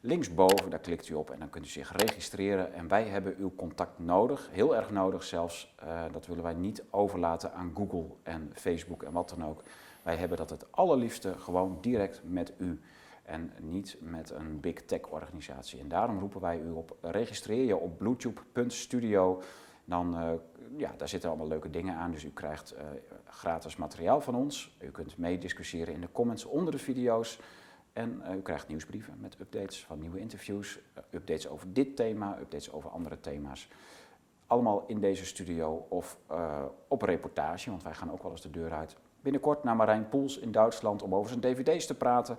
linksboven, 0.00 0.70
daar 0.70 0.78
klikt 0.78 1.08
u 1.08 1.14
op 1.14 1.30
en 1.30 1.38
dan 1.38 1.50
kunt 1.50 1.64
u 1.64 1.68
zich 1.68 1.92
registreren. 1.96 2.72
En 2.72 2.88
wij 2.88 3.04
hebben 3.04 3.34
uw 3.38 3.54
contact 3.56 3.98
nodig, 3.98 4.48
heel 4.52 4.76
erg 4.76 4.90
nodig 4.90 5.22
zelfs. 5.22 5.74
Dat 6.12 6.26
willen 6.26 6.42
wij 6.42 6.54
niet 6.54 6.84
overlaten 6.90 7.52
aan 7.52 7.72
Google 7.74 8.06
en 8.22 8.50
Facebook 8.54 9.02
en 9.02 9.12
wat 9.12 9.28
dan 9.28 9.44
ook. 9.44 9.62
Wij 10.02 10.16
hebben 10.16 10.38
dat 10.38 10.50
het 10.50 10.72
allerliefste 10.72 11.38
gewoon 11.38 11.78
direct 11.80 12.20
met 12.24 12.52
u 12.58 12.80
en 13.26 13.52
niet 13.60 13.96
met 14.00 14.30
een 14.30 14.60
big 14.60 14.84
tech 14.84 15.08
organisatie. 15.08 15.80
En 15.80 15.88
daarom 15.88 16.18
roepen 16.18 16.40
wij 16.40 16.60
u 16.60 16.70
op, 16.70 16.96
registreer 17.00 17.64
je 17.64 17.76
op 17.76 17.98
bluetooth.studio. 17.98 19.42
Dan, 19.84 20.16
eh, 20.16 20.30
ja, 20.76 20.94
daar 20.96 21.08
zitten 21.08 21.28
allemaal 21.28 21.48
leuke 21.48 21.70
dingen 21.70 21.94
aan, 21.94 22.10
dus 22.10 22.24
u 22.24 22.30
krijgt 22.30 22.70
eh, 22.70 22.84
gratis 23.24 23.76
materiaal 23.76 24.20
van 24.20 24.34
ons. 24.34 24.76
U 24.80 24.90
kunt 24.90 25.18
meediscussiëren 25.18 25.94
in 25.94 26.00
de 26.00 26.12
comments 26.12 26.44
onder 26.44 26.72
de 26.72 26.78
video's. 26.78 27.40
En 27.92 28.22
eh, 28.22 28.34
u 28.34 28.40
krijgt 28.40 28.68
nieuwsbrieven 28.68 29.14
met 29.20 29.40
updates 29.40 29.84
van 29.84 29.98
nieuwe 29.98 30.18
interviews, 30.18 30.78
updates 31.10 31.48
over 31.48 31.72
dit 31.72 31.96
thema, 31.96 32.38
updates 32.40 32.72
over 32.72 32.90
andere 32.90 33.20
thema's. 33.20 33.68
Allemaal 34.46 34.84
in 34.86 35.00
deze 35.00 35.24
studio 35.24 35.86
of 35.88 36.18
op 36.88 37.02
reportage, 37.02 37.70
want 37.70 37.82
wij 37.82 37.94
gaan 37.94 38.12
ook 38.12 38.22
wel 38.22 38.30
eens 38.30 38.42
de 38.42 38.50
deur 38.50 38.72
uit. 38.72 38.96
Binnenkort 39.20 39.64
naar 39.64 39.76
Marijn 39.76 40.08
Poels 40.08 40.38
in 40.38 40.52
Duitsland 40.52 41.02
om 41.02 41.14
over 41.14 41.28
zijn 41.28 41.40
dvd's 41.40 41.86
te 41.86 41.94
praten. 41.94 42.38